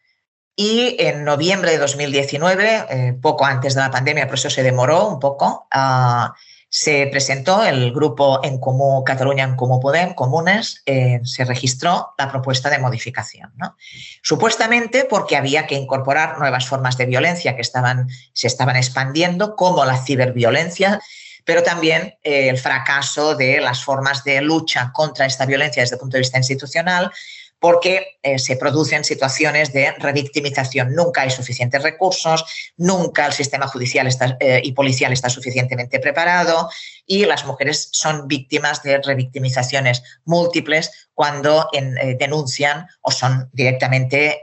y 0.56 0.96
en 0.98 1.24
noviembre 1.24 1.72
de 1.72 1.76
2019, 1.76 2.86
eh, 2.88 3.18
poco 3.20 3.44
antes 3.44 3.74
de 3.74 3.82
la 3.82 3.90
pandemia, 3.90 4.26
por 4.26 4.36
eso 4.36 4.48
se 4.48 4.62
demoró 4.62 5.08
un 5.08 5.20
poco, 5.20 5.68
ah, 5.70 6.32
se 6.70 7.06
presentó 7.08 7.64
el 7.64 7.92
grupo 7.92 8.40
En 8.42 8.58
Comú, 8.60 9.04
Cataluña 9.04 9.44
en 9.44 9.56
Comú 9.56 9.78
Podem, 9.78 10.14
Comunes, 10.14 10.82
eh, 10.86 11.20
se 11.24 11.44
registró 11.44 12.14
la 12.16 12.30
propuesta 12.30 12.70
de 12.70 12.78
modificación. 12.78 13.52
Supuestamente 14.22 15.04
porque 15.04 15.36
había 15.36 15.66
que 15.66 15.74
incorporar 15.74 16.38
nuevas 16.38 16.66
formas 16.66 16.96
de 16.96 17.04
violencia 17.04 17.56
que 17.56 17.62
estaban, 17.62 18.08
se 18.32 18.46
estaban 18.46 18.76
expandiendo, 18.76 19.54
como 19.54 19.84
la 19.84 20.02
ciberviolencia, 20.02 20.98
pero 21.44 21.62
también 21.62 22.14
eh, 22.22 22.48
el 22.48 22.58
fracaso 22.58 23.34
de 23.34 23.60
las 23.60 23.84
formas 23.84 24.24
de 24.24 24.40
lucha 24.40 24.90
contra 24.92 25.26
esta 25.26 25.46
violencia 25.46 25.82
desde 25.82 25.96
el 25.96 26.00
punto 26.00 26.16
de 26.16 26.20
vista 26.22 26.38
institucional, 26.38 27.10
porque 27.64 28.18
eh, 28.22 28.38
se 28.38 28.56
producen 28.56 29.04
situaciones 29.04 29.72
de 29.72 29.92
revictimización. 29.92 30.94
Nunca 30.94 31.22
hay 31.22 31.30
suficientes 31.30 31.82
recursos, 31.82 32.44
nunca 32.76 33.24
el 33.26 33.32
sistema 33.32 33.66
judicial 33.68 34.06
eh, 34.38 34.60
y 34.62 34.72
policial 34.72 35.14
está 35.14 35.30
suficientemente 35.30 35.98
preparado 35.98 36.68
y 37.06 37.24
las 37.24 37.46
mujeres 37.46 37.88
son 37.92 38.28
víctimas 38.28 38.82
de 38.82 39.00
revictimizaciones 39.00 40.02
múltiples 40.26 41.08
cuando 41.14 41.68
eh, 41.72 42.16
denuncian 42.18 42.86
o 43.00 43.10
son 43.10 43.48
directamente 43.52 44.42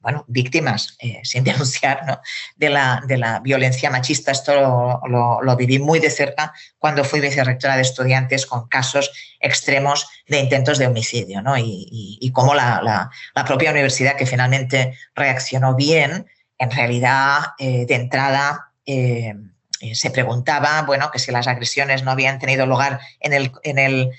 bueno, 0.00 0.24
víctimas, 0.28 0.96
sin 1.22 1.44
denunciar, 1.44 2.20
de, 2.56 2.68
la, 2.68 3.40
violencia 3.42 3.90
machista. 3.90 4.32
Esto 4.32 5.00
lo, 5.06 5.56
viví 5.56 5.78
muy 5.78 6.00
de 6.00 6.10
cerca 6.10 6.52
cuando 6.78 7.04
fui 7.04 7.20
vicerrectora 7.20 7.76
de 7.76 7.82
estudiantes 7.82 8.46
con 8.46 8.68
casos 8.68 9.10
extremos 9.40 10.08
de 10.26 10.40
intentos 10.40 10.78
de 10.78 10.86
homicidio 10.86 11.42
y, 11.56 12.18
y 12.20 12.32
cómo 12.32 12.54
la, 12.54 13.10
propia 13.46 13.70
universidad 13.70 14.16
que 14.16 14.26
finalmente 14.26 14.98
reaccionó 15.14 15.74
bien, 15.74 16.26
en 16.58 16.70
realidad 16.70 17.38
eh, 17.58 17.86
de 17.86 17.94
entrada 17.94 18.72
eh, 18.84 19.34
eh, 19.80 19.94
se 19.94 20.10
preguntaba, 20.10 20.82
bueno, 20.82 21.10
que 21.10 21.18
si 21.18 21.30
las 21.30 21.46
agresiones 21.46 22.02
no 22.02 22.10
habían 22.10 22.38
tenido 22.38 22.66
lugar 22.66 23.00
en 23.20 23.32
el 23.78 24.10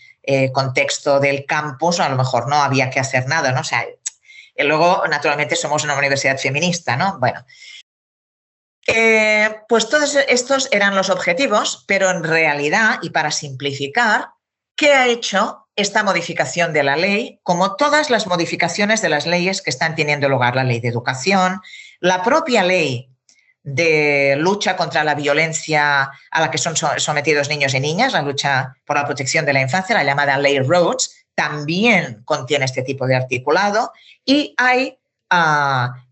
contexto 0.54 1.20
del 1.20 1.46
campus, 1.46 2.00
a 2.00 2.10
lo 2.10 2.16
mejor 2.16 2.48
no 2.48 2.56
había 2.58 2.90
que 2.90 3.00
hacer 3.00 3.28
nada, 3.28 3.52
¿no? 3.52 3.62
O 3.62 3.64
sea, 3.64 3.86
luego, 4.58 5.04
naturalmente, 5.10 5.56
somos 5.56 5.84
una 5.84 5.98
universidad 5.98 6.38
feminista, 6.38 6.96
¿no? 6.96 7.18
Bueno, 7.20 7.46
pues 9.68 9.90
todos 9.90 10.16
estos 10.28 10.68
eran 10.72 10.96
los 10.96 11.10
objetivos, 11.10 11.84
pero 11.88 12.10
en 12.10 12.24
realidad, 12.24 13.00
y 13.02 13.12
para 13.12 13.32
simplificar, 13.32 14.30
¿qué 14.76 14.94
ha 14.94 15.08
hecho 15.08 15.68
esta 15.76 16.04
modificación 16.04 16.74
de 16.74 16.84
la 16.84 16.98
ley, 16.98 17.40
como 17.44 17.76
todas 17.76 18.10
las 18.10 18.28
modificaciones 18.28 19.02
de 19.02 19.10
las 19.10 19.26
leyes 19.26 19.62
que 19.62 19.70
están 19.70 19.96
teniendo 19.96 20.28
lugar, 20.28 20.56
la 20.56 20.66
ley 20.66 20.80
de 20.82 20.90
educación, 20.90 21.62
la 22.00 22.22
propia 22.22 22.64
ley 22.64 23.10
de 23.64 24.36
lucha 24.38 24.76
contra 24.76 25.04
la 25.04 25.16
violencia 25.16 26.12
a 26.32 26.42
la 26.42 26.50
que 26.50 26.58
son 26.58 26.76
sometidos 26.76 27.50
niños 27.50 27.74
y 27.74 27.80
niñas, 27.80 28.14
la 28.14 28.22
lucha 28.22 28.76
por 28.86 28.98
la 28.98 29.06
protección 29.06 29.46
de 29.46 29.54
la 29.54 29.62
infancia, 29.62 29.96
la 29.96 30.04
llamada 30.04 30.38
Ley 30.38 30.60
Rhodes, 30.60 31.26
también 31.36 32.24
contiene 32.26 32.66
este 32.66 32.84
tipo 32.84 33.08
de 33.08 33.16
articulado 33.16 33.94
y 34.26 34.54
hay 34.58 34.98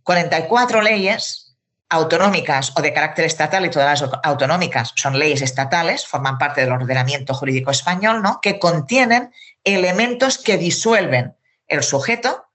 44 0.03 0.79
ah, 0.79 0.83
leyes 0.83 1.55
autonómicas 1.89 2.73
o 2.77 2.81
de 2.81 2.93
carácter 2.93 3.25
estatal 3.25 3.65
y 3.65 3.69
todas 3.69 4.01
las 4.01 4.09
autonómicas 4.23 4.93
son 4.95 5.17
leyes 5.17 5.41
estatales, 5.41 6.05
forman 6.05 6.37
parte 6.37 6.61
del 6.61 6.71
ordenamiento 6.71 7.33
jurídico 7.33 7.71
español, 7.71 8.21
¿no? 8.21 8.39
que 8.41 8.59
contienen 8.59 9.31
elementos 9.63 10.37
que 10.37 10.57
disuelven 10.57 11.35
el 11.67 11.83
sujeto, 11.83 12.45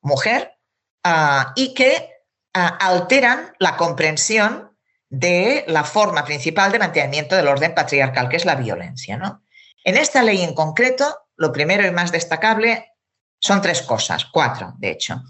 mujer, 0.00 0.52
ah, 1.04 1.52
y 1.54 1.74
que 1.74 2.15
alteran 2.56 3.52
la 3.58 3.76
comprensión 3.76 4.76
de 5.08 5.64
la 5.68 5.84
forma 5.84 6.24
principal 6.24 6.72
de 6.72 6.78
mantenimiento 6.78 7.36
del 7.36 7.48
orden 7.48 7.74
patriarcal, 7.74 8.28
que 8.28 8.36
es 8.36 8.44
la 8.44 8.56
violencia. 8.56 9.16
¿no? 9.16 9.42
En 9.84 9.96
esta 9.96 10.22
ley 10.22 10.42
en 10.42 10.54
concreto, 10.54 11.18
lo 11.36 11.52
primero 11.52 11.86
y 11.86 11.90
más 11.90 12.12
destacable 12.12 12.92
son 13.38 13.60
tres 13.60 13.82
cosas, 13.82 14.24
cuatro, 14.24 14.74
de 14.78 14.90
hecho. 14.90 15.22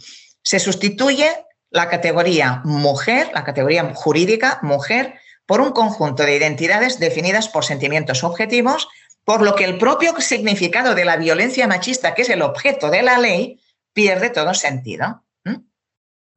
Se 0.42 0.60
sustituye 0.60 1.30
la 1.70 1.88
categoría 1.88 2.62
mujer, 2.64 3.30
la 3.34 3.44
categoría 3.44 3.92
jurídica 3.94 4.60
mujer, 4.62 5.14
por 5.44 5.60
un 5.60 5.72
conjunto 5.72 6.22
de 6.22 6.36
identidades 6.36 6.98
definidas 6.98 7.48
por 7.48 7.64
sentimientos 7.64 8.24
objetivos, 8.24 8.88
por 9.24 9.42
lo 9.42 9.54
que 9.56 9.64
el 9.64 9.78
propio 9.78 10.18
significado 10.20 10.94
de 10.94 11.04
la 11.04 11.16
violencia 11.16 11.66
machista, 11.66 12.14
que 12.14 12.22
es 12.22 12.30
el 12.30 12.42
objeto 12.42 12.90
de 12.90 13.02
la 13.02 13.18
ley, 13.18 13.60
pierde 13.92 14.30
todo 14.30 14.54
sentido. 14.54 15.24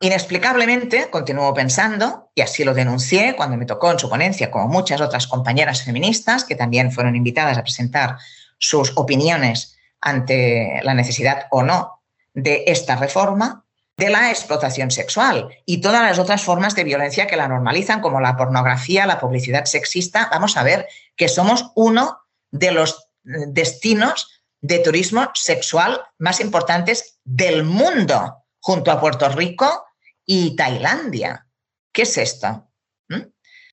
Inexplicablemente, 0.01 1.09
continúo 1.09 1.53
pensando, 1.53 2.31
y 2.33 2.41
así 2.41 2.63
lo 2.63 2.73
denuncié 2.73 3.35
cuando 3.35 3.57
me 3.57 3.65
tocó 3.65 3.91
en 3.91 3.99
su 3.99 4.09
ponencia, 4.09 4.49
como 4.49 4.69
muchas 4.69 5.01
otras 5.01 5.27
compañeras 5.27 5.83
feministas 5.83 6.45
que 6.45 6.55
también 6.55 6.93
fueron 6.93 7.17
invitadas 7.17 7.57
a 7.57 7.63
presentar 7.63 8.17
sus 8.57 8.93
opiniones 8.95 9.77
ante 9.99 10.79
la 10.83 10.93
necesidad 10.93 11.47
o 11.51 11.63
no 11.63 12.01
de 12.33 12.63
esta 12.67 12.95
reforma, 12.95 13.65
de 13.97 14.09
la 14.09 14.29
explotación 14.29 14.89
sexual 14.89 15.49
y 15.65 15.81
todas 15.81 16.01
las 16.01 16.19
otras 16.19 16.41
formas 16.41 16.73
de 16.75 16.85
violencia 16.85 17.27
que 17.27 17.35
la 17.35 17.49
normalizan, 17.49 17.99
como 17.99 18.21
la 18.21 18.37
pornografía, 18.37 19.05
la 19.05 19.19
publicidad 19.19 19.65
sexista. 19.65 20.29
Vamos 20.31 20.55
a 20.55 20.63
ver 20.63 20.87
que 21.17 21.27
somos 21.27 21.71
uno 21.75 22.19
de 22.51 22.71
los 22.71 23.09
destinos 23.23 24.41
de 24.61 24.79
turismo 24.79 25.29
sexual 25.33 25.99
más 26.17 26.39
importantes 26.39 27.19
del 27.25 27.65
mundo, 27.65 28.45
junto 28.61 28.91
a 28.91 29.01
Puerto 29.01 29.27
Rico 29.27 29.87
y 30.31 30.55
Tailandia. 30.55 31.47
¿Qué 31.91 32.03
es 32.03 32.15
esto? 32.19 32.69
¿Mm? 33.07 33.23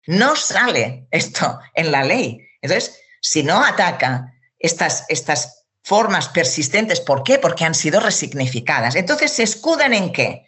No 0.07 0.37
sale 0.37 1.07
esto 1.11 1.61
en 1.75 1.93
la 1.93 2.03
ley. 2.03 2.41
Entonces, 2.63 2.99
si 3.21 3.43
no 3.43 3.63
ataca 3.63 4.33
estas, 4.59 5.05
estas 5.11 5.67
formas 5.83 6.31
persistentes. 6.31 7.03
¿Por 7.03 7.25
qué? 7.25 7.39
Porque 7.39 7.67
han 7.67 7.75
sido 7.75 8.01
resignificadas. 8.01 8.97
Entonces, 8.97 9.33
¿se 9.33 9.43
escudan 9.43 9.93
en 9.93 10.15
qué? 10.15 10.47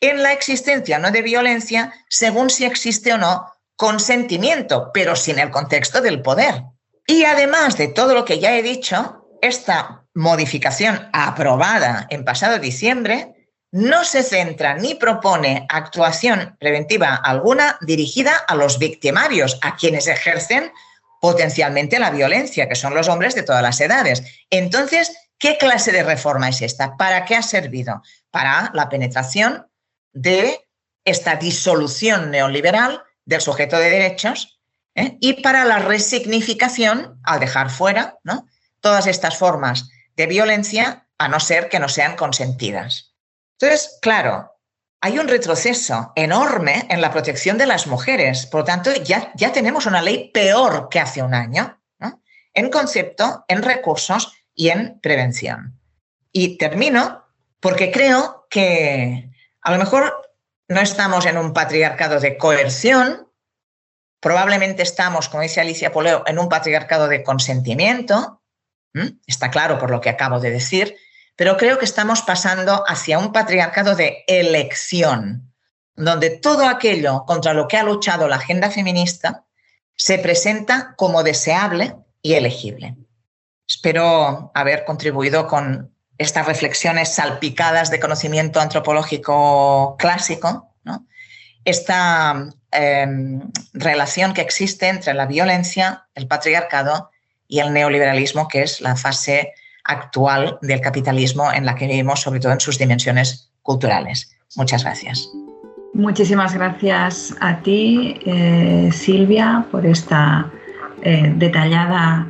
En 0.00 0.22
la 0.22 0.32
existencia 0.32 0.98
no 0.98 1.10
de 1.10 1.20
violencia, 1.20 1.92
según 2.08 2.48
si 2.48 2.64
existe 2.64 3.12
o 3.12 3.18
no 3.18 3.44
consentimiento, 3.76 4.90
pero 4.94 5.14
sin 5.14 5.38
el 5.38 5.50
contexto 5.50 6.00
del 6.00 6.22
poder. 6.22 6.62
Y 7.06 7.24
además 7.24 7.76
de 7.76 7.88
todo 7.88 8.14
lo 8.14 8.24
que 8.24 8.38
ya 8.38 8.56
he 8.56 8.62
dicho, 8.62 9.28
esta 9.42 10.06
modificación 10.14 11.10
aprobada 11.12 12.06
en 12.08 12.24
pasado 12.24 12.58
diciembre 12.58 13.39
no 13.72 14.04
se 14.04 14.22
centra 14.22 14.74
ni 14.74 14.94
propone 14.94 15.66
actuación 15.68 16.56
preventiva 16.58 17.14
alguna 17.14 17.78
dirigida 17.80 18.36
a 18.36 18.54
los 18.54 18.78
victimarios, 18.78 19.58
a 19.62 19.76
quienes 19.76 20.08
ejercen 20.08 20.72
potencialmente 21.20 21.98
la 21.98 22.10
violencia, 22.10 22.68
que 22.68 22.74
son 22.74 22.94
los 22.94 23.08
hombres 23.08 23.34
de 23.34 23.42
todas 23.42 23.62
las 23.62 23.80
edades. 23.80 24.22
Entonces, 24.48 25.16
¿qué 25.38 25.58
clase 25.58 25.92
de 25.92 26.02
reforma 26.02 26.48
es 26.48 26.62
esta? 26.62 26.96
¿Para 26.96 27.24
qué 27.24 27.36
ha 27.36 27.42
servido? 27.42 28.02
Para 28.30 28.70
la 28.74 28.88
penetración 28.88 29.66
de 30.12 30.66
esta 31.04 31.36
disolución 31.36 32.30
neoliberal 32.30 33.02
del 33.24 33.40
sujeto 33.40 33.78
de 33.78 33.90
derechos 33.90 34.60
¿eh? 34.94 35.16
y 35.20 35.42
para 35.42 35.64
la 35.64 35.78
resignificación, 35.78 37.20
al 37.22 37.40
dejar 37.40 37.70
fuera 37.70 38.18
todas 38.80 39.06
estas 39.06 39.36
formas 39.36 39.88
de 40.16 40.26
violencia, 40.26 41.06
a 41.18 41.28
no 41.28 41.38
ser 41.38 41.68
que 41.68 41.78
no 41.78 41.88
sean 41.88 42.16
consentidas. 42.16 43.09
Entonces, 43.60 43.98
claro, 44.00 44.56
hay 45.02 45.18
un 45.18 45.28
retroceso 45.28 46.12
enorme 46.16 46.86
en 46.88 47.02
la 47.02 47.10
protección 47.10 47.58
de 47.58 47.66
las 47.66 47.86
mujeres. 47.86 48.46
Por 48.46 48.60
lo 48.60 48.64
tanto, 48.64 48.90
ya, 48.94 49.32
ya 49.34 49.52
tenemos 49.52 49.84
una 49.84 50.00
ley 50.00 50.30
peor 50.32 50.88
que 50.88 50.98
hace 50.98 51.22
un 51.22 51.34
año, 51.34 51.78
en 52.54 52.70
concepto, 52.70 53.44
en 53.48 53.62
recursos 53.62 54.32
y 54.54 54.70
en 54.70 54.98
prevención. 55.00 55.78
Y 56.32 56.56
termino 56.56 57.24
porque 57.60 57.92
creo 57.92 58.46
que 58.48 59.30
a 59.60 59.72
lo 59.72 59.78
mejor 59.78 60.32
no 60.68 60.80
estamos 60.80 61.26
en 61.26 61.36
un 61.36 61.52
patriarcado 61.52 62.18
de 62.18 62.38
coerción, 62.38 63.28
probablemente 64.20 64.82
estamos, 64.82 65.28
como 65.28 65.42
dice 65.42 65.60
Alicia 65.60 65.92
Poleo, 65.92 66.24
en 66.26 66.38
un 66.38 66.48
patriarcado 66.48 67.08
de 67.08 67.22
consentimiento, 67.22 68.42
está 69.26 69.50
claro 69.50 69.78
por 69.78 69.90
lo 69.90 70.00
que 70.00 70.08
acabo 70.08 70.40
de 70.40 70.50
decir, 70.50 70.96
pero 71.40 71.56
creo 71.56 71.78
que 71.78 71.86
estamos 71.86 72.20
pasando 72.20 72.84
hacia 72.86 73.18
un 73.18 73.32
patriarcado 73.32 73.96
de 73.96 74.24
elección, 74.26 75.54
donde 75.96 76.28
todo 76.28 76.68
aquello 76.68 77.24
contra 77.24 77.54
lo 77.54 77.66
que 77.66 77.78
ha 77.78 77.82
luchado 77.82 78.28
la 78.28 78.36
agenda 78.36 78.70
feminista 78.70 79.46
se 79.96 80.18
presenta 80.18 80.92
como 80.98 81.22
deseable 81.22 81.96
y 82.20 82.34
elegible. 82.34 82.94
Espero 83.66 84.52
haber 84.54 84.84
contribuido 84.84 85.46
con 85.46 85.96
estas 86.18 86.44
reflexiones 86.44 87.14
salpicadas 87.14 87.90
de 87.90 88.00
conocimiento 88.00 88.60
antropológico 88.60 89.96
clásico, 89.98 90.74
esta 91.64 92.50
em, 92.70 93.50
relación 93.72 94.34
que 94.34 94.42
existe 94.42 94.88
entre 94.88 95.14
la 95.14 95.24
violencia, 95.24 96.06
el 96.14 96.28
patriarcado 96.28 97.10
y 97.48 97.60
el 97.60 97.72
neoliberalismo, 97.72 98.46
que 98.46 98.62
es 98.62 98.82
la 98.82 98.94
fase 98.94 99.54
actual 99.90 100.58
del 100.62 100.80
capitalismo 100.80 101.52
en 101.52 101.66
la 101.66 101.74
que 101.74 101.86
vivimos, 101.86 102.20
sobre 102.20 102.40
todo 102.40 102.52
en 102.52 102.60
sus 102.60 102.78
dimensiones 102.78 103.50
culturales. 103.62 104.34
Muchas 104.56 104.84
gracias. 104.84 105.30
Muchísimas 105.94 106.54
gracias 106.54 107.36
a 107.40 107.56
ti, 107.58 108.14
eh, 108.24 108.90
Silvia, 108.92 109.64
por 109.70 109.84
esta 109.84 110.50
eh, 111.02 111.32
detallada 111.36 112.28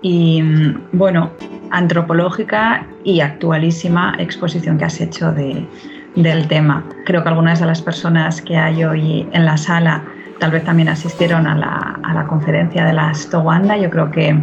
y, 0.00 0.42
mm, 0.42 0.90
bueno, 0.92 1.30
antropológica 1.70 2.86
y 3.02 3.20
actualísima 3.20 4.14
exposición 4.18 4.78
que 4.78 4.84
has 4.84 5.00
hecho 5.00 5.32
del 5.32 6.48
tema. 6.48 6.84
Creo 7.04 7.22
que 7.22 7.28
algunas 7.28 7.58
de 7.58 7.66
las 7.66 7.82
personas 7.82 8.40
que 8.40 8.56
hay 8.56 8.84
hoy 8.84 9.28
en 9.32 9.44
la 9.44 9.56
sala 9.56 10.04
tal 10.38 10.52
vez 10.52 10.64
también 10.64 10.88
asistieron 10.88 11.46
a 11.46 11.56
la, 11.56 11.98
a 12.02 12.14
la 12.14 12.26
conferencia 12.26 12.84
de 12.84 12.92
la 12.92 13.12
Stowanda. 13.12 13.76
Yo 13.76 13.90
creo 13.90 14.10
que 14.10 14.38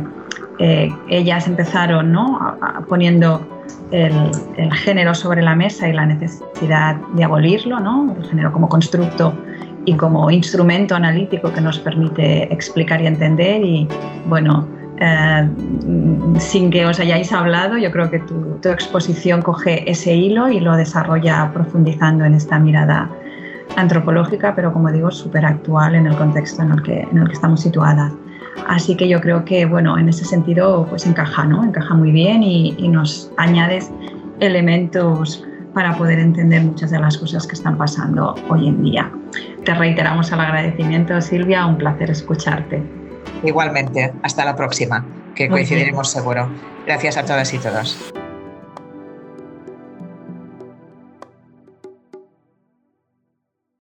eh, 0.64 0.93
ellas 1.09 1.47
empezaron 1.47 2.12
¿no? 2.12 2.55
poniendo 2.88 3.66
el, 3.89 4.32
género 4.74 5.16
sobre 5.16 5.41
la 5.41 5.55
mesa 5.55 5.89
y 5.89 5.93
la 5.93 6.05
necesidad 6.05 6.97
de 7.16 7.24
abolirlo, 7.24 7.80
¿no? 7.80 8.16
el 8.16 8.26
género 8.28 8.51
como 8.51 8.70
constructo 8.70 9.34
y 9.86 9.95
como 9.95 10.30
instrumento 10.30 10.93
analítico 10.93 11.51
que 11.51 11.62
nos 11.62 11.80
permite 11.80 12.53
explicar 12.53 13.01
y 13.01 13.07
entender. 13.07 13.64
Y 13.64 13.88
bueno, 14.28 14.68
eh, 14.99 15.49
sin 16.38 16.70
que 16.70 16.86
os 16.86 16.99
hayáis 16.99 17.34
hablado, 17.34 17.80
yo 17.80 17.91
creo 17.91 18.12
que 18.12 18.20
tu, 18.20 18.59
tu, 18.62 18.70
exposición 18.70 19.41
coge 19.41 19.89
ese 19.89 20.16
hilo 20.16 20.47
y 20.47 20.59
lo 20.59 20.76
desarrolla 20.76 21.49
profundizando 21.51 22.24
en 22.24 22.36
esta 22.36 22.59
mirada 22.59 23.09
antropológica, 23.78 24.53
pero 24.53 24.72
como 24.72 24.91
digo, 24.91 25.09
súper 25.09 25.43
actual 25.43 25.95
en 25.95 26.05
el 26.05 26.16
contexto 26.16 26.62
en 26.62 26.72
el 26.74 26.84
que, 26.84 26.99
en 27.01 27.18
el 27.18 27.28
que 27.28 27.34
estamos 27.34 27.62
situadas. 27.62 28.14
Así 28.68 28.95
que 28.95 29.08
yo 29.08 29.20
creo 29.22 29.43
que, 29.45 29.66
bueno, 29.66 29.97
en 29.97 30.10
ese 30.10 30.26
sentido, 30.26 30.86
pues 30.89 31.06
encaja, 31.06 31.45
¿no? 31.45 31.64
Encaja 31.64 31.93
muy 31.93 32.12
bien 32.12 32.43
y, 32.43 32.88
nos 32.88 33.32
añades 33.38 33.91
elementos 34.39 35.45
para 35.74 35.95
poder 35.97 36.20
entender 36.20 36.62
muchas 36.64 36.91
de 36.91 36.99
las 36.99 37.18
cosas 37.18 37.47
que 37.47 37.54
están 37.54 37.78
pasando 37.78 38.36
hoy 38.49 38.68
en 38.68 38.84
día. 38.84 39.12
Te 39.64 39.74
reiteramos 39.74 40.32
el 40.32 40.39
agradecimiento, 40.39 41.20
Silvia, 41.22 41.66
un 41.66 41.78
placer 41.78 42.12
escucharte. 42.12 42.84
Igualmente, 43.43 44.14
hasta 44.24 44.43
la 44.43 44.56
próxima, 44.56 45.06
que 45.36 45.47
coincidiremos 45.47 46.10
seguro. 46.12 46.49
Gracias 46.86 47.18
a 47.18 47.24
todas 47.24 47.54
y 47.54 47.58
todos. 47.60 48.12